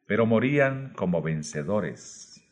Pero 0.07 0.27
morían 0.27 0.93
como 0.95 1.21
vencedores. 1.23 2.43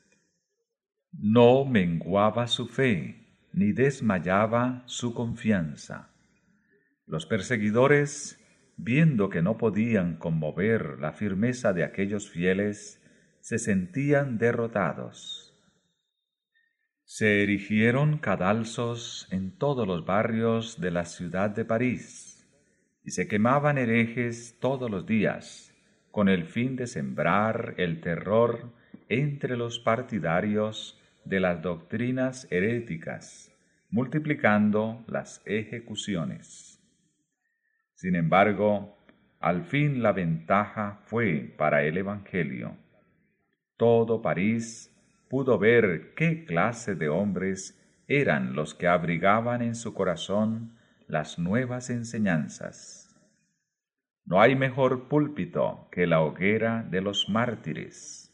No 1.12 1.64
menguaba 1.64 2.46
su 2.46 2.66
fe, 2.66 3.26
ni 3.52 3.72
desmayaba 3.72 4.82
su 4.86 5.14
confianza. 5.14 6.10
Los 7.06 7.24
perseguidores, 7.24 8.38
viendo 8.76 9.30
que 9.30 9.40
no 9.40 9.56
podían 9.56 10.16
conmover 10.16 10.98
la 10.98 11.12
firmeza 11.12 11.72
de 11.72 11.84
aquellos 11.84 12.28
fieles, 12.28 13.02
se 13.40 13.58
sentían 13.58 14.38
derrotados. 14.38 15.45
Se 17.08 17.44
erigieron 17.44 18.18
cadalzos 18.18 19.28
en 19.30 19.56
todos 19.56 19.86
los 19.86 20.04
barrios 20.04 20.80
de 20.80 20.90
la 20.90 21.04
ciudad 21.04 21.50
de 21.50 21.64
París 21.64 22.44
y 23.04 23.12
se 23.12 23.28
quemaban 23.28 23.78
herejes 23.78 24.58
todos 24.58 24.90
los 24.90 25.06
días 25.06 25.72
con 26.10 26.28
el 26.28 26.46
fin 26.46 26.74
de 26.74 26.88
sembrar 26.88 27.74
el 27.78 28.00
terror 28.00 28.72
entre 29.08 29.56
los 29.56 29.78
partidarios 29.78 31.00
de 31.24 31.38
las 31.38 31.62
doctrinas 31.62 32.48
heréticas, 32.50 33.56
multiplicando 33.88 35.04
las 35.06 35.42
ejecuciones. 35.46 36.82
Sin 37.94 38.16
embargo, 38.16 38.98
al 39.38 39.62
fin 39.62 40.02
la 40.02 40.10
ventaja 40.10 40.98
fue 41.04 41.54
para 41.56 41.84
el 41.84 41.98
Evangelio 41.98 42.76
todo 43.76 44.22
París 44.22 44.90
pudo 45.28 45.58
ver 45.58 46.14
qué 46.14 46.44
clase 46.44 46.94
de 46.94 47.08
hombres 47.08 47.82
eran 48.08 48.54
los 48.54 48.74
que 48.74 48.86
abrigaban 48.86 49.62
en 49.62 49.74
su 49.74 49.94
corazón 49.94 50.76
las 51.08 51.38
nuevas 51.38 51.90
enseñanzas. 51.90 53.06
No 54.24 54.40
hay 54.40 54.56
mejor 54.56 55.08
púlpito 55.08 55.88
que 55.92 56.06
la 56.06 56.20
hoguera 56.20 56.82
de 56.82 57.00
los 57.00 57.28
mártires. 57.28 58.32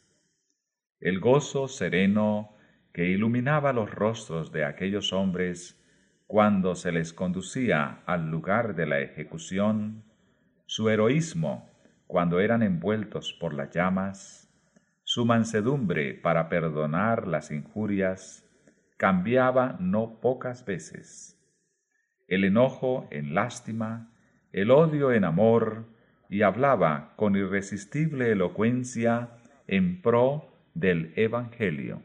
El 0.99 1.19
gozo 1.19 1.67
sereno 1.67 2.55
que 2.93 3.05
iluminaba 3.07 3.73
los 3.73 3.91
rostros 3.91 4.51
de 4.51 4.65
aquellos 4.65 5.13
hombres 5.13 5.79
cuando 6.27 6.75
se 6.75 6.91
les 6.91 7.13
conducía 7.13 8.01
al 8.05 8.29
lugar 8.29 8.75
de 8.75 8.85
la 8.85 8.99
ejecución, 9.01 10.03
su 10.65 10.89
heroísmo 10.89 11.69
cuando 12.07 12.39
eran 12.39 12.63
envueltos 12.63 13.33
por 13.33 13.53
las 13.53 13.69
llamas, 13.71 14.42
su 15.03 15.25
mansedumbre 15.25 16.13
para 16.13 16.49
perdonar 16.49 17.27
las 17.27 17.51
injurias 17.51 18.49
cambiaba 18.97 19.75
no 19.79 20.19
pocas 20.21 20.65
veces. 20.65 21.39
El 22.27 22.45
enojo 22.45 23.07
en 23.11 23.33
lástima, 23.33 24.13
el 24.51 24.71
odio 24.71 25.11
en 25.11 25.25
amor, 25.25 25.85
y 26.29 26.41
hablaba 26.41 27.13
con 27.15 27.35
irresistible 27.35 28.31
elocuencia 28.31 29.37
en 29.67 30.01
pro 30.01 30.51
del 30.73 31.13
Evangelio. 31.15 32.01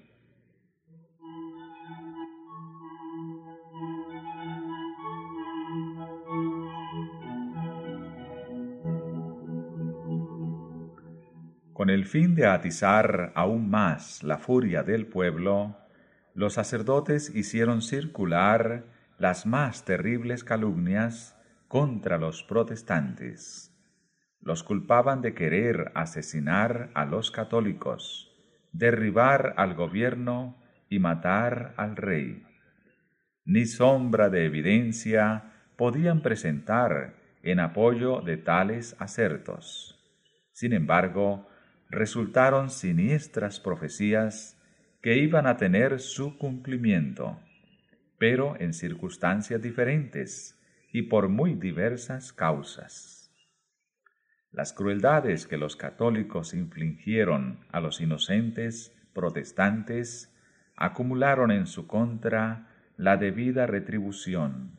Con 11.78 11.90
el 11.90 12.06
fin 12.06 12.34
de 12.34 12.44
atizar 12.44 13.30
aún 13.36 13.70
más 13.70 14.24
la 14.24 14.38
furia 14.38 14.82
del 14.82 15.06
pueblo, 15.06 15.76
los 16.34 16.54
sacerdotes 16.54 17.32
hicieron 17.36 17.82
circular 17.82 18.86
las 19.16 19.46
más 19.46 19.84
terribles 19.84 20.42
calumnias 20.42 21.40
contra 21.68 22.18
los 22.18 22.42
protestantes. 22.42 23.72
Los 24.40 24.64
culpaban 24.64 25.22
de 25.22 25.34
querer 25.34 25.92
asesinar 25.94 26.90
a 26.94 27.04
los 27.04 27.30
católicos, 27.30 28.36
derribar 28.72 29.54
al 29.56 29.74
gobierno 29.74 30.60
y 30.88 30.98
matar 30.98 31.74
al 31.76 31.94
rey. 31.94 32.42
Ni 33.44 33.66
sombra 33.66 34.30
de 34.30 34.46
evidencia 34.46 35.52
podían 35.76 36.22
presentar 36.22 37.14
en 37.44 37.60
apoyo 37.60 38.20
de 38.20 38.36
tales 38.36 38.96
acertos. 38.98 39.94
Sin 40.50 40.72
embargo, 40.72 41.47
resultaron 41.90 42.70
siniestras 42.70 43.60
profecías 43.60 44.60
que 45.00 45.16
iban 45.18 45.46
a 45.46 45.56
tener 45.56 46.00
su 46.00 46.36
cumplimiento, 46.36 47.40
pero 48.18 48.60
en 48.60 48.72
circunstancias 48.72 49.62
diferentes 49.62 50.58
y 50.92 51.02
por 51.02 51.28
muy 51.28 51.54
diversas 51.54 52.32
causas. 52.32 53.32
Las 54.50 54.72
crueldades 54.72 55.46
que 55.46 55.56
los 55.56 55.76
católicos 55.76 56.54
infligieron 56.54 57.60
a 57.70 57.80
los 57.80 58.00
inocentes 58.00 58.94
protestantes 59.14 60.34
acumularon 60.76 61.50
en 61.50 61.66
su 61.66 61.86
contra 61.86 62.68
la 62.96 63.16
debida 63.16 63.66
retribución, 63.66 64.78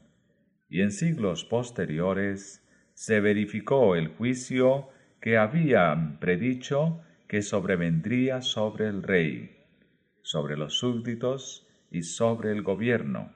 y 0.69 0.81
en 0.81 0.91
siglos 0.91 1.45
posteriores 1.45 2.65
se 2.93 3.19
verificó 3.21 3.95
el 3.95 4.09
juicio 4.09 4.89
que 5.21 5.37
habían 5.37 6.19
predicho 6.19 7.01
que 7.27 7.41
sobrevendría 7.41 8.41
sobre 8.41 8.87
el 8.87 9.03
rey, 9.03 9.57
sobre 10.21 10.57
los 10.57 10.75
súbditos 10.79 11.67
y 11.91 12.03
sobre 12.03 12.51
el 12.51 12.63
gobierno. 12.63 13.33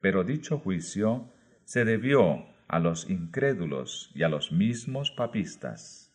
Pero 0.00 0.24
dicho 0.24 0.58
juicio 0.58 1.32
se 1.64 1.84
debió 1.84 2.46
a 2.68 2.78
los 2.78 3.08
incrédulos 3.08 4.10
y 4.14 4.22
a 4.22 4.28
los 4.28 4.52
mismos 4.52 5.10
papistas. 5.10 6.14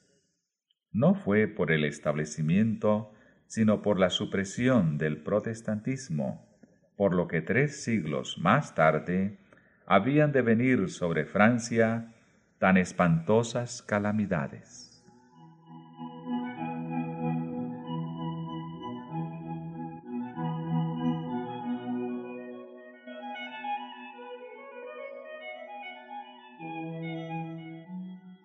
No 0.91 1.15
fue 1.15 1.47
por 1.47 1.71
el 1.71 1.85
establecimiento, 1.85 3.11
sino 3.47 3.81
por 3.81 3.99
la 3.99 4.09
supresión 4.09 4.97
del 4.97 5.17
protestantismo, 5.17 6.47
por 6.95 7.15
lo 7.15 7.27
que 7.27 7.41
tres 7.41 7.83
siglos 7.83 8.37
más 8.37 8.75
tarde 8.75 9.39
habían 9.85 10.31
de 10.31 10.43
venir 10.43 10.89
sobre 10.89 11.25
Francia 11.25 12.12
tan 12.63 12.77
espantosas 12.77 13.81
calamidades. 13.81 15.03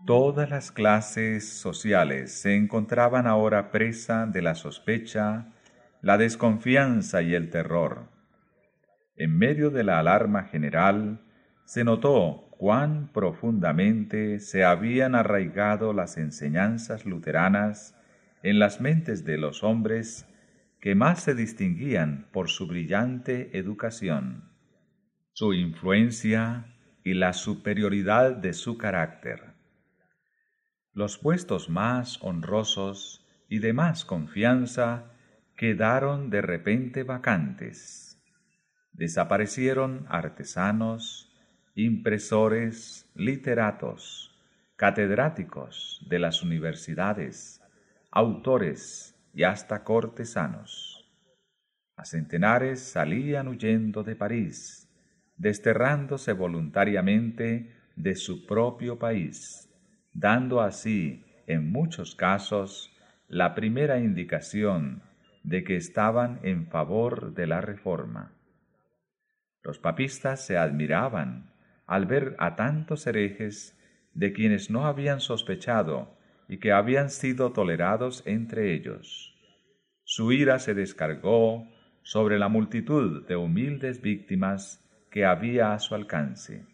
Todas 0.05 0.51
las 0.51 0.73
clases 0.73 1.49
sociales 1.49 2.33
se 2.33 2.57
encontraban 2.57 3.29
ahora 3.29 3.71
presa 3.71 4.27
de 4.27 4.43
la 4.43 4.57
sospecha, 4.57 5.53
la 6.03 6.19
desconfianza 6.19 7.23
y 7.23 7.37
el 7.37 7.51
terror. 7.51 8.09
En 9.15 9.39
medio 9.39 9.71
de 9.71 9.85
la 9.85 10.01
alarma 10.01 10.43
general, 10.43 11.21
se 11.67 11.85
notó 11.85 12.48
cuán 12.59 13.13
profundamente 13.13 14.41
se 14.41 14.65
habían 14.65 15.15
arraigado 15.15 15.93
las 15.93 16.19
enseñanzas 16.19 17.07
luteranas 17.07 17.97
en 18.43 18.59
las 18.59 18.81
mentes 18.81 19.25
de 19.25 19.39
los 19.39 19.63
hombres 19.63 20.27
que 20.81 20.97
más 20.97 21.23
se 21.23 21.37
distinguían 21.37 22.27
por 22.33 22.49
su 22.49 22.67
brillante 22.67 23.57
educación, 23.57 24.51
su 25.33 25.55
influencia 25.55 26.75
y 27.05 27.15
la 27.15 27.33
superioridad 27.33 28.33
de 28.33 28.53
su 28.53 28.77
carácter. 28.77 29.55
Los 30.93 31.17
puestos 31.17 31.71
más 31.71 32.19
honrosos 32.23 33.25
y 33.49 33.61
de 33.61 33.73
más 33.73 34.05
confianza 34.05 35.13
quedaron 35.57 36.29
de 36.29 36.43
repente 36.43 37.05
vacantes. 37.05 38.21
Desaparecieron 38.93 40.07
artesanos, 40.09 41.28
impresores, 41.85 43.11
literatos, 43.15 44.35
catedráticos 44.77 46.05
de 46.09 46.19
las 46.19 46.43
universidades, 46.43 47.63
autores 48.11 49.15
y 49.35 49.45
hasta 49.45 49.85
cortesanos. 49.85 51.11
A 51.97 52.05
centenares 52.05 52.81
salían 52.81 53.49
huyendo 53.49 54.03
de 54.03 54.17
París, 54.17 54.89
desterrándose 55.37 56.33
voluntariamente 56.33 57.73
de 57.97 58.15
su 58.15 58.47
propio 58.47 58.99
país 58.99 59.69
dando 60.19 60.61
así, 60.61 61.25
en 61.47 61.71
muchos 61.71 62.17
casos, 62.17 62.93
la 63.29 63.55
primera 63.55 64.01
indicación 64.01 65.03
de 65.45 65.63
que 65.63 65.77
estaban 65.77 66.41
en 66.43 66.67
favor 66.67 67.35
de 67.35 67.47
la 67.47 67.61
reforma. 67.61 68.33
Los 69.63 69.79
papistas 69.79 70.45
se 70.45 70.59
admiraban 70.59 71.53
al 71.89 72.07
ver 72.07 72.37
a 72.39 72.55
tantos 72.55 73.07
herejes 73.07 73.77
de 74.15 74.33
quienes 74.33 74.71
no 74.71 74.87
habían 74.87 75.21
sospechado 75.21 76.17
y 76.47 76.59
que 76.59 76.71
habían 76.71 77.11
sido 77.11 77.53
tolerados 77.53 78.23
entre 78.27 78.75
ellos. 78.75 79.35
Su 80.05 80.31
ira 80.31 80.59
se 80.59 80.75
descargó 80.75 81.67
sobre 82.03 82.39
la 82.39 82.49
multitud 82.49 83.27
de 83.27 83.37
humildes 83.37 84.01
víctimas 84.01 84.85
que 85.11 85.25
había 85.25 85.73
a 85.73 85.79
su 85.79 85.95
alcance. 85.95 86.67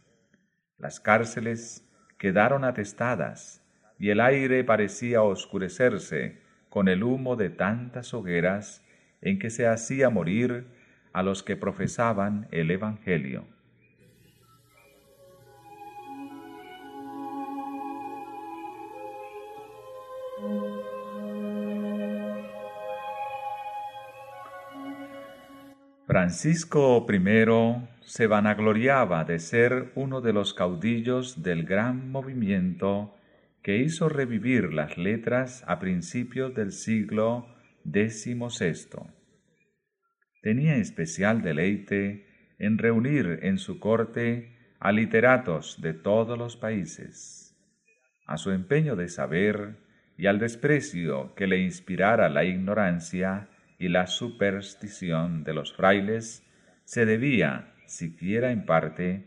Las 0.78 1.00
cárceles 1.00 1.88
quedaron 2.18 2.64
atestadas, 2.64 3.64
y 3.98 4.10
el 4.10 4.20
aire 4.20 4.64
parecía 4.64 5.22
oscurecerse 5.22 6.40
con 6.68 6.88
el 6.88 7.04
humo 7.04 7.36
de 7.36 7.50
tantas 7.50 8.14
hogueras 8.14 8.84
en 9.20 9.38
que 9.38 9.50
se 9.50 9.68
hacía 9.68 10.10
morir 10.10 10.66
a 11.12 11.22
los 11.22 11.44
que 11.44 11.56
profesaban 11.56 12.48
el 12.50 12.72
Evangelio. 12.72 13.53
Francisco 26.14 27.04
I 27.10 27.88
se 28.04 28.28
vanagloriaba 28.28 29.24
de 29.24 29.40
ser 29.40 29.90
uno 29.96 30.20
de 30.20 30.32
los 30.32 30.54
caudillos 30.54 31.42
del 31.42 31.64
gran 31.64 32.12
movimiento 32.12 33.16
que 33.64 33.78
hizo 33.78 34.08
revivir 34.08 34.72
las 34.72 34.96
letras 34.96 35.64
a 35.66 35.80
principios 35.80 36.54
del 36.54 36.70
siglo 36.70 37.48
XVI. 37.84 39.10
Tenía 40.40 40.76
especial 40.76 41.42
deleite 41.42 42.54
en 42.60 42.78
reunir 42.78 43.40
en 43.42 43.58
su 43.58 43.80
corte 43.80 44.56
a 44.78 44.92
literatos 44.92 45.80
de 45.82 45.94
todos 45.94 46.38
los 46.38 46.56
países. 46.56 47.58
A 48.24 48.36
su 48.36 48.52
empeño 48.52 48.94
de 48.94 49.08
saber 49.08 49.78
y 50.16 50.26
al 50.26 50.38
desprecio 50.38 51.34
que 51.34 51.48
le 51.48 51.58
inspirara 51.58 52.28
la 52.28 52.44
ignorancia, 52.44 53.48
y 53.78 53.88
la 53.88 54.06
superstición 54.06 55.44
de 55.44 55.54
los 55.54 55.74
frailes 55.74 56.44
se 56.84 57.06
debía, 57.06 57.72
siquiera 57.86 58.50
en 58.50 58.64
parte, 58.66 59.26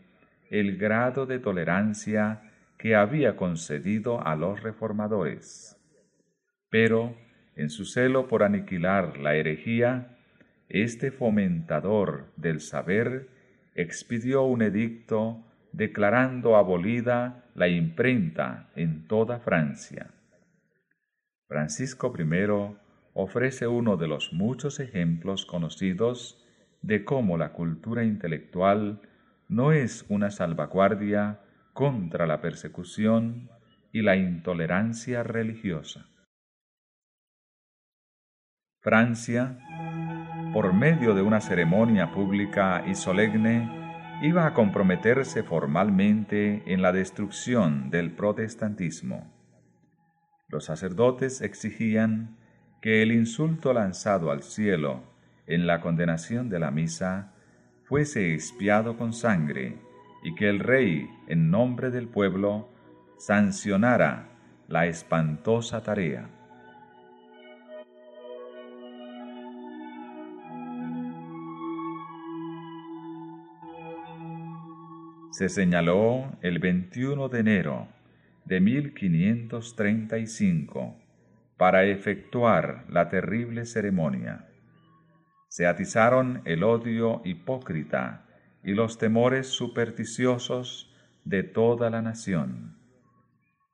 el 0.50 0.76
grado 0.76 1.26
de 1.26 1.38
tolerancia 1.38 2.42
que 2.78 2.94
había 2.94 3.36
concedido 3.36 4.26
a 4.26 4.36
los 4.36 4.62
reformadores. 4.62 5.76
Pero, 6.70 7.16
en 7.56 7.70
su 7.70 7.84
celo 7.84 8.28
por 8.28 8.42
aniquilar 8.42 9.18
la 9.18 9.34
herejía, 9.34 10.16
este 10.68 11.10
fomentador 11.10 12.32
del 12.36 12.60
saber 12.60 13.28
expidió 13.74 14.42
un 14.42 14.62
edicto 14.62 15.44
declarando 15.72 16.56
abolida 16.56 17.44
la 17.54 17.68
imprenta 17.68 18.70
en 18.76 19.06
toda 19.06 19.40
Francia. 19.40 20.10
Francisco 21.48 22.14
I 22.16 22.87
ofrece 23.20 23.66
uno 23.66 23.96
de 23.96 24.06
los 24.06 24.32
muchos 24.32 24.78
ejemplos 24.78 25.44
conocidos 25.44 26.40
de 26.82 27.04
cómo 27.04 27.36
la 27.36 27.52
cultura 27.52 28.04
intelectual 28.04 29.00
no 29.48 29.72
es 29.72 30.06
una 30.08 30.30
salvaguardia 30.30 31.40
contra 31.72 32.28
la 32.28 32.40
persecución 32.40 33.50
y 33.90 34.02
la 34.02 34.14
intolerancia 34.14 35.24
religiosa. 35.24 36.06
Francia, 38.82 39.58
por 40.52 40.72
medio 40.72 41.16
de 41.16 41.22
una 41.22 41.40
ceremonia 41.40 42.12
pública 42.12 42.84
y 42.86 42.94
solemne, 42.94 43.68
iba 44.22 44.46
a 44.46 44.54
comprometerse 44.54 45.42
formalmente 45.42 46.62
en 46.72 46.82
la 46.82 46.92
destrucción 46.92 47.90
del 47.90 48.12
protestantismo. 48.12 49.34
Los 50.46 50.66
sacerdotes 50.66 51.40
exigían 51.40 52.37
que 52.80 53.02
el 53.02 53.12
insulto 53.12 53.72
lanzado 53.72 54.30
al 54.30 54.42
cielo 54.42 55.02
en 55.46 55.66
la 55.66 55.80
condenación 55.80 56.48
de 56.48 56.60
la 56.60 56.70
misa 56.70 57.32
fuese 57.84 58.32
expiado 58.34 58.96
con 58.96 59.12
sangre 59.12 59.76
y 60.22 60.34
que 60.34 60.48
el 60.48 60.60
rey, 60.60 61.10
en 61.26 61.50
nombre 61.50 61.90
del 61.90 62.08
pueblo, 62.08 62.68
sancionara 63.16 64.28
la 64.68 64.86
espantosa 64.86 65.82
tarea. 65.82 66.30
Se 75.30 75.48
señaló 75.48 76.36
el 76.42 76.58
21 76.58 77.28
de 77.28 77.40
enero 77.40 77.88
de 78.44 78.60
1535 78.60 81.07
para 81.58 81.84
efectuar 81.84 82.84
la 82.88 83.10
terrible 83.10 83.66
ceremonia. 83.66 84.48
Se 85.48 85.66
atizaron 85.66 86.40
el 86.44 86.62
odio 86.62 87.20
hipócrita 87.24 88.24
y 88.62 88.72
los 88.72 88.96
temores 88.96 89.48
supersticiosos 89.48 90.94
de 91.24 91.42
toda 91.42 91.90
la 91.90 92.00
nación. 92.00 92.76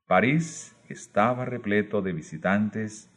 París 0.06 0.76
estaba 0.88 1.44
repleto 1.44 2.02
de 2.02 2.12
visitantes 2.12 3.10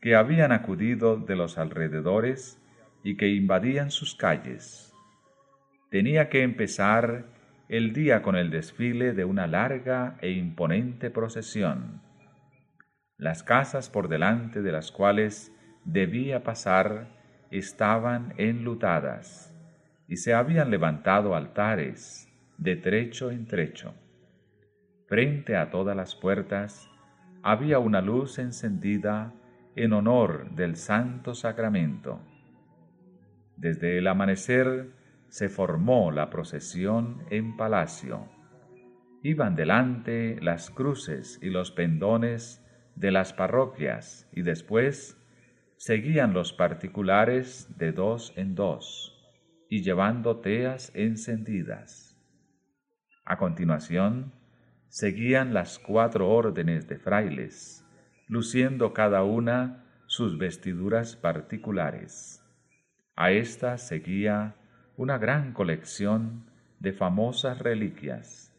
que 0.00 0.14
habían 0.14 0.52
acudido 0.52 1.16
de 1.16 1.36
los 1.36 1.58
alrededores 1.58 2.60
y 3.02 3.16
que 3.16 3.28
invadían 3.28 3.90
sus 3.90 4.14
calles. 4.14 4.94
Tenía 5.90 6.28
que 6.28 6.42
empezar 6.42 7.26
el 7.68 7.92
día 7.92 8.22
con 8.22 8.36
el 8.36 8.50
desfile 8.50 9.12
de 9.12 9.24
una 9.24 9.46
larga 9.46 10.16
e 10.20 10.30
imponente 10.30 11.10
procesión. 11.10 12.03
Las 13.16 13.42
casas 13.42 13.90
por 13.90 14.08
delante 14.08 14.60
de 14.60 14.72
las 14.72 14.90
cuales 14.90 15.52
debía 15.84 16.42
pasar 16.42 17.08
estaban 17.50 18.34
enlutadas 18.38 19.54
y 20.08 20.16
se 20.16 20.34
habían 20.34 20.70
levantado 20.70 21.36
altares 21.36 22.28
de 22.58 22.76
trecho 22.76 23.30
en 23.30 23.46
trecho. 23.46 23.94
Frente 25.06 25.56
a 25.56 25.70
todas 25.70 25.96
las 25.96 26.16
puertas 26.16 26.90
había 27.42 27.78
una 27.78 28.00
luz 28.00 28.38
encendida 28.38 29.32
en 29.76 29.92
honor 29.92 30.50
del 30.50 30.76
Santo 30.76 31.34
Sacramento. 31.34 32.20
Desde 33.56 33.98
el 33.98 34.08
amanecer 34.08 34.90
se 35.28 35.48
formó 35.48 36.10
la 36.10 36.30
procesión 36.30 37.22
en 37.30 37.56
palacio. 37.56 38.28
Iban 39.22 39.54
delante 39.54 40.38
las 40.40 40.70
cruces 40.70 41.38
y 41.42 41.50
los 41.50 41.70
pendones 41.70 42.63
de 42.96 43.10
las 43.10 43.32
parroquias 43.32 44.28
y 44.32 44.42
después 44.42 45.16
seguían 45.76 46.32
los 46.32 46.52
particulares 46.52 47.68
de 47.78 47.92
dos 47.92 48.32
en 48.36 48.54
dos 48.54 49.10
y 49.68 49.82
llevando 49.82 50.38
teas 50.38 50.92
encendidas. 50.94 52.16
A 53.24 53.38
continuación, 53.38 54.32
seguían 54.88 55.54
las 55.54 55.78
cuatro 55.78 56.30
órdenes 56.30 56.86
de 56.86 56.98
frailes, 56.98 57.84
luciendo 58.28 58.92
cada 58.92 59.24
una 59.24 59.84
sus 60.06 60.38
vestiduras 60.38 61.16
particulares. 61.16 62.42
A 63.16 63.32
esta 63.32 63.78
seguía 63.78 64.54
una 64.96 65.18
gran 65.18 65.52
colección 65.52 66.50
de 66.78 66.92
famosas 66.92 67.58
reliquias. 67.58 68.54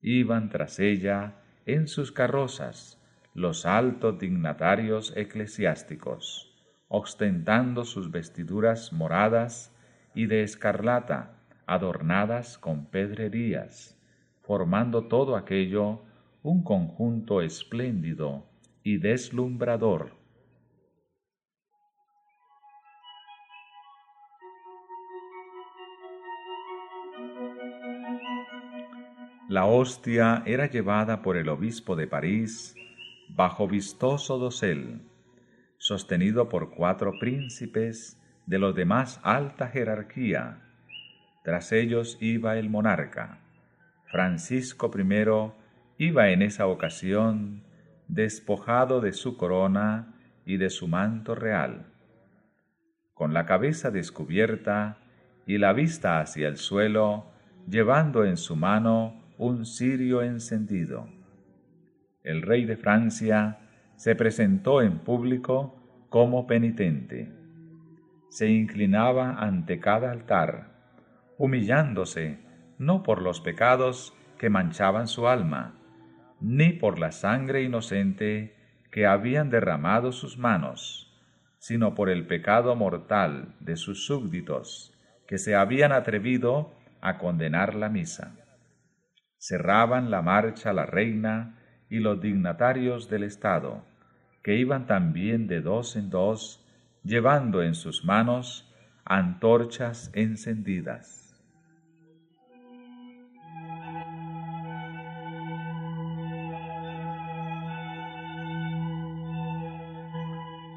Iban 0.00 0.48
tras 0.48 0.80
ella 0.80 1.36
en 1.66 1.86
sus 1.86 2.10
carrozas 2.10 2.99
los 3.40 3.64
altos 3.64 4.18
dignatarios 4.18 5.14
eclesiásticos, 5.16 6.54
ostentando 6.88 7.86
sus 7.86 8.10
vestiduras 8.10 8.92
moradas 8.92 9.74
y 10.14 10.26
de 10.26 10.42
escarlata, 10.42 11.38
adornadas 11.64 12.58
con 12.58 12.84
pedrerías, 12.84 13.98
formando 14.42 15.04
todo 15.04 15.36
aquello 15.36 16.02
un 16.42 16.62
conjunto 16.62 17.40
espléndido 17.40 18.44
y 18.82 18.98
deslumbrador. 18.98 20.10
La 29.48 29.64
hostia 29.64 30.42
era 30.44 30.66
llevada 30.66 31.22
por 31.22 31.38
el 31.38 31.48
obispo 31.48 31.96
de 31.96 32.06
París 32.06 32.76
bajo 33.34 33.68
vistoso 33.68 34.38
dosel, 34.38 35.02
sostenido 35.78 36.48
por 36.48 36.70
cuatro 36.70 37.12
príncipes 37.18 38.20
de 38.46 38.58
los 38.58 38.74
de 38.74 38.84
más 38.84 39.20
alta 39.22 39.68
jerarquía. 39.68 40.62
Tras 41.44 41.72
ellos 41.72 42.18
iba 42.20 42.58
el 42.58 42.68
monarca. 42.68 43.40
Francisco 44.10 44.90
I 44.96 46.06
iba 46.06 46.30
en 46.30 46.42
esa 46.42 46.66
ocasión 46.66 47.62
despojado 48.08 49.00
de 49.00 49.12
su 49.12 49.36
corona 49.36 50.14
y 50.44 50.56
de 50.56 50.68
su 50.68 50.88
manto 50.88 51.34
real, 51.36 51.86
con 53.14 53.32
la 53.32 53.46
cabeza 53.46 53.90
descubierta 53.90 54.98
y 55.46 55.58
la 55.58 55.72
vista 55.72 56.20
hacia 56.20 56.48
el 56.48 56.56
suelo, 56.56 57.26
llevando 57.68 58.24
en 58.24 58.36
su 58.36 58.56
mano 58.56 59.22
un 59.38 59.64
cirio 59.64 60.22
encendido. 60.22 61.19
El 62.22 62.42
rey 62.42 62.64
de 62.64 62.76
Francia 62.76 63.58
se 63.96 64.14
presentó 64.14 64.82
en 64.82 64.98
público 64.98 65.76
como 66.08 66.46
penitente 66.46 67.40
se 68.30 68.48
inclinaba 68.48 69.32
ante 69.32 69.80
cada 69.80 70.12
altar, 70.12 70.70
humillándose 71.36 72.38
no 72.78 73.02
por 73.02 73.20
los 73.20 73.40
pecados 73.40 74.16
que 74.38 74.48
manchaban 74.48 75.08
su 75.08 75.26
alma, 75.26 75.74
ni 76.40 76.72
por 76.72 76.98
la 76.98 77.10
sangre 77.10 77.64
inocente 77.64 78.56
que 78.92 79.04
habían 79.04 79.50
derramado 79.50 80.12
sus 80.12 80.38
manos, 80.38 81.12
sino 81.58 81.94
por 81.94 82.08
el 82.08 82.26
pecado 82.26 82.74
mortal 82.76 83.56
de 83.58 83.76
sus 83.76 84.06
súbditos 84.06 84.94
que 85.26 85.36
se 85.36 85.56
habían 85.56 85.90
atrevido 85.90 86.72
a 87.00 87.18
condenar 87.18 87.74
la 87.74 87.88
misa. 87.88 88.36
Cerraban 89.38 90.10
la 90.10 90.22
marcha 90.22 90.72
la 90.72 90.86
reina 90.86 91.58
y 91.90 91.98
los 91.98 92.20
dignatarios 92.20 93.10
del 93.10 93.24
Estado, 93.24 93.84
que 94.42 94.56
iban 94.56 94.86
también 94.86 95.48
de 95.48 95.60
dos 95.60 95.96
en 95.96 96.08
dos 96.08 96.64
llevando 97.02 97.62
en 97.62 97.74
sus 97.74 98.04
manos 98.04 98.72
antorchas 99.04 100.10
encendidas. 100.14 101.20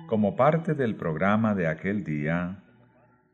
Como 0.07 0.35
parte 0.35 0.73
del 0.73 0.95
programa 0.95 1.55
de 1.55 1.67
aquel 1.67 2.03
día, 2.03 2.63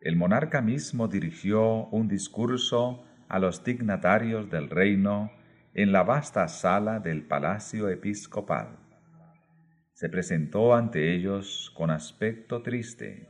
el 0.02 0.16
monarca 0.16 0.62
mismo 0.62 1.08
dirigió 1.08 1.88
un 1.88 2.08
discurso 2.08 3.04
a 3.28 3.38
los 3.40 3.64
dignatarios 3.64 4.50
del 4.50 4.70
reino 4.70 5.30
en 5.74 5.92
la 5.92 6.04
vasta 6.04 6.48
sala 6.48 7.00
del 7.00 7.24
palacio 7.24 7.90
episcopal 7.90 8.80
se 10.00 10.08
presentó 10.08 10.76
ante 10.76 11.14
ellos 11.14 11.74
con 11.76 11.92
aspecto 11.92 12.62
triste 12.62 13.28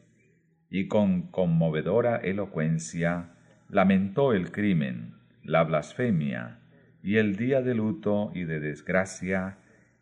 y 0.70 0.88
con 0.88 1.24
conmovedora 1.32 2.18
elocuencia 2.18 3.32
lamentó 3.70 4.34
el 4.34 4.52
crimen, 4.52 5.16
la 5.44 5.64
blasfemia 5.64 6.60
y 7.02 7.18
el 7.18 7.38
día 7.38 7.64
de 7.64 7.74
luto 7.74 8.32
y 8.36 8.44
de 8.44 8.60
desgracia 8.60 9.57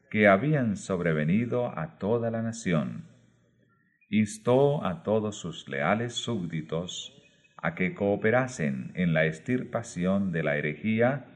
que 0.09 0.27
habían 0.27 0.76
sobrevenido 0.76 1.68
a 1.80 1.97
toda 1.99 2.31
la 2.31 2.41
nación. 2.41 3.05
Instó 4.09 4.85
a 4.85 5.03
todos 5.03 5.38
sus 5.38 5.69
leales 5.69 6.15
súbditos 6.15 7.14
a 7.55 7.76
que 7.76 7.93
cooperasen 7.93 8.91
en 8.95 9.14
la 9.14 9.26
extirpación 9.26 10.34
de 10.34 10.43
la 10.43 10.57
herejía 10.57 11.27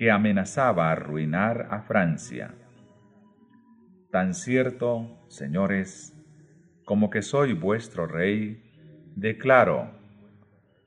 que 0.00 0.10
amenazaba 0.10 0.90
arruinar 0.90 1.68
a 1.70 1.82
Francia 1.82 2.54
Tan 4.10 4.32
cierto, 4.32 5.26
señores, 5.28 6.16
como 6.86 7.10
que 7.10 7.20
soy 7.20 7.52
vuestro 7.52 8.06
rey, 8.06 8.62
declaro, 9.14 9.90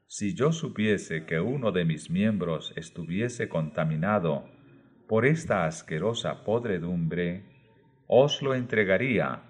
si 0.07 0.34
yo 0.34 0.52
supiese 0.52 1.27
que 1.27 1.40
uno 1.40 1.72
de 1.72 1.85
mis 1.85 2.10
miembros 2.10 2.73
estuviese 2.76 3.49
contaminado 3.49 4.45
por 5.07 5.27
esta 5.27 5.65
asquerosa 5.65 6.44
podredumbre, 6.44 7.44
os 8.07 8.41
lo 8.41 8.56
entregaría 8.56 9.44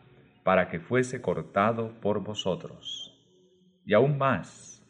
para 0.44 0.68
que 0.68 0.82
fuese 0.82 1.22
cortado 1.22 2.02
por 2.02 2.22
vosotros. 2.22 3.18
Y 3.86 3.94
aún 3.94 4.18
más, 4.18 4.86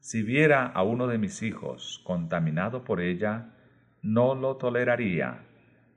si 0.00 0.22
viera 0.22 0.66
a 0.66 0.82
uno 0.82 1.08
de 1.08 1.18
mis 1.18 1.42
hijos 1.42 2.00
contaminado 2.04 2.84
por 2.84 3.02
ella, 3.02 3.53
no 4.04 4.34
lo 4.34 4.56
toleraría, 4.58 5.46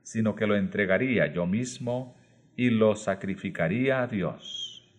sino 0.02 0.34
que 0.34 0.46
lo 0.46 0.56
entregaría 0.56 1.32
yo 1.32 1.46
mismo 1.46 2.16
y 2.56 2.70
lo 2.70 2.96
sacrificaría 2.96 4.02
a 4.02 4.06
Dios. 4.06 4.90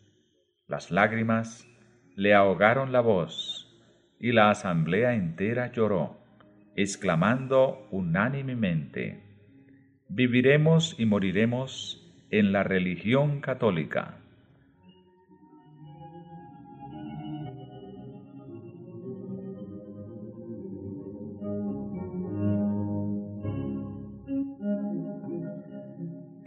Las 0.67 0.91
lágrimas 0.91 1.67
le 2.15 2.35
ahogaron 2.35 2.91
la 2.91 3.01
voz 3.01 3.75
y 4.19 4.31
la 4.31 4.51
asamblea 4.51 5.15
entera 5.15 5.71
lloró, 5.71 6.19
exclamando 6.75 7.87
unánimemente, 7.89 9.23
viviremos 10.07 10.95
y 10.99 11.05
moriremos 11.07 12.05
en 12.29 12.51
la 12.51 12.63
religión 12.63 13.41
católica. 13.41 14.19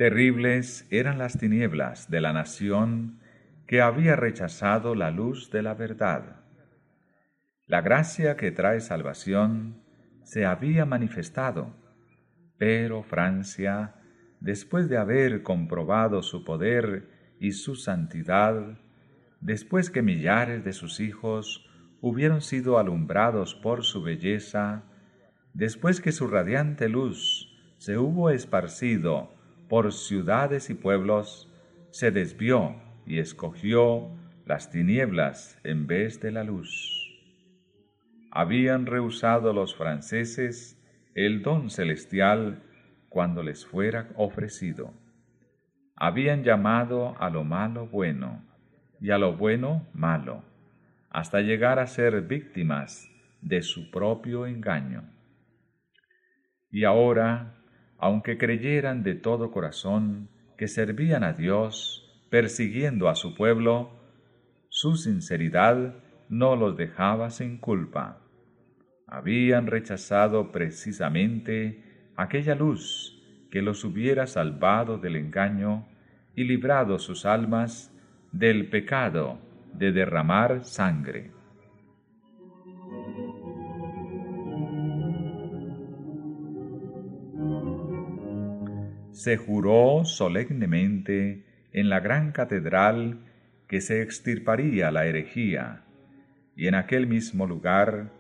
Terribles 0.03 0.85
eran 0.91 1.19
las 1.19 1.39
tinieblas 1.39 2.11
de 2.11 2.21
la 2.21 2.33
nación 2.33 3.21
que 3.69 3.81
había 3.81 4.17
rechazado 4.17 4.97
la 4.97 5.13
luz 5.13 5.53
de 5.53 5.63
la 5.63 5.75
verdad. 5.75 6.41
La 7.69 7.83
gracia 7.83 8.37
que 8.37 8.51
trae 8.51 8.81
salvación 8.81 9.81
se 10.25 10.45
había 10.45 10.87
manifestado, 10.87 11.77
pero 12.59 13.05
Francia, 13.05 13.95
después 14.41 14.89
de 14.89 14.97
haber 14.97 15.45
comprobado 15.45 16.25
su 16.25 16.43
poder 16.43 17.37
y 17.39 17.53
su 17.53 17.77
santidad, 17.77 18.81
después 19.41 19.89
que 19.89 20.03
millares 20.03 20.65
de 20.65 20.73
sus 20.73 20.99
hijos 20.99 21.65
hubieron 22.01 22.41
sido 22.41 22.81
alumbrados 22.81 23.55
por 23.55 23.85
su 23.85 24.03
belleza, 24.03 24.83
después 25.55 26.01
que 26.01 26.11
su 26.11 26.27
radiante 26.27 26.89
luz 26.89 27.57
se 27.79 27.99
hubo 27.99 28.31
esparcido 28.31 29.41
por 29.73 29.91
ciudades 29.95 30.69
y 30.69 30.75
pueblos, 30.75 31.51
se 31.93 32.11
desvió 32.11 32.77
y 33.07 33.21
escogió 33.21 34.11
las 34.45 34.71
tinieblas 34.71 35.59
en 35.65 35.87
vez 35.87 36.21
de 36.21 36.31
la 36.31 36.45
luz. 36.45 37.11
Habían 38.31 38.85
rehusado 38.85 39.55
los 39.55 39.75
franceses 39.75 40.79
el 41.15 41.41
don 41.41 41.71
celestial 41.71 42.63
cuando 43.09 43.43
les 43.43 43.65
fuera 43.65 44.11
ofrecido. 44.17 44.93
Habían 45.97 46.45
llamado 46.45 47.17
a 47.19 47.31
lo 47.31 47.43
malo 47.43 47.87
bueno 47.87 48.45
y 49.01 49.11
a 49.11 49.17
lo 49.17 49.39
bueno 49.39 49.89
malo, 49.95 50.45
hasta 51.09 51.41
llegar 51.41 51.79
a 51.79 51.87
ser 51.87 52.21
víctimas 52.21 53.11
de 53.41 53.63
su 53.63 53.91
propio 53.91 54.45
engaño. 54.45 55.05
Y 56.71 56.85
ahora, 56.85 57.62
aunque 58.03 58.37
creyeran 58.37 59.05
de 59.05 59.15
todo 59.15 59.53
corazón 59.53 60.29
que 60.59 60.67
servían 60.67 61.23
a 61.23 61.35
Dios, 61.35 62.21
persiguiendo 62.31 63.09
a 63.09 63.15
su 63.15 63.37
pueblo, 63.37 63.93
su 64.69 64.97
sinceridad 64.97 65.95
no 66.29 66.57
los 66.57 66.77
dejaba 66.77 67.31
sin 67.31 67.59
culpa. 67.59 68.19
Habían 69.07 69.69
rechazado 69.69 70.51
precisamente 70.51 72.11
aquella 72.17 72.57
luz 72.57 73.23
que 73.53 73.63
los 73.63 73.85
hubiera 73.85 74.27
salvado 74.27 74.99
del 74.99 75.15
engaño 75.15 75.87
y 76.35 76.43
librado 76.43 76.99
sus 76.99 77.25
almas 77.25 77.97
del 78.33 78.69
pecado 78.69 79.39
de 79.75 79.93
derramar 79.93 80.65
sangre. 80.65 81.31
Se 89.23 89.37
juró 89.37 90.05
solemnemente 90.05 91.45
en 91.73 91.89
la 91.89 92.01
gran 92.01 92.33
catedral 92.33 93.21
que 93.69 93.81
se 93.81 94.03
extirparía 94.03 94.91
la 94.91 95.07
herejía, 95.07 95.85
y 96.57 96.67
en 96.67 96.75
aquel 96.75 97.07
mismo 97.07 97.47
lugar, 97.47 98.11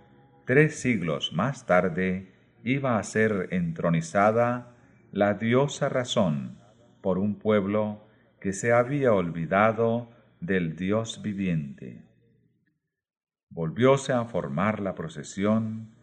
tres 0.44 0.76
siglos 0.76 1.32
más 1.32 1.66
tarde, 1.66 2.28
iba 2.62 3.00
a 3.00 3.02
ser 3.02 3.48
entronizada 3.50 4.76
la 5.10 5.34
diosa 5.34 5.88
razón 5.88 6.60
por 7.00 7.18
un 7.18 7.34
pueblo 7.34 8.06
que 8.38 8.52
se 8.52 8.72
había 8.72 9.12
olvidado 9.12 10.08
del 10.38 10.76
Dios 10.76 11.20
viviente. 11.20 12.00
Volvióse 13.50 14.12
a 14.12 14.24
formar 14.24 14.78
la 14.78 14.94
procesión 14.94 15.96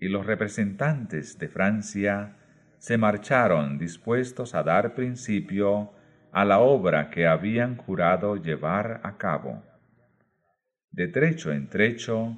y 0.00 0.08
los 0.08 0.24
representantes 0.24 1.38
de 1.38 1.48
Francia 1.48 2.38
se 2.78 2.96
marcharon 2.96 3.78
dispuestos 3.78 4.54
a 4.54 4.62
dar 4.62 4.94
principio 4.94 5.92
a 6.32 6.44
la 6.44 6.60
obra 6.60 7.10
que 7.10 7.26
habían 7.26 7.76
jurado 7.76 8.36
llevar 8.36 9.00
a 9.02 9.16
cabo. 9.16 9.62
De 10.90 11.08
trecho 11.08 11.52
en 11.52 11.68
trecho, 11.68 12.36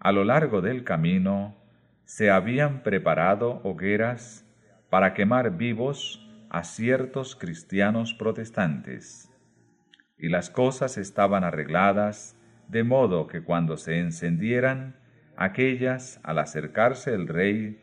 a 0.00 0.12
lo 0.12 0.24
largo 0.24 0.60
del 0.60 0.84
camino, 0.84 1.56
se 2.04 2.30
habían 2.30 2.82
preparado 2.82 3.60
hogueras 3.64 4.44
para 4.90 5.14
quemar 5.14 5.56
vivos 5.56 6.24
a 6.50 6.64
ciertos 6.64 7.36
cristianos 7.36 8.14
protestantes. 8.14 9.30
Y 10.16 10.28
las 10.28 10.50
cosas 10.50 10.96
estaban 10.96 11.44
arregladas 11.44 12.36
de 12.68 12.82
modo 12.82 13.26
que 13.26 13.42
cuando 13.42 13.76
se 13.76 13.98
encendieran, 13.98 14.96
aquellas, 15.36 16.20
al 16.22 16.38
acercarse 16.38 17.14
el 17.14 17.28
rey, 17.28 17.80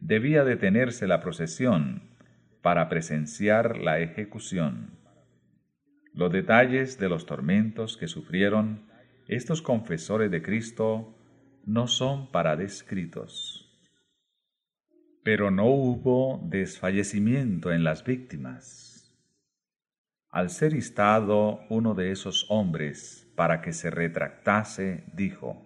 debía 0.00 0.44
detenerse 0.44 1.06
la 1.06 1.20
procesión 1.20 2.02
para 2.62 2.88
presenciar 2.88 3.78
la 3.78 4.00
ejecución. 4.00 4.98
Los 6.12 6.32
detalles 6.32 6.98
de 6.98 7.08
los 7.08 7.26
tormentos 7.26 7.96
que 7.96 8.08
sufrieron 8.08 8.88
estos 9.26 9.62
confesores 9.62 10.30
de 10.30 10.42
Cristo 10.42 11.14
no 11.64 11.86
son 11.86 12.30
para 12.32 12.56
descritos. 12.56 13.64
Pero 15.22 15.50
no 15.50 15.66
hubo 15.66 16.40
desfallecimiento 16.44 17.72
en 17.72 17.84
las 17.84 18.04
víctimas. 18.04 19.14
Al 20.30 20.50
ser 20.50 20.74
instado 20.74 21.60
uno 21.68 21.94
de 21.94 22.10
esos 22.10 22.46
hombres 22.48 23.30
para 23.36 23.60
que 23.60 23.72
se 23.72 23.90
retractase, 23.90 25.04
dijo, 25.14 25.62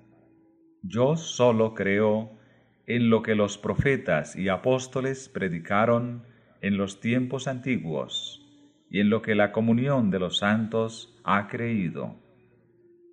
Yo 0.82 1.16
solo 1.16 1.74
creo 1.74 2.41
en 2.86 3.10
lo 3.10 3.22
que 3.22 3.34
los 3.34 3.58
profetas 3.58 4.36
y 4.36 4.48
apóstoles 4.48 5.28
predicaron 5.28 6.24
en 6.60 6.76
los 6.76 7.00
tiempos 7.00 7.48
antiguos 7.48 8.44
y 8.90 9.00
en 9.00 9.10
lo 9.10 9.22
que 9.22 9.34
la 9.34 9.52
comunión 9.52 10.10
de 10.10 10.18
los 10.18 10.38
santos 10.38 11.18
ha 11.24 11.48
creído. 11.48 12.16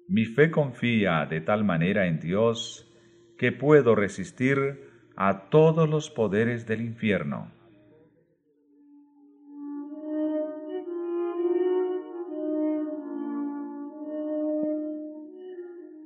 Mi 0.07 0.25
fe 0.25 0.51
confía 0.51 1.25
de 1.25 1.41
tal 1.41 1.63
manera 1.63 2.07
en 2.07 2.19
Dios 2.19 2.91
que 3.37 3.51
puedo 3.51 3.95
resistir 3.95 4.89
a 5.15 5.49
todos 5.49 5.87
los 5.87 6.09
poderes 6.09 6.65
del 6.65 6.81
infierno. 6.81 7.51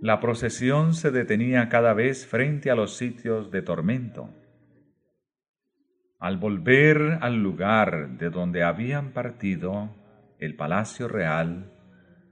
La 0.04 0.20
procesión 0.20 0.94
se 0.96 1.12
detenía 1.12 1.70
cada 1.70 1.94
vez 1.94 2.28
frente 2.28 2.70
a 2.70 2.76
los 2.76 2.98
sitios 2.98 3.52
de 3.52 3.62
tormento. 3.62 4.30
Al 6.20 6.36
volver 6.36 7.20
al 7.22 7.42
lugar 7.42 8.18
de 8.18 8.30
donde 8.30 8.64
habían 8.64 9.14
partido, 9.14 9.96
el 10.40 10.58
palacio 10.58 11.08
real, 11.08 11.72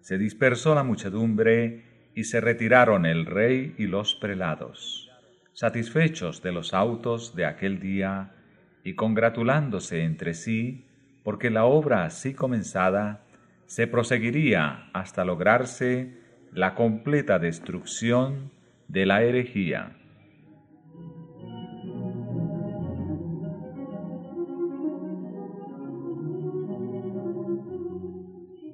se 0.02 0.18
dispersó 0.18 0.76
la 0.76 0.84
muchedumbre 0.84 2.12
y 2.14 2.26
se 2.26 2.42
retiraron 2.42 3.06
el 3.06 3.26
rey 3.26 3.74
y 3.78 3.88
los 3.88 4.16
prelados 4.16 5.08
satisfechos 5.54 6.42
de 6.42 6.52
los 6.52 6.74
autos 6.74 7.38
de 7.38 7.46
aquel 7.46 7.80
día 7.80 8.34
y 8.84 8.96
congratulándose 8.96 10.04
entre 10.04 10.34
sí, 10.34 10.88
porque 11.24 11.50
la 11.50 11.64
obra 11.64 12.04
así 12.04 12.34
comenzada 12.34 13.24
se 13.66 13.88
proseguiría 13.88 14.90
hasta 14.92 15.24
lograrse 15.24 16.21
la 16.54 16.76
completa 16.76 17.40
destrucción 17.40 18.52
de 18.90 19.06
la 19.06 19.24
herejía. 19.24 19.96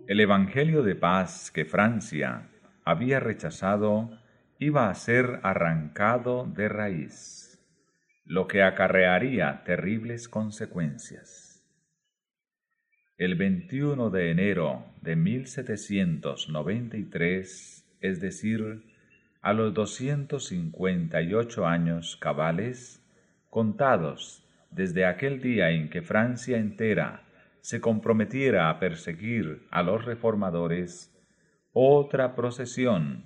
El 0.07 0.19
Evangelio 0.19 0.81
de 0.81 0.95
paz 0.95 1.51
que 1.51 1.65
Francia 1.65 2.49
había 2.83 3.19
rechazado 3.19 4.09
iba 4.57 4.89
a 4.89 4.95
ser 4.95 5.39
arrancado 5.43 6.47
de 6.47 6.69
raíz, 6.69 7.63
lo 8.25 8.47
que 8.47 8.63
acarrearía 8.63 9.63
terribles 9.65 10.27
consecuencias. 10.27 11.46
El 13.17 13.33
21 13.33 14.11
de 14.11 14.29
enero 14.29 14.85
de 15.01 15.15
1793, 15.15 17.97
es 17.99 18.21
decir, 18.21 18.83
a 19.41 19.53
los 19.53 19.73
258 19.73 21.65
años 21.65 22.15
cabales, 22.17 23.03
contados 23.49 24.47
desde 24.69 25.07
aquel 25.07 25.41
día 25.41 25.71
en 25.71 25.89
que 25.89 26.03
Francia 26.03 26.59
entera 26.59 27.23
se 27.61 27.81
comprometiera 27.81 28.69
a 28.69 28.79
perseguir 28.79 29.65
a 29.71 29.81
los 29.81 30.05
reformadores, 30.05 31.11
otra 31.73 32.35
procesión 32.35 33.25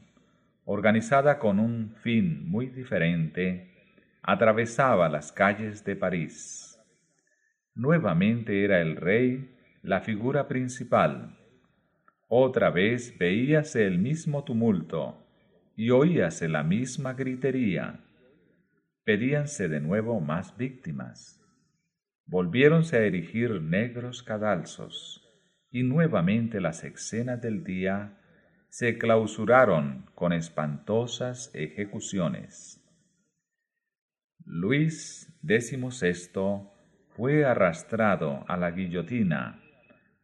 organizada 0.63 1.38
con 1.38 1.59
un 1.59 1.97
fin 2.01 2.49
muy 2.49 2.68
diferente, 2.68 3.73
atravesaba 4.23 5.09
las 5.09 5.34
calles 5.34 5.84
de 5.84 5.97
París. 5.97 6.80
Nuevamente 7.76 8.63
era 8.63 8.80
el 8.80 8.95
rey 8.95 9.57
la 9.84 10.02
figura 10.02 10.48
principal. 10.48 11.38
Otra 12.28 12.70
vez 12.70 13.18
veíase 13.18 13.86
el 13.86 13.98
mismo 13.98 14.44
tumulto 14.44 15.28
y 15.76 15.90
oíase 15.90 16.48
la 16.48 16.64
misma 16.64 17.14
gritería. 17.14 17.99
Pedíanse 19.03 19.68
de 19.68 19.80
nuevo 19.80 20.20
más 20.20 20.56
víctimas. 20.56 21.41
Volviéronse 22.28 22.98
a 22.98 23.02
erigir 23.02 23.62
negros 23.62 24.22
cadalzos, 24.22 25.28
y 25.72 25.84
nuevamente 25.84 26.62
las 26.62 26.84
escenas 26.84 27.41
del 27.41 27.64
día 27.64 28.20
se 28.70 28.98
clausuraron 28.98 30.06
con 30.14 30.32
espantosas 30.32 31.49
ejecuciones. 31.53 32.78
Luis 34.45 35.34
XVI 35.44 36.70
fue 37.10 37.45
arrastrado 37.45 38.45
a 38.48 38.56
la 38.58 38.72
guillotina, 38.72 39.60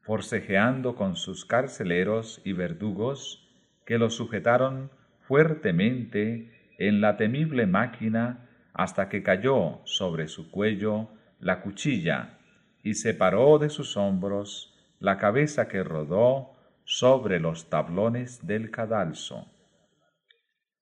forcejeando 0.07 0.95
con 0.95 1.17
sus 1.17 1.43
carceleros 1.43 2.41
y 2.45 2.53
verdugos 2.53 3.45
que 3.85 3.97
lo 3.97 4.09
sujetaron 4.09 4.89
fuertemente 5.27 6.49
en 6.79 7.01
la 7.01 7.17
temible 7.17 7.67
máquina 7.67 8.47
hasta 8.73 9.09
que 9.09 9.21
cayó 9.21 9.81
sobre 9.83 10.29
su 10.29 10.49
cuello 10.49 11.09
la 11.41 11.61
cuchilla 11.61 12.39
y 12.83 12.93
separó 12.93 13.59
de 13.59 13.69
sus 13.69 13.97
hombros 13.97 14.73
la 14.99 15.17
cabeza 15.17 15.67
que 15.67 15.83
rodó 15.83 16.53
sobre 16.85 17.41
los 17.41 17.69
tablones 17.69 18.47
del 18.47 18.71
cadalso. 18.71 19.51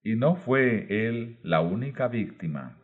Y 0.03 0.17
no 0.17 0.35
fue 0.35 0.85
él 1.07 1.39
la 1.41 1.61
única 1.61 2.07
víctima. 2.09 2.77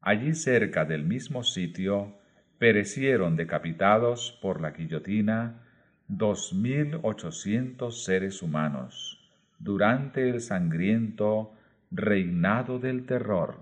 Allí 0.00 0.34
cerca 0.34 0.84
del 0.84 1.02
mismo 1.02 1.42
sitio 1.42 2.14
perecieron 2.58 3.34
decapitados 3.34 4.38
por 4.40 4.60
la 4.60 4.70
guillotina 4.70 5.62
dos 6.08 6.52
mil 6.52 6.98
ochocientos 7.02 8.04
seres 8.04 8.42
humanos 8.42 9.20
durante 9.58 10.28
el 10.28 10.40
sangriento 10.40 11.52
reinado 11.90 12.78
del 12.78 13.06
terror. 13.06 13.58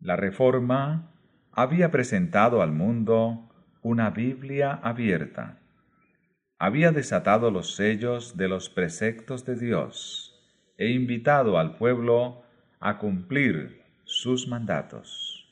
La 0.00 0.16
Reforma 0.16 1.10
había 1.50 1.90
presentado 1.90 2.60
al 2.60 2.72
mundo 2.72 3.48
una 3.82 4.10
Biblia 4.10 4.78
abierta. 4.82 5.63
Había 6.58 6.92
desatado 6.92 7.50
los 7.50 7.74
sellos 7.74 8.36
de 8.36 8.48
los 8.48 8.70
preceptos 8.70 9.44
de 9.44 9.56
Dios 9.56 10.30
e 10.78 10.90
invitado 10.90 11.58
al 11.58 11.76
pueblo 11.76 12.42
a 12.78 12.98
cumplir 12.98 13.82
sus 14.04 14.46
mandatos. 14.46 15.46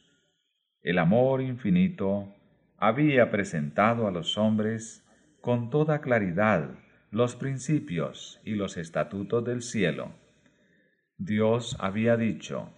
El 0.81 0.99
amor 0.99 1.43
infinito 1.43 2.35
había 2.79 3.31
presentado 3.31 4.07
a 4.07 4.11
los 4.11 4.39
hombres 4.39 5.05
con 5.41 5.71
toda 5.71 6.01
claridad 6.01 6.71
los 7.11 7.37
principios 7.37 8.41
y 8.45 8.55
los 8.55 8.77
estatutos 8.77 9.45
del 9.45 9.63
cielo. 9.63 10.13
Dios 11.19 11.77
había 11.79 12.17
dicho, 12.17 12.71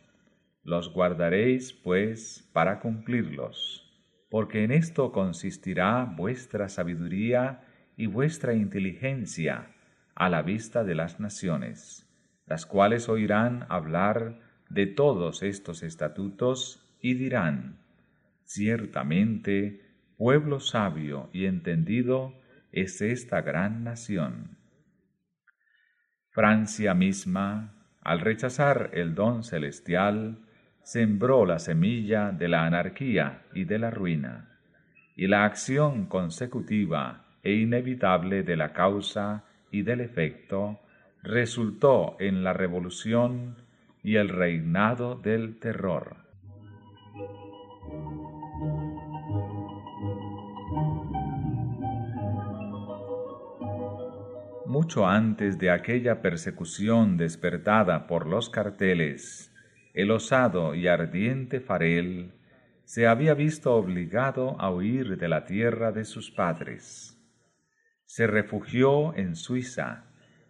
los 0.63 0.93
guardaréis, 0.93 1.73
pues, 1.73 2.51
para 2.53 2.81
cumplirlos, 2.81 3.87
porque 4.31 4.65
en 4.65 4.73
esto 4.73 5.13
consistirá 5.13 6.05
vuestra 6.05 6.69
sabiduría 6.69 7.64
y 7.97 8.07
vuestra 8.07 8.55
inteligencia 8.55 9.71
a 10.15 10.29
la 10.29 10.43
vista 10.43 10.85
de 10.85 10.95
las 10.95 11.21
naciones, 11.21 12.09
las 12.47 12.67
cuales 12.67 13.09
oirán 13.09 13.67
hablar 13.69 14.41
de 14.69 14.87
todos 14.87 15.43
estos 15.43 15.83
estatutos 15.83 16.85
y 17.01 17.15
dirán, 17.15 17.79
ciertamente, 18.45 19.81
pueblo 20.17 20.61
sabio 20.61 21.31
y 21.33 21.47
entendido 21.47 22.35
es 22.73 23.01
esta 23.01 23.43
gran 23.43 23.85
nación. 23.85 24.59
Francia 26.31 26.95
misma, 26.95 27.87
al 28.03 28.21
rechazar 28.21 28.91
el 28.93 29.15
don 29.15 29.45
celestial, 29.45 30.39
sembró 30.83 31.47
la 31.47 31.59
semilla 31.59 32.31
de 32.31 32.49
la 32.49 32.67
anarquía 32.67 33.43
y 33.55 33.65
de 33.65 33.79
la 33.79 33.91
ruina, 33.91 34.59
y 35.17 35.29
la 35.29 35.45
acción 35.45 36.07
consecutiva 36.07 37.24
e 37.45 37.53
inevitable 37.53 38.43
de 38.43 38.57
la 38.57 38.73
causa 38.73 39.45
y 39.71 39.83
del 39.83 40.01
efecto 40.01 40.81
resultó 41.23 42.17
en 42.19 42.43
la 42.43 42.53
revolución 42.53 43.57
y 44.03 44.17
el 44.17 44.29
reinado 44.29 45.15
del 45.15 45.59
terror. 45.59 46.17
Mucho 54.67 55.07
antes 55.07 55.59
de 55.59 55.71
aquella 55.71 56.21
persecución 56.21 57.17
despertada 57.17 58.09
por 58.09 58.27
los 58.27 58.51
carteles 58.51 59.55
el 59.95 60.11
osado 60.11 60.75
y 60.75 60.89
ardiente 60.89 61.61
Farel 61.61 62.33
se 62.85 63.07
había 63.07 63.35
visto 63.35 63.75
obligado 63.75 64.61
a 64.61 64.71
huir 64.71 65.17
de 65.17 65.29
la 65.29 65.45
tierra 65.45 65.93
de 65.93 66.05
sus 66.05 66.33
padres. 66.33 67.14
Se 68.07 68.27
refugió 68.27 69.15
en 69.17 69.37
Suiza 69.37 70.05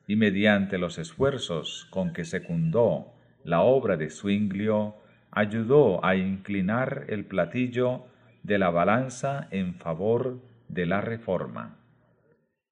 y 0.06 0.16
mediante 0.16 0.78
los 0.78 0.98
esfuerzos 0.98 1.86
con 1.90 2.12
que 2.12 2.24
secundó 2.24 3.14
la 3.42 3.62
obra 3.62 3.96
de 3.96 4.10
Zwinglio, 4.10 4.96
ayudó 5.30 6.04
a 6.04 6.16
inclinar 6.16 7.06
el 7.08 7.24
platillo 7.24 8.06
de 8.42 8.58
la 8.58 8.70
balanza 8.70 9.48
en 9.50 9.74
favor 9.74 10.40
de 10.68 10.86
la 10.86 11.00
reforma. 11.00 11.78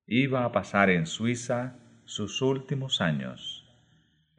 Iba 0.06 0.44
a 0.44 0.52
pasar 0.52 0.90
en 0.90 1.06
Suiza 1.06 1.76
sus 2.04 2.42
últimos 2.42 3.00
años 3.00 3.62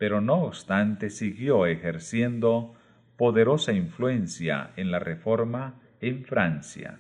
pero 0.04 0.20
no 0.20 0.44
obstante 0.44 1.10
siguió 1.10 1.66
ejerciendo 1.66 2.76
poderosa 3.18 3.72
influencia 3.72 4.72
en 4.76 4.92
la 4.92 5.00
reforma 5.00 5.80
en 6.02 6.26
Francia. 6.26 7.00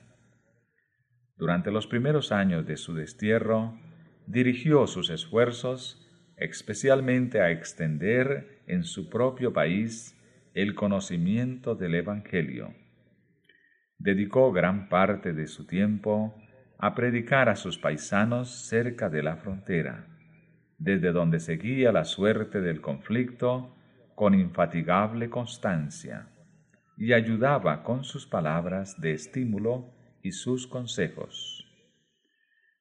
Durante 1.38 1.72
los 1.72 1.88
primeros 1.88 2.32
años 2.32 2.66
de 2.66 2.78
su 2.78 2.94
destierro, 2.94 3.78
dirigió 4.28 4.88
sus 4.88 5.10
esfuerzos 5.10 6.00
especialmente 6.38 7.42
a 7.42 7.52
extender 7.52 8.62
en 8.68 8.84
su 8.84 9.10
propio 9.10 9.54
país 9.54 10.20
el 10.54 10.76
conocimiento 10.76 11.76
del 11.76 11.96
Evangelio. 11.96 12.74
Dedicó 13.98 14.52
gran 14.52 14.90
parte 14.90 15.34
de 15.34 15.48
su 15.48 15.66
tiempo 15.66 16.36
a 16.78 16.96
predicar 16.96 17.50
a 17.50 17.56
sus 17.56 17.78
paisanos 17.78 18.68
cerca 18.68 19.10
de 19.10 19.24
la 19.24 19.38
frontera 19.38 20.08
desde 20.84 21.14
donde 21.14 21.40
seguía 21.40 21.94
la 21.94 22.04
suerte 22.04 22.60
del 22.60 22.82
conflicto 22.82 23.74
con 24.16 24.34
infatigable 24.34 25.30
constancia 25.30 26.28
y 26.98 27.14
ayudaba 27.14 27.84
con 27.84 28.04
sus 28.04 28.28
palabras 28.28 29.00
de 29.00 29.14
estímulo 29.14 29.94
y 30.24 30.32
sus 30.32 30.66
consejos. 30.66 31.68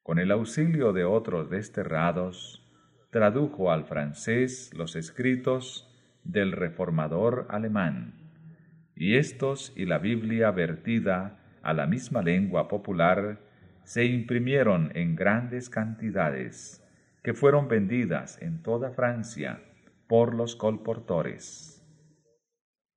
Con 0.02 0.18
el 0.18 0.30
auxilio 0.30 0.92
de 0.92 1.04
otros 1.04 1.50
desterrados, 1.50 2.64
tradujo 3.10 3.72
al 3.72 3.84
francés 3.84 4.70
los 4.74 4.96
escritos 4.96 5.88
del 6.24 6.52
reformador 6.52 7.46
alemán, 7.50 8.14
y 8.94 9.16
estos 9.16 9.72
y 9.76 9.86
la 9.86 9.98
Biblia 9.98 10.50
vertida 10.52 11.58
a 11.62 11.74
la 11.74 11.86
misma 11.86 12.22
lengua 12.22 12.68
popular 12.68 13.40
se 13.84 14.04
imprimieron 14.04 14.92
en 14.94 15.16
grandes 15.16 15.68
cantidades 15.68 16.82
que 17.24 17.34
fueron 17.34 17.68
vendidas 17.68 18.40
en 18.40 18.62
toda 18.62 18.90
Francia 18.92 19.60
por 20.08 20.34
los 20.34 20.56
colportores. 20.56 21.84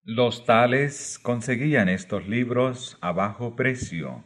Los 0.04 0.46
tales 0.46 1.20
conseguían 1.20 1.90
estos 1.90 2.28
libros 2.28 2.98
a 3.02 3.12
bajo 3.12 3.56
precio 3.56 4.24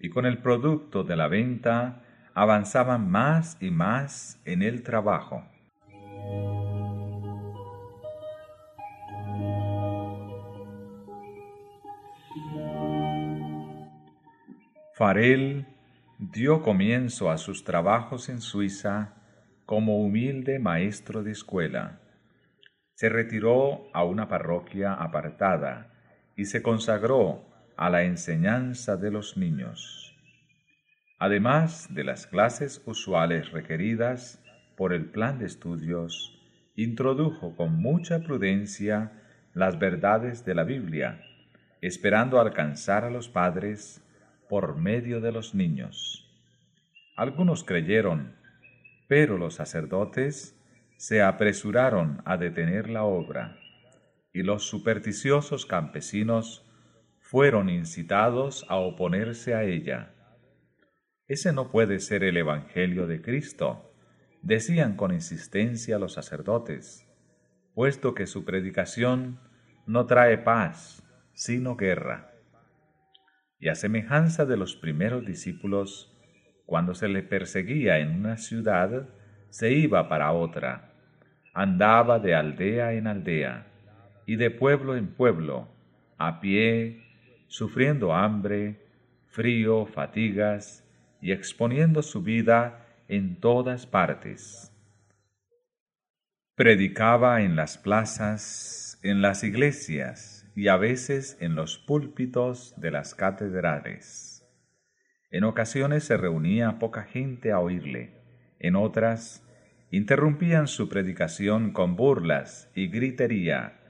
y 0.00 0.10
con 0.10 0.26
el 0.26 0.38
producto 0.38 1.04
de 1.04 1.16
la 1.16 1.28
venta 1.28 2.02
avanzaban 2.34 3.10
más 3.10 3.56
y 3.60 3.70
más 3.70 4.40
en 4.44 4.62
el 4.62 4.82
trabajo. 4.82 5.42
Farel 14.94 15.66
dio 16.18 16.62
comienzo 16.62 17.30
a 17.30 17.36
sus 17.36 17.64
trabajos 17.64 18.30
en 18.30 18.40
Suiza 18.40 19.14
como 19.66 19.98
humilde 19.98 20.58
maestro 20.58 21.22
de 21.22 21.32
escuela. 21.32 22.00
Se 22.94 23.10
retiró 23.10 23.88
a 23.92 24.04
una 24.04 24.28
parroquia 24.28 24.94
apartada 24.94 25.92
y 26.34 26.46
se 26.46 26.62
consagró 26.62 27.44
a 27.76 27.90
la 27.90 28.04
enseñanza 28.04 28.96
de 28.96 29.10
los 29.10 29.36
niños. 29.36 30.14
Además 31.18 31.94
de 31.94 32.04
las 32.04 32.26
clases 32.26 32.82
usuales 32.86 33.52
requeridas 33.52 34.42
por 34.76 34.92
el 34.92 35.06
plan 35.06 35.38
de 35.38 35.46
estudios, 35.46 36.38
introdujo 36.74 37.56
con 37.56 37.74
mucha 37.74 38.20
prudencia 38.20 39.12
las 39.54 39.78
verdades 39.78 40.44
de 40.44 40.54
la 40.54 40.64
Biblia, 40.64 41.22
esperando 41.80 42.40
alcanzar 42.40 43.04
a 43.04 43.10
los 43.10 43.28
padres 43.28 44.02
por 44.48 44.76
medio 44.76 45.20
de 45.20 45.32
los 45.32 45.54
niños. 45.54 46.22
Algunos 47.16 47.64
creyeron 47.64 48.36
pero 49.08 49.38
los 49.38 49.54
sacerdotes 49.54 50.58
se 50.96 51.22
apresuraron 51.22 52.22
a 52.24 52.36
detener 52.36 52.88
la 52.88 53.04
obra, 53.04 53.58
y 54.32 54.42
los 54.42 54.64
supersticiosos 54.64 55.66
campesinos 55.66 56.65
fueron 57.28 57.68
incitados 57.68 58.64
a 58.68 58.76
oponerse 58.76 59.52
a 59.52 59.64
ella. 59.64 60.14
Ese 61.26 61.52
no 61.52 61.72
puede 61.72 61.98
ser 61.98 62.22
el 62.22 62.36
Evangelio 62.36 63.08
de 63.08 63.20
Cristo, 63.20 63.92
decían 64.42 64.94
con 64.94 65.12
insistencia 65.12 65.98
los 65.98 66.12
sacerdotes, 66.12 67.04
puesto 67.74 68.14
que 68.14 68.28
su 68.28 68.44
predicación 68.44 69.40
no 69.88 70.06
trae 70.06 70.38
paz, 70.38 71.02
sino 71.32 71.74
guerra. 71.74 72.32
y 73.58 73.70
a 73.70 73.74
semejanza 73.74 74.44
de 74.44 74.56
los 74.56 74.76
primeros 74.76 75.26
discípulos, 75.26 76.16
cuando 76.64 76.94
se 76.94 77.08
le 77.08 77.24
perseguía 77.24 77.98
en 77.98 78.14
una 78.14 78.36
ciudad, 78.36 79.08
se 79.48 79.72
iba 79.72 80.08
para 80.08 80.30
otra, 80.30 80.92
andaba 81.54 82.20
de 82.20 82.36
aldea 82.36 82.92
en 82.92 83.08
aldea 83.08 83.66
y 84.26 84.36
de 84.36 84.50
pueblo 84.50 84.94
en 84.94 85.08
pueblo, 85.08 85.68
a 86.18 86.38
pie, 86.40 87.05
sufriendo 87.48 88.14
hambre, 88.14 88.86
frío, 89.26 89.86
fatigas 89.86 90.84
y 91.20 91.32
exponiendo 91.32 92.02
su 92.02 92.22
vida 92.22 92.86
en 93.08 93.40
todas 93.40 93.86
partes. 93.86 94.72
Predicaba 96.54 97.42
en 97.42 97.54
las 97.56 97.78
plazas, 97.78 98.98
en 99.02 99.20
las 99.20 99.44
iglesias 99.44 100.50
y 100.54 100.68
a 100.68 100.76
veces 100.76 101.36
en 101.40 101.54
los 101.54 101.78
púlpitos 101.78 102.74
de 102.80 102.90
las 102.90 103.14
catedrales. 103.14 104.46
En 105.30 105.44
ocasiones 105.44 106.04
se 106.04 106.16
reunía 106.16 106.78
poca 106.78 107.02
gente 107.02 107.52
a 107.52 107.58
oírle, 107.58 108.14
en 108.58 108.74
otras 108.74 109.42
interrumpían 109.90 110.66
su 110.66 110.88
predicación 110.88 111.72
con 111.72 111.96
burlas 111.96 112.70
y 112.74 112.88
gritería 112.88 113.80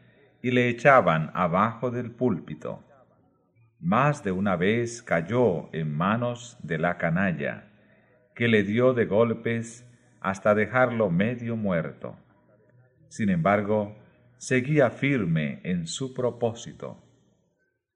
y 0.43 0.51
le 0.51 0.69
echaban 0.69 1.31
abajo 1.35 1.91
del 1.91 2.11
púlpito. 2.11 2.85
Más 3.81 4.24
de 4.24 4.32
una 4.32 4.57
vez 4.57 5.03
cayó 5.03 5.69
en 5.73 5.94
manos 5.94 6.57
de 6.62 6.78
la 6.78 6.97
canalla, 6.97 7.69
que 8.35 8.48
le 8.48 8.62
dio 8.62 8.94
de 8.94 9.07
golpes 9.07 9.86
hasta 10.20 10.55
dejarlo 10.55 11.11
medio 11.11 11.57
muerto. 11.57 12.16
Sin 13.09 13.31
embargo, 13.31 13.97
seguía 14.39 14.90
firme 14.90 15.61
en 15.62 15.86
su 15.86 16.15
propósito. 16.15 17.03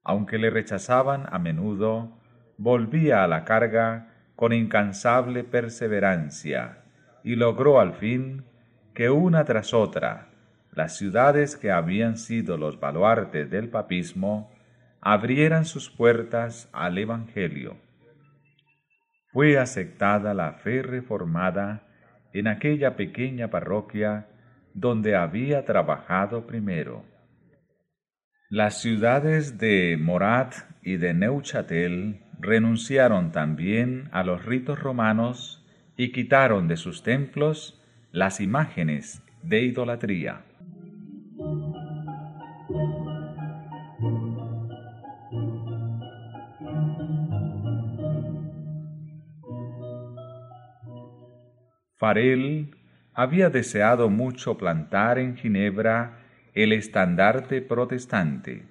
Aunque 0.03 0.37
le 0.37 0.49
rechazaban 0.49 1.25
a 1.31 1.39
menudo, 1.39 2.19
volvía 2.57 3.23
a 3.23 3.27
la 3.27 3.43
carga 3.43 4.13
con 4.35 4.53
incansable 4.53 5.43
perseverancia 5.43 6.83
y 7.23 7.35
logró 7.35 7.79
al 7.79 7.93
fin 7.93 8.45
que 8.93 9.09
una 9.09 9.45
tras 9.45 9.73
otra 9.73 10.29
las 10.71 10.97
ciudades 10.97 11.57
que 11.57 11.71
habían 11.71 12.17
sido 12.17 12.57
los 12.57 12.79
baluartes 12.79 13.49
del 13.49 13.69
papismo 13.69 14.51
abrieran 15.01 15.65
sus 15.65 15.89
puertas 15.89 16.69
al 16.71 16.97
Evangelio. 16.97 17.77
Fue 19.31 19.57
aceptada 19.57 20.33
la 20.33 20.53
fe 20.53 20.83
reformada 20.83 21.87
en 22.33 22.47
aquella 22.47 22.95
pequeña 22.95 23.49
parroquia 23.49 24.27
donde 24.73 25.15
había 25.15 25.65
trabajado 25.65 26.45
primero. 26.45 27.03
Las 28.49 28.81
ciudades 28.81 29.57
de 29.57 29.97
Morat 29.99 30.53
y 30.81 30.97
de 30.97 31.13
Neuchâtel 31.13 32.21
renunciaron 32.39 33.31
también 33.31 34.09
a 34.11 34.23
los 34.23 34.45
ritos 34.45 34.79
romanos 34.79 35.65
y 35.95 36.11
quitaron 36.11 36.67
de 36.67 36.77
sus 36.77 37.03
templos 37.03 37.81
las 38.11 38.41
imágenes 38.41 39.23
de 39.41 39.61
idolatría. 39.61 40.43
Farel 52.01 52.75
había 53.13 53.51
deseado 53.51 54.09
mucho 54.09 54.57
plantar 54.57 55.19
en 55.19 55.37
Ginebra 55.37 56.17
el 56.55 56.73
estandarte 56.73 57.61
protestante. 57.61 58.65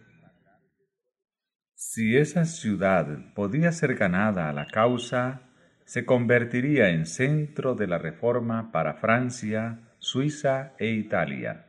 Si 1.76 2.16
esa 2.16 2.44
ciudad 2.44 3.32
podía 3.36 3.70
ser 3.70 3.94
ganada 3.94 4.48
a 4.48 4.52
la 4.52 4.66
causa, 4.66 5.42
se 5.84 6.04
convertiría 6.04 6.88
en 6.88 7.06
centro 7.06 7.76
de 7.76 7.86
la 7.86 7.98
reforma 7.98 8.72
para 8.72 8.94
Francia, 8.94 9.78
Suiza 10.00 10.72
e 10.80 10.88
Italia. 10.88 11.66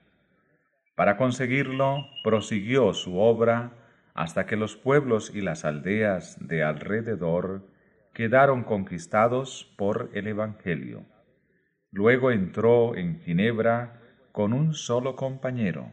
Para 0.95 1.15
conseguirlo, 1.15 2.07
prosiguió 2.23 2.91
su 2.95 3.19
obra 3.19 3.73
hasta 4.15 4.47
que 4.47 4.55
los 4.55 4.77
pueblos 4.77 5.31
y 5.31 5.41
las 5.41 5.63
aldeas 5.63 6.37
de 6.39 6.63
alrededor 6.63 7.67
quedaron 8.15 8.63
conquistados 8.63 9.71
por 9.77 10.09
el 10.15 10.25
Evangelio. 10.25 11.10
Luego 11.91 12.31
entró 12.31 12.95
en 12.95 13.19
Ginebra 13.19 13.99
con 14.31 14.53
un 14.53 14.73
solo 14.73 15.17
compañero, 15.17 15.91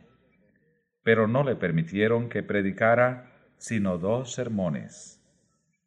pero 1.02 1.26
no 1.26 1.42
le 1.42 1.56
permitieron 1.56 2.28
que 2.28 2.44
predicara 2.44 3.32
sino 3.56 3.98
dos 3.98 4.32
sermones. 4.32 5.20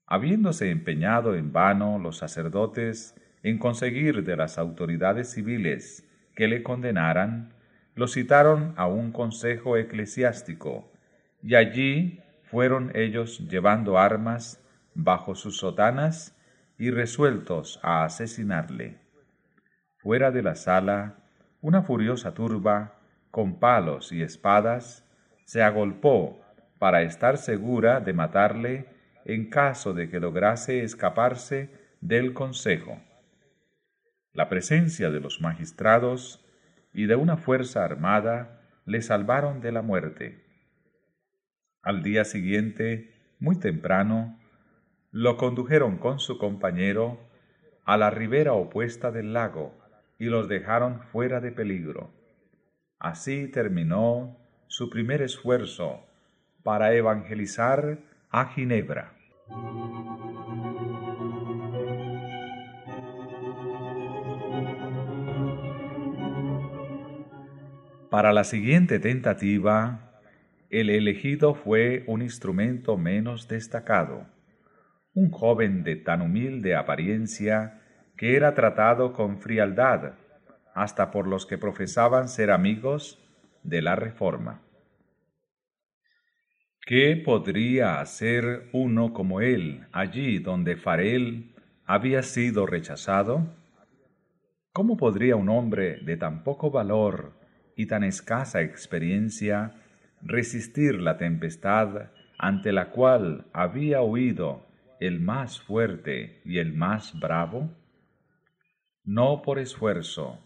Habiéndose 0.06 0.70
empeñado 0.70 1.36
en 1.36 1.54
vano 1.54 1.98
los 1.98 2.18
sacerdotes 2.18 3.16
en 3.44 3.58
conseguir 3.58 4.26
de 4.26 4.36
las 4.36 4.58
autoridades 4.58 5.32
civiles 5.32 6.06
que 6.36 6.50
le 6.50 6.62
condenaran, 6.62 7.54
lo 7.96 8.08
citaron 8.08 8.74
a 8.76 8.88
un 8.88 9.14
consejo 9.14 9.78
eclesiástico, 9.78 10.92
y 11.42 11.56
allí 11.56 12.20
fueron 12.44 12.92
ellos 12.96 13.40
llevando 13.50 13.98
armas 13.98 14.62
bajo 14.94 15.36
sus 15.36 15.58
sotanas 15.58 16.38
y 16.78 16.92
resueltos 16.92 17.80
a 17.82 18.04
asesinarle. 18.04 19.01
Fuera 20.02 20.32
de 20.32 20.42
la 20.42 20.56
sala, 20.56 21.18
una 21.62 21.84
furiosa 21.84 22.34
turba, 22.34 23.00
con 23.30 23.60
palos 23.60 24.12
y 24.12 24.24
espadas, 24.24 25.08
se 25.46 25.62
agolpó 25.62 26.42
para 26.80 27.04
estar 27.04 27.38
segura 27.38 28.00
de 28.00 28.14
matarle 28.14 28.88
en 29.26 29.52
caso 29.52 29.94
de 29.94 30.10
que 30.10 30.20
lograse 30.20 30.84
escaparse 30.84 31.70
del 32.02 32.34
consejo. 32.34 33.00
La 34.34 34.50
presencia 34.50 35.12
de 35.12 35.20
los 35.20 35.40
magistrados 35.40 36.44
y 36.94 37.06
de 37.06 37.16
una 37.16 37.38
fuerza 37.38 37.86
armada 37.86 38.60
le 38.86 39.04
salvaron 39.04 39.62
de 39.62 39.72
la 39.72 39.84
muerte. 39.84 40.44
Al 41.84 42.02
día 42.02 42.26
siguiente, 42.26 43.14
muy 43.40 43.60
temprano, 43.60 44.40
lo 45.12 45.38
condujeron 45.38 45.98
con 45.98 46.18
su 46.18 46.40
compañero 46.40 47.20
a 47.86 47.98
la 47.98 48.10
ribera 48.10 48.54
opuesta 48.54 49.12
del 49.12 49.34
lago, 49.34 49.81
y 50.22 50.26
los 50.26 50.48
dejaron 50.48 51.02
fuera 51.12 51.42
de 51.42 51.52
peligro. 51.52 52.12
Así 53.00 53.48
terminó 53.48 54.38
su 54.68 54.88
primer 54.92 55.24
esfuerzo 55.24 56.06
para 56.62 56.94
evangelizar 56.94 57.98
a 58.30 58.46
Ginebra. 58.46 59.16
Para 68.12 68.32
la 68.32 68.44
siguiente 68.44 69.00
tentativa, 69.00 70.22
el 70.70 70.92
elegido 70.92 71.56
fue 71.56 72.04
un 72.06 72.22
instrumento 72.22 72.96
menos 72.96 73.48
destacado, 73.48 74.28
un 75.16 75.32
joven 75.32 75.84
de 75.84 75.96
tan 75.96 76.22
humilde 76.22 76.76
apariencia 76.76 77.81
que 78.22 78.36
era 78.36 78.54
tratado 78.54 79.14
con 79.14 79.40
frialdad 79.40 80.14
hasta 80.76 81.10
por 81.10 81.26
los 81.26 81.48
que 81.48 81.58
profesaban 81.58 82.30
ser 82.30 82.52
amigos 82.52 83.18
de 83.64 83.82
la 83.82 83.96
Reforma. 83.96 84.62
¿Qué 86.86 87.16
podría 87.16 88.00
hacer 88.00 88.70
uno 88.74 89.12
como 89.12 89.42
él 89.42 89.88
allí 89.92 90.38
donde 90.38 90.76
Farel 90.76 91.56
había 91.84 92.22
sido 92.22 92.68
rechazado? 92.68 93.56
¿Cómo 94.72 94.98
podría 94.98 95.36
un 95.36 95.50
hombre 95.50 95.98
de 96.04 96.16
tan 96.16 96.44
poco 96.44 96.70
valor 96.70 97.34
y 97.76 97.88
tan 97.88 98.04
escasa 98.04 98.62
experiencia 98.62 99.82
resistir 100.22 101.02
la 101.02 101.18
tempestad 101.18 102.12
ante 102.38 102.72
la 102.72 102.92
cual 102.92 103.48
había 103.52 104.04
huido 104.04 104.68
el 105.00 105.20
más 105.22 105.60
fuerte 105.60 106.40
y 106.46 106.60
el 106.60 106.72
más 106.72 107.20
bravo? 107.20 107.81
No 109.04 109.42
por 109.42 109.60
esfuerzo, 109.60 110.40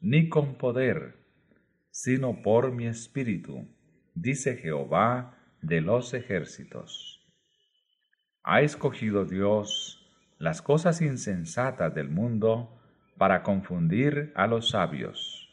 ni 0.00 0.28
con 0.28 0.56
poder, 0.56 1.16
sino 1.90 2.42
por 2.42 2.72
mi 2.72 2.86
espíritu, 2.86 3.68
dice 4.14 4.56
Jehová 4.56 5.36
de 5.60 5.80
los 5.80 6.14
ejércitos. 6.14 7.26
Ha 8.42 8.62
escogido 8.62 9.24
Dios 9.24 10.06
las 10.38 10.62
cosas 10.62 11.02
insensatas 11.02 11.94
del 11.94 12.08
mundo 12.08 12.80
para 13.18 13.42
confundir 13.42 14.32
a 14.36 14.46
los 14.46 14.70
sabios. 14.70 15.48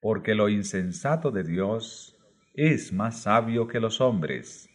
Porque 0.00 0.34
lo 0.34 0.48
insensato 0.48 1.30
de 1.30 1.42
Dios 1.42 2.16
es 2.54 2.92
más 2.92 3.22
sabio 3.22 3.66
que 3.66 3.80
los 3.80 4.00
hombres, 4.00 4.68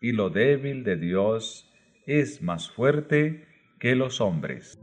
y 0.00 0.12
lo 0.12 0.30
débil 0.30 0.82
de 0.82 0.96
Dios 0.96 1.70
es 2.06 2.42
más 2.42 2.70
fuerte 2.70 3.46
que 3.78 3.94
los 3.94 4.20
hombres. 4.20 4.78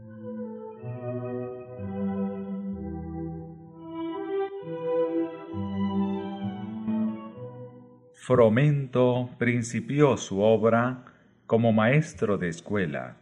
Fromento 8.26 9.28
principió 9.36 10.16
su 10.16 10.40
obra 10.40 11.04
como 11.44 11.74
maestro 11.74 12.38
de 12.38 12.48
escuela. 12.48 13.18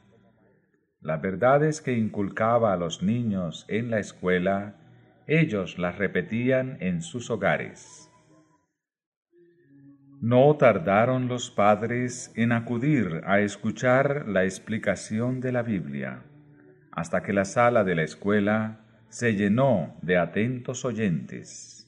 Las 1.01 1.21
verdades 1.21 1.83
que 1.83 1.99
inculcaba 1.99 2.73
a 2.73 2.77
los 2.77 3.03
niños 3.03 3.67
en 3.69 3.91
la 3.91 3.99
escuela, 3.99 4.77
ellos 5.27 5.77
las 5.77 5.99
repetían 5.99 6.77
en 6.79 7.03
sus 7.03 7.33
hogares. 7.33 8.13
No 10.21 10.57
tardaron 10.57 11.27
los 11.27 11.51
padres 11.51 12.33
en 12.37 12.53
acudir 12.53 13.23
a 13.25 13.41
escuchar 13.41 14.29
la 14.29 14.45
explicación 14.45 15.41
de 15.41 15.51
la 15.51 15.65
Biblia, 15.65 16.23
hasta 16.93 17.25
que 17.25 17.33
la 17.33 17.45
sala 17.45 17.83
de 17.83 17.97
la 17.97 18.05
escuela 18.05 18.85
se 19.09 19.35
llenó 19.35 19.97
de 20.01 20.17
atentos 20.17 20.85
oyentes. 20.85 21.82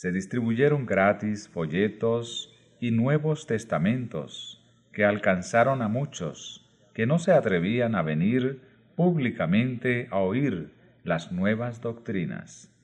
Se 0.00 0.12
distribuyeron 0.12 0.86
gratis 0.86 1.46
folletos 1.50 2.56
y 2.80 2.90
nuevos 2.90 3.46
testamentos 3.46 4.64
que 4.94 5.04
alcanzaron 5.04 5.82
a 5.82 5.88
muchos 5.88 6.66
que 6.94 7.04
no 7.04 7.18
se 7.18 7.32
atrevían 7.32 7.94
a 7.94 8.00
venir 8.00 8.62
públicamente 8.96 10.08
a 10.10 10.20
oír 10.20 10.72
las 11.04 11.32
nuevas 11.32 11.82
doctrinas. 11.82 12.74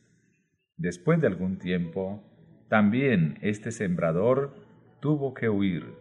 Después 0.77 1.19
de 1.19 1.29
algún 1.29 1.57
tiempo, 1.57 2.23
también 2.69 3.39
este 3.41 3.73
sembrador 3.73 4.55
tuvo 5.01 5.33
que 5.33 5.49
huir, 5.49 5.95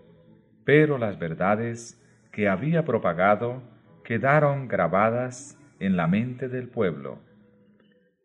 pero 0.65 0.97
las 0.97 1.17
verdades 1.17 1.97
que 2.33 2.49
había 2.49 2.83
propagado 2.83 3.63
quedaron 4.03 4.67
grabadas 4.67 5.57
en 5.79 5.95
la 5.95 6.07
mente 6.07 6.49
del 6.49 6.67
pueblo. 6.67 7.19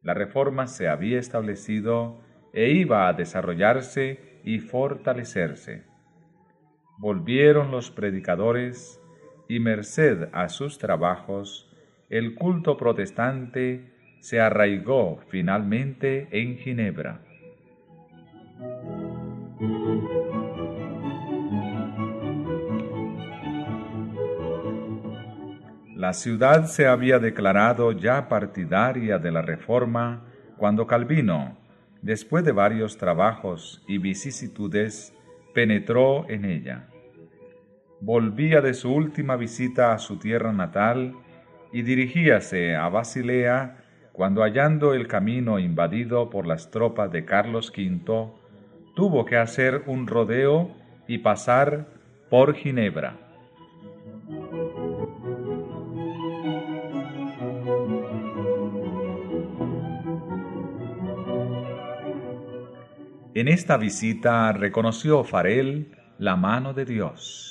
La 0.03 0.13
reforma 0.13 0.67
se 0.67 0.89
había 0.89 1.21
establecido 1.21 2.29
e 2.53 2.71
iba 2.71 3.09
a 3.09 3.13
desarrollarse 3.13 4.41
y 4.45 4.59
fortalecerse. 4.59 5.85
Volvieron 6.99 7.71
los 7.71 7.91
predicadores 7.91 9.01
y 9.49 9.59
merced 9.61 10.29
a 10.33 10.49
sus 10.49 10.79
trabajos, 10.79 11.75
el 12.09 12.35
culto 12.35 12.77
protestante 12.77 13.93
se 14.21 14.41
arraigó 14.41 15.21
finalmente 15.29 16.29
en 16.31 16.59
Ginebra. 16.59 17.23
La 25.95 26.15
ciudad 26.15 26.65
se 26.65 26.87
había 26.87 27.19
declarado 27.19 27.93
ya 27.93 28.29
partidaria 28.29 29.19
de 29.19 29.31
la 29.31 29.43
Reforma 29.43 30.25
cuando 30.57 30.87
Calvino, 30.87 31.60
después 32.03 32.45
de 32.45 32.53
varios 32.53 32.97
trabajos 32.97 33.83
y 33.87 33.99
vicisitudes, 33.99 35.15
penetró 35.55 36.29
en 36.29 36.45
ella 36.45 36.91
volvía 38.01 38.63
de 38.63 38.75
su 38.75 38.93
última 38.93 39.37
visita 39.37 39.93
a 39.93 39.99
su 39.99 40.19
tierra 40.19 40.53
natal 40.53 41.15
y 41.73 41.83
dirigíase 41.83 42.75
a 42.75 42.89
Basilea 42.89 43.77
cuando 44.13 44.43
hallando 44.43 44.95
el 44.95 45.07
camino 45.07 45.59
invadido 45.59 46.31
por 46.31 46.47
las 46.47 46.71
tropas 46.71 47.13
de 47.13 47.25
Carlos 47.25 47.73
V, 47.77 48.33
tuvo 48.97 49.25
que 49.25 49.37
hacer 49.37 49.83
un 49.87 50.07
rodeo 50.07 50.75
y 51.07 51.19
pasar 51.19 51.87
por 52.29 52.55
Ginebra. 52.55 53.30
En 63.41 63.49
esta 63.49 63.79
visita 63.79 64.53
reconoció 64.53 65.25
Farel 65.25 65.97
la 66.19 66.37
mano 66.37 66.75
de 66.75 66.85
Dios 66.85 67.51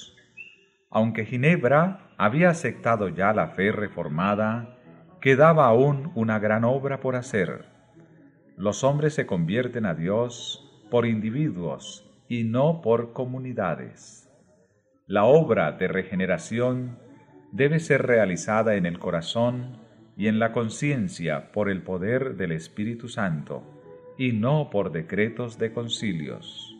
aunque 0.92 1.26
Ginebra 1.26 2.12
había 2.18 2.50
aceptado 2.50 3.10
ya 3.10 3.34
la 3.34 3.50
fe 3.50 3.72
reformada, 3.72 4.78
quedaba 5.22 5.66
aún 5.66 6.12
una 6.14 6.40
gran 6.40 6.64
obra 6.64 7.00
por 7.00 7.16
hacer. 7.16 7.66
Los 8.56 8.84
hombres 8.84 9.14
se 9.14 9.26
convierten 9.26 9.88
a 9.88 9.94
Dios 9.94 10.86
por 10.90 11.06
individuos 11.06 12.06
y 12.28 12.44
no 12.44 12.82
por 12.82 13.14
comunidades. 13.14 14.30
La 15.08 15.26
obra 15.26 15.72
de 15.72 15.88
regeneración 15.88 17.00
debe 17.52 17.80
ser 17.80 18.06
realizada 18.06 18.76
en 18.76 18.86
el 18.86 19.00
corazón 19.00 19.78
y 20.18 20.28
en 20.28 20.40
la 20.40 20.52
conciencia 20.52 21.52
por 21.52 21.70
el 21.70 21.82
poder 21.82 22.36
del 22.36 22.52
Espíritu 22.52 23.08
Santo 23.08 23.79
y 24.20 24.34
no 24.34 24.70
por 24.70 24.92
decretos 24.92 25.58
de 25.58 25.72
concilios. 25.72 26.78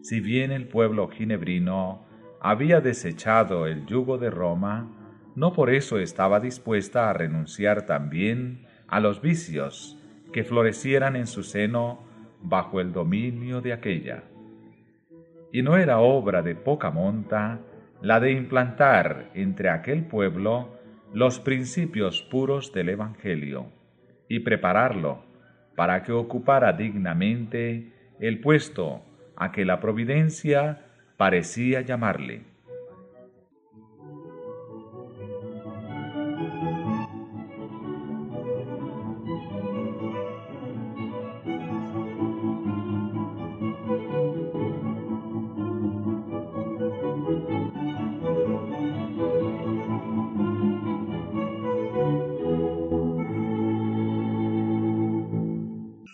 Si 0.00 0.20
bien 0.20 0.50
el 0.50 0.66
pueblo 0.68 1.08
ginebrino 1.08 2.06
había 2.40 2.80
desechado 2.80 3.66
el 3.66 3.84
yugo 3.84 4.16
de 4.16 4.30
Roma, 4.30 4.90
no 5.36 5.52
por 5.52 5.68
eso 5.68 5.98
estaba 5.98 6.40
dispuesta 6.40 7.10
a 7.10 7.12
renunciar 7.12 7.84
también 7.84 8.66
a 8.88 9.00
los 9.00 9.20
vicios 9.20 9.98
que 10.32 10.44
florecieran 10.44 11.14
en 11.14 11.26
su 11.26 11.42
seno 11.42 12.04
bajo 12.40 12.80
el 12.80 12.90
dominio 12.90 13.60
de 13.60 13.74
aquella. 13.74 14.24
Y 15.52 15.60
no 15.60 15.76
era 15.76 15.98
obra 15.98 16.40
de 16.40 16.54
poca 16.54 16.90
monta 16.90 17.60
la 18.00 18.18
de 18.18 18.32
implantar 18.32 19.30
entre 19.34 19.68
aquel 19.68 20.06
pueblo 20.06 20.78
los 21.12 21.38
principios 21.38 22.22
puros 22.22 22.72
del 22.72 22.88
Evangelio 22.88 23.66
y 24.26 24.40
prepararlo 24.40 25.31
para 25.76 26.02
que 26.02 26.12
ocupara 26.12 26.72
dignamente 26.72 27.92
el 28.20 28.40
puesto 28.40 29.02
a 29.36 29.52
que 29.52 29.64
la 29.64 29.80
providencia 29.80 30.86
parecía 31.16 31.80
llamarle. 31.80 32.51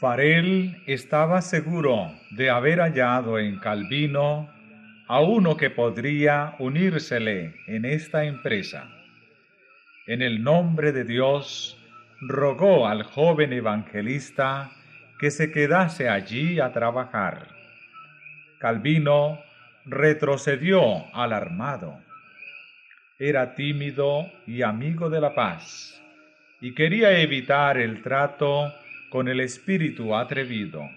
Farel 0.00 0.80
estaba 0.86 1.42
seguro 1.42 2.12
de 2.30 2.50
haber 2.50 2.78
hallado 2.78 3.36
en 3.40 3.58
Calvino 3.58 4.48
a 5.08 5.20
uno 5.20 5.56
que 5.56 5.70
podría 5.70 6.54
unírsele 6.60 7.56
en 7.66 7.84
esta 7.84 8.24
empresa. 8.24 8.88
En 10.06 10.22
el 10.22 10.44
nombre 10.44 10.92
de 10.92 11.02
Dios, 11.02 11.76
rogó 12.20 12.86
al 12.86 13.02
joven 13.02 13.52
evangelista 13.52 14.70
que 15.18 15.32
se 15.32 15.50
quedase 15.50 16.08
allí 16.08 16.60
a 16.60 16.72
trabajar. 16.72 17.48
Calvino 18.60 19.40
retrocedió 19.84 21.12
alarmado. 21.12 21.98
Era 23.18 23.56
tímido 23.56 24.30
y 24.46 24.62
amigo 24.62 25.10
de 25.10 25.20
la 25.20 25.34
paz, 25.34 26.00
y 26.60 26.72
quería 26.72 27.18
evitar 27.18 27.78
el 27.78 28.00
trato 28.00 28.72
con 29.10 29.28
el 29.28 29.40
espíritu 29.40 30.14
atrevido, 30.14 30.88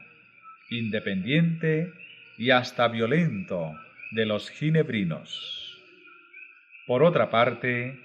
independiente 0.69 1.93
y 2.37 2.51
hasta 2.51 2.87
violento 2.87 3.73
de 4.11 4.25
los 4.25 4.49
ginebrinos. 4.49 5.81
Por 6.87 7.03
otra 7.03 7.29
parte, 7.29 7.99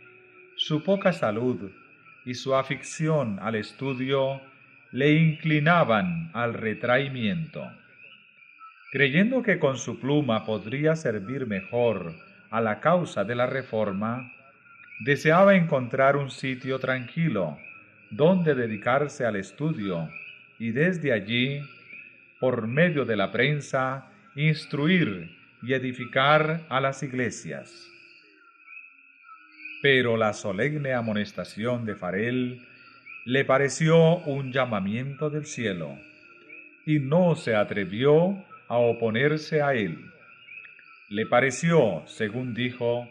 su 0.57 0.85
poca 0.85 1.13
salud 1.13 1.71
y 2.25 2.35
su 2.35 2.55
afición 2.55 3.39
al 3.41 3.57
estudio 3.57 4.41
le 4.93 5.13
inclinaban 5.13 6.31
al 6.35 6.55
retraimiento. 6.55 7.65
Creyendo 8.93 9.43
que 9.43 9.59
con 9.59 9.77
su 9.77 9.99
pluma 9.99 10.47
podría 10.47 10.95
servir 10.95 11.47
mejor 11.47 12.15
a 12.51 12.61
la 12.61 12.81
causa 12.81 13.25
de 13.25 13.35
la 13.35 13.47
reforma, 13.47 14.33
deseaba 15.01 15.57
encontrar 15.57 16.17
un 16.17 16.31
sitio 16.31 16.79
tranquilo 16.79 17.59
donde 18.11 18.55
dedicarse 18.55 19.25
al 19.25 19.37
estudio 19.37 20.09
y 20.59 20.71
desde 20.71 21.13
allí, 21.13 21.61
por 22.41 22.67
medio 22.67 23.05
de 23.05 23.17
la 23.17 23.31
prensa, 23.33 24.11
instruir 24.35 25.31
y 25.63 25.73
edificar 25.75 26.63
a 26.69 26.81
las 26.81 27.03
iglesias. 27.03 27.91
Pero 29.83 30.17
la 30.17 30.33
solemne 30.33 30.95
amonestación 30.95 31.85
de 31.85 31.95
Farel 31.95 32.67
le 33.25 33.45
pareció 33.45 34.19
un 34.19 34.53
llamamiento 34.53 35.31
del 35.31 35.47
cielo, 35.47 35.99
y 36.85 37.01
no 37.01 37.35
se 37.35 37.55
atrevió 37.55 38.45
a 38.69 38.77
oponerse 38.79 39.63
a 39.63 39.75
él. 39.75 40.13
Le 41.09 41.27
pareció, 41.27 42.03
según 42.07 42.55
dijo, 42.55 43.09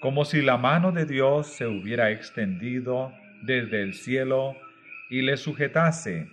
como 0.00 0.24
si 0.24 0.40
la 0.40 0.56
mano 0.56 0.92
de 0.92 1.04
Dios 1.04 1.48
se 1.48 1.66
hubiera 1.66 2.10
extendido 2.10 3.12
desde 3.42 3.82
el 3.82 3.94
cielo 3.94 4.56
y 5.08 5.22
le 5.22 5.36
sujetase 5.36 6.28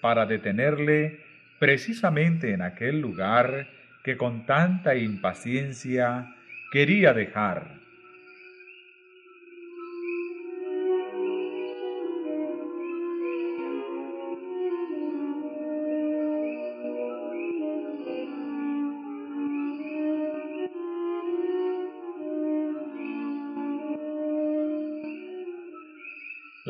para 0.00 0.26
detenerle 0.26 1.20
precisamente 1.58 2.52
en 2.52 2.62
aquel 2.62 3.00
lugar 3.00 3.68
que 4.02 4.16
con 4.16 4.46
tanta 4.46 4.94
impaciencia 4.94 6.34
quería 6.72 7.12
dejar. 7.12 7.79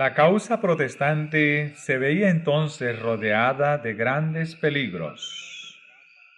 La 0.01 0.15
causa 0.15 0.63
protestante 0.63 1.75
se 1.77 1.99
veía 1.99 2.31
entonces 2.31 2.99
rodeada 2.99 3.77
de 3.77 3.93
grandes 3.93 4.57
peligros. 4.57 5.79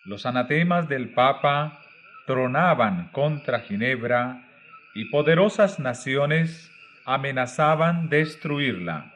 Los 0.04 0.26
anatemas 0.26 0.88
del 0.88 1.10
Papa 1.10 1.78
tronaban 2.26 3.10
contra 3.12 3.60
Ginebra 3.60 4.48
y 4.96 5.04
poderosas 5.10 5.78
naciones 5.78 6.72
amenazaban 7.04 8.08
destruirla. 8.08 9.14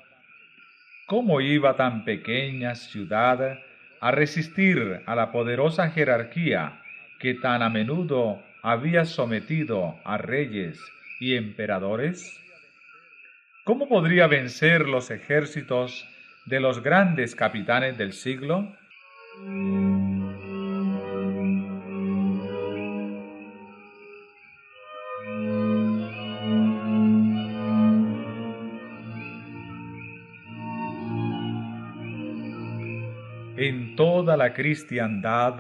¿Cómo 1.06 1.40
iba 1.40 1.74
tan 1.74 2.05
pequeña 2.05 2.77
ciudad 2.77 3.59
a 4.01 4.10
resistir 4.12 5.02
a 5.06 5.16
la 5.16 5.32
poderosa 5.32 5.90
jerarquía 5.90 6.82
que 7.18 7.35
tan 7.35 7.62
a 7.62 7.68
menudo 7.68 8.44
había 8.62 9.06
sometido 9.06 9.98
a 10.05 10.18
reyes 10.18 10.78
y 11.18 11.35
emperadores? 11.35 12.45
¿Cómo 13.67 13.89
podría 13.89 14.29
vencer 14.29 14.87
los 14.87 15.11
ejércitos 15.11 16.09
de 16.45 16.61
los 16.61 16.85
grandes 16.85 17.35
capitanes 17.35 17.99
del 17.99 18.13
siglo? 18.13 18.73
En 33.57 33.97
toda 33.97 34.37
la 34.37 34.55
cristiandad 34.55 35.57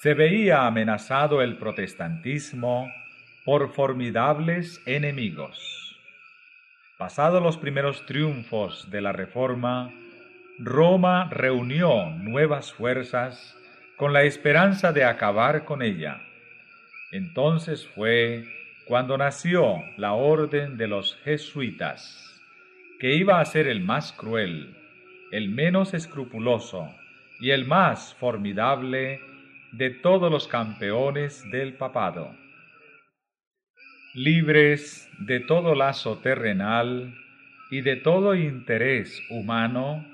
se 0.00 0.14
veía 0.14 0.66
amenazado 0.66 1.42
el 1.42 1.58
protestantismo 1.58 2.90
por 3.44 3.74
formidables 3.74 4.80
enemigos. 4.86 5.75
Pasados 6.98 7.42
los 7.42 7.58
primeros 7.58 8.06
triunfos 8.06 8.90
de 8.90 9.02
la 9.02 9.12
Reforma, 9.12 9.92
Roma 10.58 11.28
reunió 11.30 12.08
nuevas 12.08 12.72
fuerzas 12.72 13.54
con 13.96 14.14
la 14.14 14.22
esperanza 14.22 14.92
de 14.92 15.04
acabar 15.04 15.66
con 15.66 15.82
ella. 15.82 16.22
Entonces 17.12 17.86
fue 17.86 18.44
cuando 18.86 19.18
nació 19.18 19.82
la 19.98 20.14
orden 20.14 20.78
de 20.78 20.88
los 20.88 21.16
jesuitas, 21.16 22.40
que 22.98 23.14
iba 23.14 23.40
a 23.40 23.44
ser 23.44 23.66
el 23.66 23.82
más 23.82 24.12
cruel, 24.12 24.74
el 25.32 25.50
menos 25.50 25.92
escrupuloso 25.92 26.94
y 27.40 27.50
el 27.50 27.66
más 27.66 28.14
formidable 28.14 29.20
de 29.72 29.90
todos 29.90 30.32
los 30.32 30.48
campeones 30.48 31.44
del 31.50 31.74
papado 31.74 32.34
libres 34.16 35.10
de 35.18 35.40
todo 35.40 35.74
lazo 35.74 36.16
terrenal 36.22 37.14
y 37.70 37.82
de 37.82 37.96
todo 37.96 38.34
interés 38.34 39.22
humano, 39.28 40.06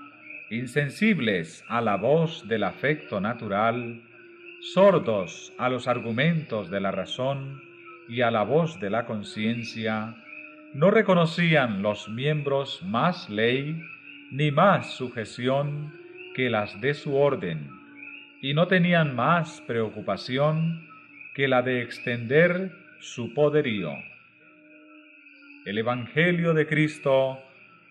insensibles 0.50 1.64
a 1.68 1.80
la 1.80 1.94
voz 1.96 2.48
del 2.48 2.64
afecto 2.64 3.20
natural, 3.20 4.02
sordos 4.74 5.52
a 5.56 5.68
los 5.68 5.86
argumentos 5.86 6.68
de 6.68 6.80
la 6.80 6.90
razón 6.90 7.62
y 8.08 8.22
a 8.22 8.32
la 8.32 8.42
voz 8.42 8.80
de 8.80 8.90
la 8.90 9.06
conciencia, 9.06 10.16
no 10.74 10.90
reconocían 10.90 11.80
los 11.82 12.08
miembros 12.08 12.82
más 12.82 13.30
ley 13.30 13.80
ni 14.32 14.50
más 14.50 14.96
sujeción 14.96 15.92
que 16.34 16.50
las 16.50 16.80
de 16.80 16.94
su 16.94 17.14
orden, 17.14 17.70
y 18.40 18.52
no 18.52 18.66
tenían 18.66 19.14
más 19.14 19.62
preocupación 19.64 20.88
que 21.36 21.46
la 21.46 21.62
de 21.62 21.82
extender 21.82 22.81
su 23.02 23.34
poderío. 23.34 23.90
El 25.66 25.78
Evangelio 25.78 26.54
de 26.54 26.68
Cristo 26.68 27.40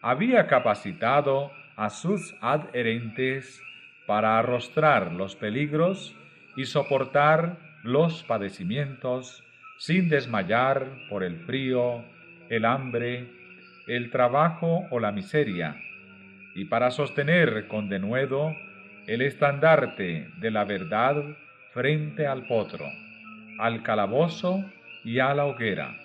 había 0.01 0.47
capacitado 0.47 1.51
a 1.75 1.89
sus 1.89 2.33
adherentes 2.39 3.61
para 4.07 4.39
arrostrar 4.39 5.11
los 5.11 5.35
peligros 5.35 6.15
y 6.55 6.63
soportar 6.63 7.57
los 7.83 8.23
padecimientos 8.23 9.43
sin 9.77 10.07
desmayar 10.07 10.87
por 11.09 11.23
el 11.23 11.39
frío, 11.41 12.05
el 12.49 12.63
hambre, 12.63 13.27
el 13.87 14.11
trabajo 14.11 14.85
o 14.91 14.99
la 14.99 15.11
miseria, 15.11 15.75
y 16.55 16.65
para 16.65 16.89
sostener 16.89 17.67
con 17.67 17.89
denuedo 17.89 18.55
el 19.07 19.21
estandarte 19.21 20.29
de 20.37 20.51
la 20.51 20.63
verdad 20.63 21.15
frente 21.73 22.27
al 22.27 22.47
potro, 22.47 22.85
al 23.59 23.83
calabozo 23.83 24.63
y 25.03 25.19
a 25.19 25.33
la 25.33 25.45
hoguera. 25.45 25.97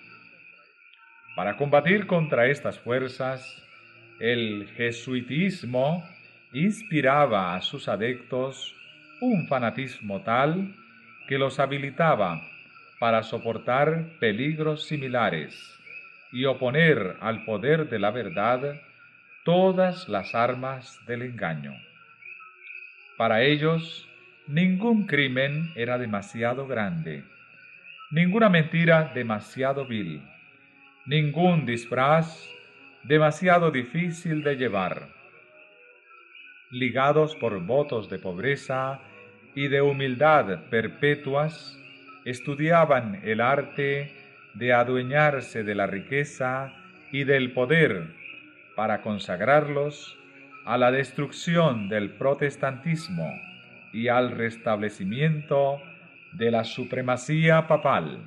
Para 1.35 1.55
combatir 1.55 2.07
contra 2.07 2.47
estas 2.47 2.79
fuerzas, 2.79 3.63
el 4.19 4.67
jesuitismo 4.75 6.03
inspiraba 6.51 7.55
a 7.55 7.61
sus 7.61 7.87
adeptos 7.87 8.75
un 9.21 9.47
fanatismo 9.47 10.23
tal 10.23 10.75
que 11.27 11.37
los 11.37 11.59
habilitaba 11.59 12.41
para 12.99 13.21
soportar 13.21 14.17
peligros 14.19 14.87
similares 14.87 15.55
y 16.31 16.45
oponer 16.45 17.17
al 17.21 17.45
poder 17.45 17.89
de 17.89 17.99
la 17.99 18.11
verdad 18.11 18.81
todas 19.43 20.09
las 20.09 20.33
armas 20.33 20.99
del 21.05 21.21
engaño. 21.21 21.73
Para 23.17 23.43
ellos, 23.43 24.07
ningún 24.47 25.05
crimen 25.05 25.71
era 25.75 25.97
demasiado 25.97 26.67
grande 26.67 27.23
ninguna 28.09 28.47
mentira 28.49 29.11
demasiado 29.13 29.85
vil, 29.85 30.21
ningún 31.05 31.65
disfraz 31.65 32.49
demasiado 33.03 33.69
difícil 33.71 34.43
de 34.43 34.55
llevar. 34.55 35.09
Ligados 36.71 37.35
por 37.35 37.59
votos 37.65 38.09
de 38.09 38.19
pobreza 38.19 38.99
y 39.55 39.67
de 39.67 39.81
humildad 39.81 40.69
perpetuas, 40.69 41.77
estudiaban 42.25 43.21
el 43.23 43.41
arte 43.41 44.13
de 44.53 44.73
adueñarse 44.73 45.63
de 45.63 45.75
la 45.75 45.87
riqueza 45.87 46.73
y 47.11 47.23
del 47.23 47.51
poder 47.53 48.07
para 48.75 49.01
consagrarlos 49.01 50.17
a 50.65 50.77
la 50.77 50.91
destrucción 50.91 51.89
del 51.89 52.11
protestantismo 52.11 53.29
y 53.93 54.09
al 54.09 54.31
restablecimiento 54.31 55.81
de 56.37 56.51
la 56.51 56.63
supremacía 56.63 57.67
papal. 57.67 58.23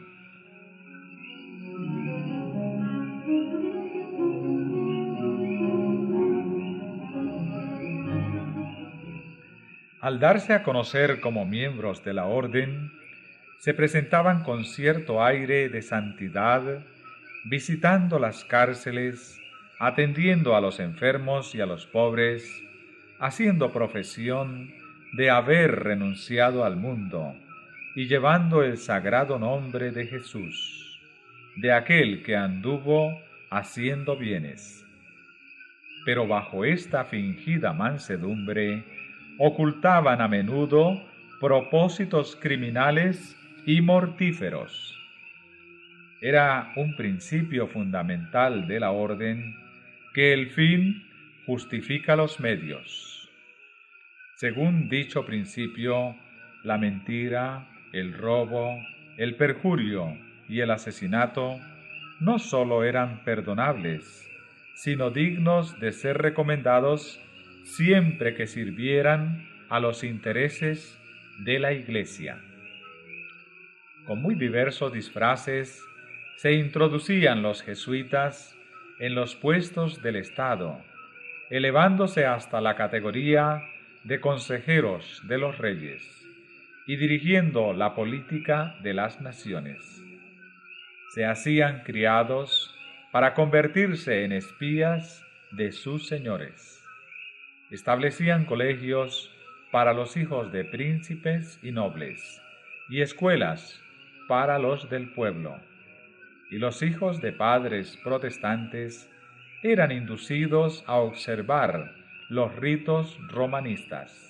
Al 10.01 10.19
darse 10.19 10.55
a 10.55 10.65
conocer 10.65 11.21
como 11.21 11.47
miembros 11.47 12.03
de 12.03 12.15
la 12.15 12.25
orden, 12.25 12.91
se 13.59 13.75
presentaban 13.75 14.43
con 14.43 14.65
cierto 14.65 15.23
aire 15.23 15.69
de 15.69 15.83
santidad, 15.83 16.63
visitando 17.45 18.19
las 18.19 18.45
cárceles, 18.45 19.39
atendiendo 19.79 20.57
a 20.57 20.61
los 20.61 20.81
enfermos 20.81 21.55
y 21.55 21.61
a 21.61 21.67
los 21.67 21.87
pobres, 21.87 22.51
haciendo 23.21 23.73
profesión 23.73 24.73
de 25.13 25.31
haber 25.31 25.85
renunciado 25.85 26.65
al 26.65 26.77
mundo 26.77 27.37
y 27.95 28.07
llevando 28.07 28.63
el 28.63 28.77
sagrado 28.77 29.39
nombre 29.39 29.91
de 29.91 30.07
Jesús, 30.07 31.01
de 31.57 31.73
aquel 31.73 32.23
que 32.23 32.37
anduvo 32.37 33.21
haciendo 33.51 34.17
bienes. 34.17 34.87
Pero 36.05 36.27
bajo 36.27 36.65
esta 36.65 37.05
fingida 37.05 37.73
mansedumbre 37.73 38.85
ocultaban 39.39 40.21
a 40.21 40.29
menudo 40.29 41.03
propósitos 41.41 42.37
criminales 42.37 43.37
y 43.67 43.81
mortíferos. 43.81 44.97
Era 46.21 46.73
un 46.77 46.97
principio 46.97 47.67
fundamental 47.67 48.67
de 48.69 48.79
la 48.79 48.91
orden 48.91 49.57
que 50.15 50.33
el 50.33 50.51
fin 50.51 51.03
justifica 51.47 52.17
los 52.17 52.41
medios. 52.41 53.31
Según 54.37 54.89
dicho 54.89 55.25
principio, 55.25 56.17
la 56.63 56.77
mentira, 56.77 57.67
el 57.93 58.15
robo, 58.15 58.77
el 59.17 59.37
perjurio 59.37 60.17
y 60.49 60.61
el 60.61 60.71
asesinato 60.71 61.59
no 62.21 62.39
sólo 62.39 62.85
eran 62.85 63.25
perdonables, 63.25 64.29
sino 64.75 65.11
dignos 65.11 65.79
de 65.81 65.93
ser 65.93 66.19
recomendados 66.19 67.21
siempre 67.65 68.35
que 68.35 68.47
sirvieran 68.47 69.49
a 69.69 69.81
los 69.81 70.05
intereses 70.05 70.99
de 71.45 71.59
la 71.59 71.73
Iglesia. 71.73 72.41
con 74.07 74.23
muy 74.23 74.35
diversos 74.35 74.93
disfraces, 74.93 75.85
se 76.37 76.53
introducían 76.55 77.43
los 77.43 77.63
jesuitas 77.63 78.57
en 78.99 79.15
los 79.15 79.37
puestos 79.37 80.03
del 80.03 80.17
Estado, 80.17 80.81
elevándose 81.49 82.25
hasta 82.25 82.61
la 82.61 82.75
categoría 82.75 83.63
de 84.03 84.19
consejeros 84.21 85.23
de 85.29 85.39
los 85.39 85.59
reyes 85.59 86.20
y 86.91 86.97
dirigiendo 86.97 87.73
la 87.73 87.95
política 87.95 88.75
de 88.83 88.95
las 88.95 89.21
naciones. 89.21 90.03
Se 91.11 91.25
hacían 91.25 91.85
criados 91.85 92.77
para 93.13 93.35
convertirse 93.35 94.25
en 94.25 94.33
espías 94.33 95.25
de 95.53 95.71
sus 95.71 96.09
señores. 96.09 96.85
Establecían 97.71 98.45
colegios 98.45 99.33
para 99.71 99.93
los 99.93 100.17
hijos 100.17 100.51
de 100.51 100.65
príncipes 100.65 101.61
y 101.63 101.71
nobles 101.71 102.43
y 102.89 103.03
escuelas 103.03 103.81
para 104.27 104.59
los 104.59 104.91
del 104.91 105.13
pueblo. 105.13 105.61
Y 106.51 106.59
los 106.59 106.83
hijos 106.83 107.21
de 107.21 107.31
padres 107.31 108.01
protestantes 108.03 109.09
eran 109.63 109.93
inducidos 109.93 110.83
a 110.89 110.97
observar 110.97 111.95
los 112.29 112.53
ritos 112.57 113.17
romanistas. 113.29 114.30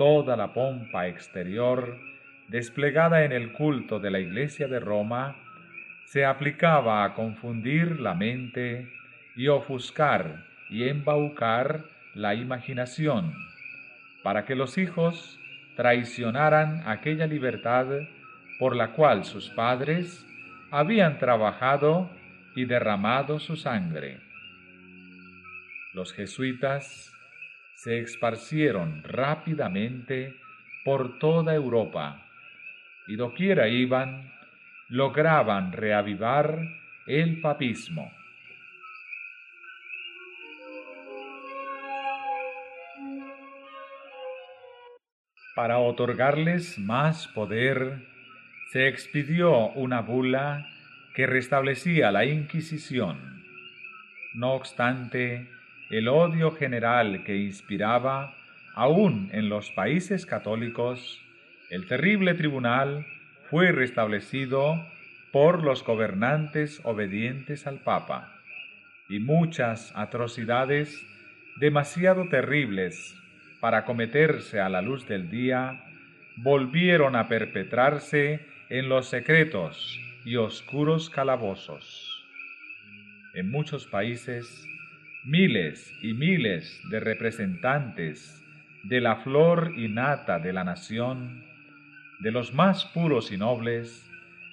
Toda 0.00 0.34
la 0.34 0.54
pompa 0.54 1.08
exterior 1.08 1.98
desplegada 2.48 3.22
en 3.26 3.32
el 3.32 3.52
culto 3.52 4.00
de 4.00 4.10
la 4.10 4.18
Iglesia 4.18 4.66
de 4.66 4.80
Roma 4.80 5.36
se 6.06 6.24
aplicaba 6.24 7.04
a 7.04 7.12
confundir 7.12 8.00
la 8.00 8.14
mente 8.14 8.90
y 9.36 9.48
ofuscar 9.48 10.46
y 10.70 10.88
embaucar 10.88 11.84
la 12.14 12.34
imaginación, 12.34 13.34
para 14.22 14.46
que 14.46 14.54
los 14.54 14.78
hijos 14.78 15.38
traicionaran 15.76 16.82
aquella 16.88 17.26
libertad 17.26 17.86
por 18.58 18.76
la 18.76 18.92
cual 18.92 19.26
sus 19.26 19.50
padres 19.50 20.26
habían 20.70 21.18
trabajado 21.18 22.08
y 22.56 22.64
derramado 22.64 23.38
su 23.38 23.54
sangre. 23.54 24.18
Los 25.92 26.14
jesuitas 26.14 27.12
se 27.82 28.00
esparcieron 28.00 29.02
rápidamente 29.04 30.36
por 30.84 31.18
toda 31.18 31.54
Europa 31.54 32.26
y 33.08 33.16
doquiera 33.16 33.68
iban 33.68 34.30
lograban 34.90 35.72
reavivar 35.72 36.58
el 37.06 37.40
papismo. 37.40 38.12
Para 45.54 45.78
otorgarles 45.78 46.78
más 46.78 47.28
poder, 47.28 48.06
se 48.72 48.88
expidió 48.88 49.68
una 49.70 50.02
bula 50.02 50.66
que 51.14 51.26
restablecía 51.26 52.12
la 52.12 52.26
Inquisición. 52.26 53.42
No 54.34 54.52
obstante, 54.52 55.48
el 55.90 56.06
odio 56.08 56.52
general 56.52 57.24
que 57.24 57.36
inspiraba, 57.36 58.34
aún 58.74 59.28
en 59.32 59.48
los 59.48 59.70
países 59.72 60.24
católicos, 60.24 61.20
el 61.68 61.86
terrible 61.86 62.34
tribunal 62.34 63.04
fue 63.50 63.72
restablecido 63.72 64.86
por 65.32 65.64
los 65.64 65.84
gobernantes 65.84 66.80
obedientes 66.84 67.66
al 67.66 67.80
Papa, 67.80 68.36
y 69.08 69.18
muchas 69.18 69.92
atrocidades 69.96 71.04
demasiado 71.56 72.28
terribles 72.28 73.16
para 73.60 73.84
cometerse 73.84 74.60
a 74.60 74.68
la 74.68 74.82
luz 74.82 75.06
del 75.08 75.28
día 75.28 75.84
volvieron 76.36 77.16
a 77.16 77.28
perpetrarse 77.28 78.46
en 78.68 78.88
los 78.88 79.08
secretos 79.08 79.98
y 80.24 80.36
oscuros 80.36 81.10
calabozos. 81.10 82.24
En 83.34 83.50
muchos 83.50 83.86
países, 83.86 84.64
miles 85.24 85.92
y 86.02 86.14
miles 86.14 86.80
de 86.90 87.00
representantes 87.00 88.42
de 88.84 89.00
la 89.00 89.16
flor 89.16 89.72
y 89.76 89.88
nata 89.88 90.38
de 90.38 90.52
la 90.52 90.64
nación 90.64 91.44
de 92.20 92.30
los 92.30 92.52
más 92.52 92.84
puros 92.86 93.32
y 93.32 93.36
nobles, 93.36 94.06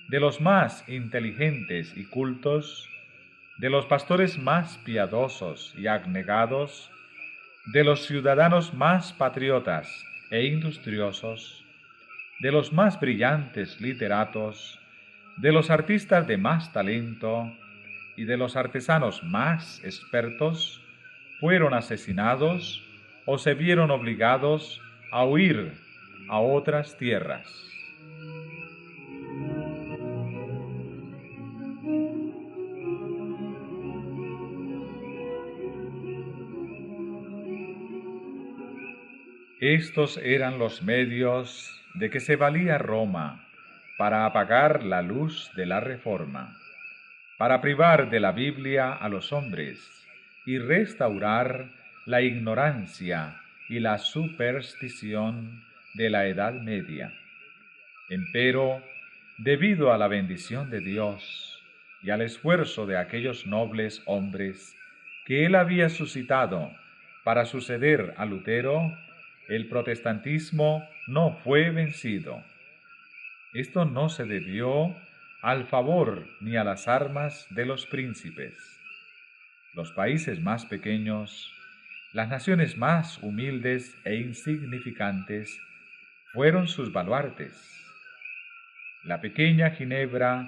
de 0.10 0.20
los 0.20 0.40
más 0.40 0.88
inteligentes 0.88 1.96
y 1.98 2.06
cultos, 2.06 2.90
de 3.58 3.70
los 3.70 3.86
pastores 3.86 4.38
más 4.38 4.78
piadosos 4.80 5.74
y 5.78 5.88
abnegados, 5.88 6.90
de 7.74 7.84
los 7.84 8.06
ciudadanos 8.06 8.74
más 8.74 9.12
patriotas 9.12 9.90
e 10.32 10.46
industriosos, 10.46 11.66
de 12.40 12.52
los 12.52 12.72
más 12.72 13.00
brillantes 13.00 13.82
literatos, 13.82 14.80
de 15.38 15.52
los 15.52 15.70
artistas 15.70 16.28
de 16.28 16.38
más 16.38 16.72
talento 16.72 17.52
y 18.18 18.26
de 18.26 18.36
los 18.36 18.58
artesanos 18.58 19.24
más 19.24 19.82
expertos, 19.86 20.84
fueron 21.40 21.74
asesinados 21.74 22.84
o 23.26 23.38
se 23.38 23.54
vieron 23.54 23.92
obligados 23.92 24.82
a 25.12 25.24
huir 25.24 25.74
a 26.30 26.40
otras 26.40 26.98
tierras. 26.98 27.48
Estos 39.60 40.18
eran 40.18 40.60
los 40.60 40.84
medios 40.84 41.74
de 41.96 42.10
que 42.10 42.20
se 42.20 42.36
valía 42.36 42.78
Roma 42.78 43.48
para 43.98 44.26
apagar 44.26 44.84
la 44.84 45.02
luz 45.02 45.52
de 45.56 45.66
la 45.66 45.80
reforma, 45.80 46.56
para 47.38 47.62
privar 47.62 48.10
de 48.10 48.20
la 48.20 48.32
Biblia 48.32 48.94
a 48.94 49.10
los 49.10 49.32
hombres 49.32 49.80
y 50.46 50.58
restaurar 50.58 51.70
la 52.06 52.22
ignorancia 52.22 53.42
y 53.70 53.80
la 53.80 54.00
superstición 54.00 55.64
de 55.94 56.10
la 56.10 56.26
Edad 56.28 56.54
Media. 56.54 57.14
Empero, 58.10 58.82
debido 59.38 59.94
a 59.94 59.98
la 59.98 60.08
bendición 60.08 60.70
de 60.70 60.80
Dios 60.80 61.62
y 62.02 62.10
al 62.10 62.22
esfuerzo 62.22 62.86
de 62.86 62.98
aquellos 62.98 63.46
nobles 63.46 64.02
hombres 64.06 64.76
que 65.26 65.46
él 65.46 65.56
había 65.56 65.90
suscitado 65.90 66.72
para 67.24 67.46
suceder 67.46 68.14
a 68.18 68.26
Lutero, 68.26 68.98
el 69.50 69.68
protestantismo 69.68 70.88
no 71.08 71.34
fue 71.44 71.70
vencido. 71.70 72.42
Esto 73.54 73.86
no 73.86 74.10
se 74.10 74.26
debió 74.26 74.96
al 75.42 75.66
favor 75.66 76.28
ni 76.42 76.58
a 76.58 76.64
las 76.64 76.88
armas 76.88 77.48
de 77.52 77.66
los 77.66 77.86
príncipes. 77.86 78.54
Los 79.74 79.92
países 79.92 80.42
más 80.42 80.66
pequeños, 80.66 81.54
las 82.14 82.30
naciones 82.30 82.78
más 82.78 83.22
humildes 83.22 83.96
e 84.06 84.16
insignificantes, 84.16 85.60
fueron 86.34 86.68
sus 86.68 86.92
baluartes. 86.92 87.54
La 89.04 89.22
pequeña 89.22 89.72
Ginebra, 89.72 90.48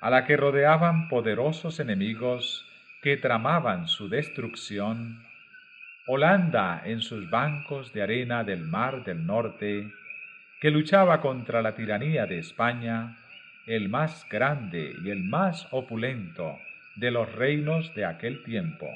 a 0.00 0.10
la 0.10 0.24
que 0.24 0.36
rodeaban 0.36 1.08
poderosos 1.08 1.78
enemigos 1.80 2.66
que 3.02 3.16
tramaban 3.16 3.88
su 3.88 4.08
destrucción, 4.08 5.22
Holanda 6.06 6.82
en 6.84 7.00
sus 7.00 7.30
bancos 7.30 7.92
de 7.92 8.02
arena 8.02 8.42
del 8.42 8.62
Mar 8.62 9.04
del 9.04 9.24
Norte, 9.24 9.92
que 10.60 10.70
luchaba 10.70 11.20
contra 11.20 11.62
la 11.62 11.74
tiranía 11.74 12.26
de 12.26 12.38
España, 12.38 13.18
el 13.66 13.88
más 13.88 14.26
grande 14.28 14.94
y 15.04 15.10
el 15.10 15.24
más 15.24 15.68
opulento 15.70 16.58
de 16.96 17.10
los 17.10 17.32
reinos 17.32 17.94
de 17.94 18.04
aquel 18.04 18.42
tiempo. 18.42 18.88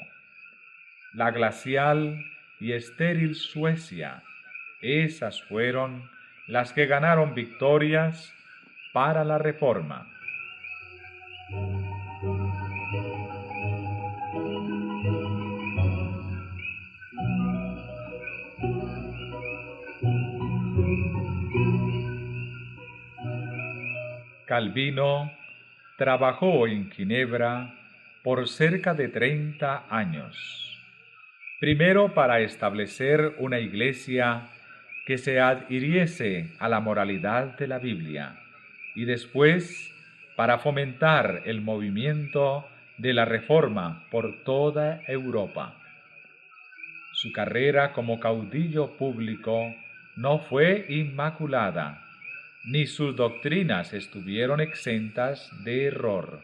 La 1.13 1.31
glacial 1.31 2.19
y 2.59 2.73
estéril 2.73 3.35
Suecia, 3.35 4.23
esas 4.81 5.41
fueron 5.43 6.09
las 6.47 6.73
que 6.73 6.85
ganaron 6.85 7.33
victorias 7.33 8.33
para 8.93 9.23
la 9.23 9.37
reforma. 9.37 10.07
Calvino 24.47 25.29
trabajó 25.97 26.67
en 26.67 26.89
Ginebra 26.89 27.75
por 28.23 28.47
cerca 28.47 28.93
de 28.93 29.09
30 29.09 29.87
años, 29.89 30.79
primero 31.59 32.13
para 32.13 32.39
establecer 32.39 33.35
una 33.39 33.59
iglesia 33.59 34.47
que 35.05 35.17
se 35.17 35.41
adhiriese 35.41 36.55
a 36.59 36.69
la 36.69 36.79
moralidad 36.79 37.57
de 37.57 37.67
la 37.67 37.77
Biblia 37.77 38.39
y 38.95 39.03
después 39.03 39.93
para 40.37 40.59
fomentar 40.59 41.41
el 41.45 41.59
movimiento 41.59 42.69
de 42.97 43.13
la 43.13 43.25
reforma 43.25 44.05
por 44.09 44.43
toda 44.45 45.01
Europa. 45.07 45.75
Su 47.11 47.33
carrera 47.33 47.91
como 47.91 48.21
caudillo 48.21 48.95
público 48.95 49.75
no 50.15 50.39
fue 50.39 50.85
inmaculada, 50.87 52.06
ni 52.65 52.87
sus 52.87 53.15
doctrinas 53.15 53.93
estuvieron 53.93 54.59
exentas 54.59 55.49
de 55.63 55.85
error. 55.85 56.41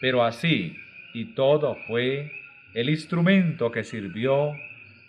Pero 0.00 0.24
así 0.24 0.76
y 1.12 1.26
todo 1.26 1.76
fue 1.86 2.32
el 2.74 2.90
instrumento 2.90 3.70
que 3.70 3.84
sirvió 3.84 4.54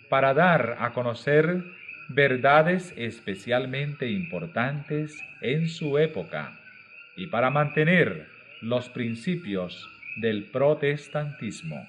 para 0.08 0.34
dar 0.34 0.76
a 0.78 0.92
conocer 0.92 1.64
verdades 2.08 2.94
especialmente 2.96 4.08
importantes 4.08 5.20
en 5.40 5.68
su 5.68 5.98
época 5.98 6.58
y 7.16 7.26
para 7.26 7.50
mantener 7.50 8.28
los 8.60 8.88
principios 8.88 9.88
del 10.16 10.44
protestantismo, 10.44 11.86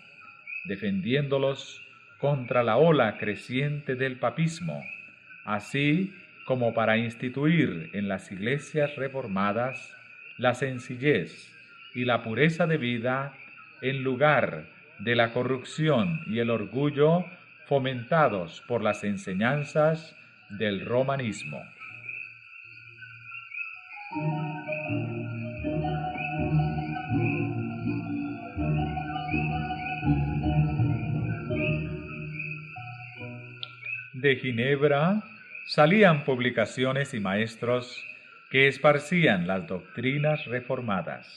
defendiéndolos 0.66 1.82
contra 2.20 2.64
la 2.64 2.78
ola 2.78 3.18
creciente 3.18 3.96
del 3.96 4.18
papismo, 4.18 4.84
así 5.46 6.14
como 6.48 6.74
para 6.74 6.98
instituir 6.98 7.90
en 7.94 8.08
las 8.08 8.32
iglesias 8.32 8.96
reformadas 8.96 9.94
la 10.38 10.54
sencillez 10.54 11.54
y 11.94 12.06
la 12.06 12.24
pureza 12.24 12.66
de 12.68 12.78
vida 12.78 13.34
en 13.82 14.02
lugar 14.02 14.66
de 15.00 15.16
la 15.16 15.34
corrupción 15.34 16.22
y 16.26 16.40
el 16.40 16.50
orgullo 16.50 17.26
fomentados 17.66 18.64
por 18.66 18.82
las 18.82 19.04
enseñanzas 19.04 20.16
del 20.50 20.86
romanismo. 20.86 21.62
De 34.14 34.38
Ginebra 34.38 35.22
salían 35.68 36.24
publicaciones 36.24 37.14
y 37.14 37.20
maestros 37.20 38.02
que 38.50 38.68
esparcían 38.68 39.48
las 39.48 39.68
doctrinas 39.68 40.46
reformadas, 40.46 41.28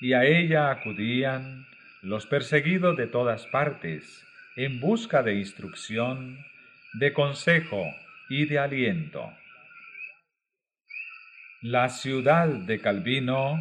y 0.00 0.12
a 0.12 0.24
ella 0.24 0.70
acudían 0.70 1.66
los 2.02 2.26
perseguidos 2.26 2.96
de 2.96 3.08
todas 3.08 3.46
partes 3.48 4.24
en 4.54 4.78
busca 4.78 5.24
de 5.24 5.34
instrucción, 5.34 6.38
de 6.94 7.12
consejo 7.12 7.82
y 8.28 8.46
de 8.46 8.60
aliento. 8.60 9.32
La 11.62 11.88
ciudad 11.88 12.46
de 12.46 12.80
Calvino 12.80 13.60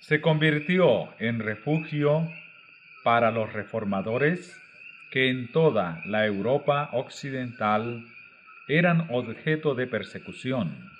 se 0.00 0.22
convirtió 0.22 1.14
en 1.18 1.38
refugio 1.40 2.30
para 3.04 3.30
los 3.30 3.52
reformadores 3.52 4.58
que 5.10 5.28
en 5.28 5.52
toda 5.52 6.00
la 6.06 6.24
Europa 6.24 6.88
occidental 6.92 8.06
eran 8.78 9.06
objeto 9.10 9.74
de 9.74 9.86
persecución. 9.86 10.90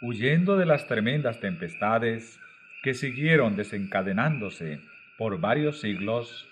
Huyendo 0.00 0.56
de 0.56 0.66
las 0.66 0.88
tremendas 0.88 1.38
tempestades 1.38 2.40
que 2.82 2.92
siguieron 2.92 3.54
desencadenándose 3.54 4.80
por 5.16 5.38
varios 5.38 5.80
siglos, 5.80 6.48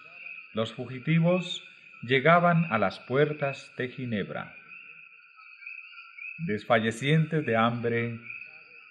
los 0.54 0.72
fugitivos 0.72 1.64
llegaban 2.02 2.66
a 2.70 2.78
las 2.78 3.00
puertas 3.00 3.72
de 3.76 3.88
Ginebra. 3.88 4.54
Desfallecientes 6.46 7.44
de 7.44 7.56
hambre, 7.56 8.20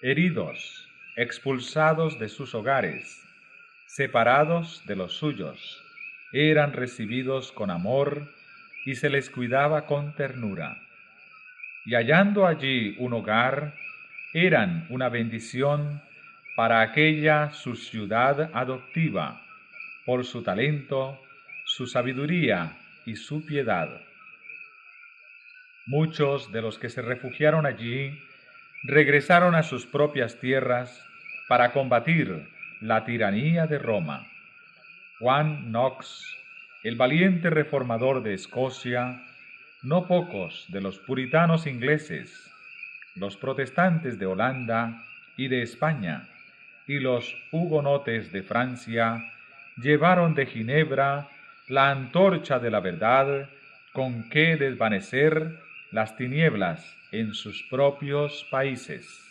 heridos, 0.02 0.90
expulsados 1.16 2.20
de 2.20 2.28
sus 2.28 2.54
hogares, 2.54 3.26
separados 3.88 4.86
de 4.86 4.98
los 4.98 5.14
suyos, 5.14 5.82
eran 6.34 6.74
recibidos 6.74 7.54
con 7.54 7.72
amor 7.72 8.28
y 8.86 8.96
se 8.96 9.10
les 9.10 9.30
cuidaba 9.30 9.86
con 9.86 10.14
ternura. 10.16 10.82
Y 11.86 11.96
hallando 11.96 12.46
allí 12.46 12.96
un 13.00 13.14
hogar, 13.14 13.74
eran 14.34 14.86
una 14.90 15.10
bendición 15.10 16.02
para 16.56 16.82
aquella 16.82 17.52
su 17.52 17.76
ciudad 17.76 18.52
adoptiva, 18.54 19.42
por 20.06 20.26
su 20.26 20.44
talento, 20.44 21.20
su 21.66 21.88
sabiduría 21.88 22.78
y 23.06 23.16
su 23.16 23.46
piedad. 23.46 23.88
Muchos 25.86 26.52
de 26.52 26.62
los 26.62 26.78
que 26.78 26.90
se 26.90 27.02
refugiaron 27.02 27.66
allí 27.66 28.20
regresaron 28.84 29.56
a 29.56 29.64
sus 29.64 29.86
propias 29.86 30.40
tierras 30.40 31.04
para 31.48 31.74
combatir 31.74 32.48
la 32.82 33.06
tiranía 33.06 33.66
de 33.66 33.80
Roma. 33.80 34.28
Juan 35.20 35.72
Knox, 35.72 36.39
el 36.84 36.96
valiente 36.96 37.50
reformador 37.50 38.24
de 38.24 38.34
Escocia, 38.34 39.22
no 39.84 40.08
pocos 40.08 40.66
de 40.70 40.80
los 40.80 40.98
puritanos 41.00 41.68
ingleses, 41.68 42.50
los 43.16 43.36
protestantes 43.36 44.18
de 44.18 44.26
Holanda 44.26 45.04
y 45.36 45.50
de 45.50 45.62
España, 45.62 46.30
y 46.88 47.00
los 47.00 47.36
hugonotes 47.52 48.32
de 48.32 48.44
Francia, 48.44 49.22
llevaron 49.76 50.36
de 50.36 50.46
Ginebra 50.46 51.28
la 51.68 51.92
antorcha 51.92 52.60
de 52.60 52.72
la 52.72 52.80
verdad 52.80 53.50
con 53.92 54.30
que 54.30 54.56
desvanecer 54.56 55.60
las 55.92 56.16
tinieblas 56.16 56.96
en 57.12 57.34
sus 57.34 57.64
propios 57.70 58.48
países. 58.50 59.29